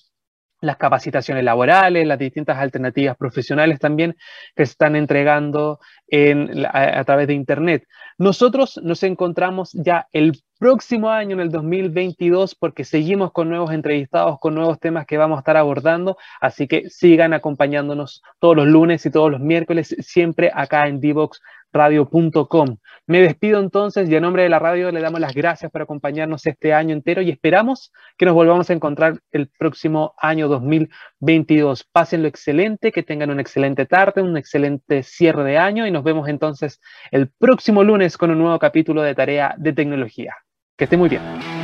las 0.63 0.77
capacitaciones 0.77 1.45
laborales, 1.45 2.07
las 2.07 2.19
distintas 2.19 2.57
alternativas 2.57 3.17
profesionales 3.17 3.81
también 3.81 4.17
que 4.55 4.65
se 4.65 4.73
están 4.73 4.97
entregando 4.97 5.81
en, 6.07 6.65
a, 6.65 7.01
a, 7.01 7.05
través 7.05 7.27
de 7.27 7.35
Internet. 7.35 7.85
Nosotros 8.17 8.81
nos 8.83 9.03
encontramos 9.03 9.73
ya 9.73 10.07
el 10.13 10.41
próximo 10.61 11.11
año, 11.11 11.35
en 11.35 11.41
el 11.41 11.51
2022, 11.51 12.55
porque 12.55 12.85
seguimos 12.85 13.33
con 13.33 13.49
nuevos 13.49 13.73
entrevistados, 13.73 14.39
con 14.39 14.55
nuevos 14.55 14.79
temas 14.79 15.07
que 15.07 15.19
vamos 15.19 15.37
a 15.37 15.41
estar 15.41 15.57
abordando, 15.57 16.17
así 16.41 16.69
que 16.69 16.89
sigan 16.89 17.33
acompañándonos 17.33 18.23
todos 18.39 18.55
los 18.55 18.69
lunes 18.69 19.05
y 19.05 19.11
todos 19.11 19.33
los 19.33 19.41
miércoles, 19.41 19.97
siempre 19.99 20.53
acá 20.55 20.87
en 20.87 21.01
Divox 21.01 21.41
radio.com. 21.73 22.77
Me 23.07 23.21
despido 23.21 23.61
entonces 23.61 24.09
y 24.09 24.15
en 24.15 24.23
nombre 24.23 24.43
de 24.43 24.49
la 24.49 24.59
radio 24.59 24.91
le 24.93 25.01
damos 25.01 25.21
las 25.21 25.35
gracias 25.35 25.71
por 25.71 25.83
acompañarnos 25.83 26.47
este 26.47 26.73
año 26.73 26.95
entero 26.95 27.23
y 27.23 27.31
esperamos 27.31 27.93
que 28.17 28.27
nos 28.27 28.35
volvamos 28.35 28.71
a 28.71 28.73
encontrar 28.73 29.21
el 29.33 29.49
próximo 29.49 30.15
año 30.19 30.49
2022. 30.49 31.85
Pásenlo 31.91 32.29
excelente, 32.29 32.93
que 32.93 33.03
tengan 33.03 33.31
una 33.31 33.43
excelente 33.43 33.87
tarde, 33.87 34.23
un 34.23 34.37
excelente 34.37 35.03
cierre 35.03 35.45
de 35.45 35.59
año 35.59 35.87
y 35.87 35.91
nos 35.91 36.05
vemos 36.05 36.29
entonces 36.29 36.81
el 37.11 37.29
próximo 37.29 37.83
lunes 37.85 38.17
con 38.17 38.31
un 38.31 38.39
nuevo 38.39 38.59
capítulo 38.59 39.03
de 39.03 39.15
Tarea 39.15 39.55
de 39.59 39.73
Tecnología. 39.73 40.35
Que 40.77 40.85
esté 40.85 40.97
muy 40.97 41.09
bien. 41.09 41.62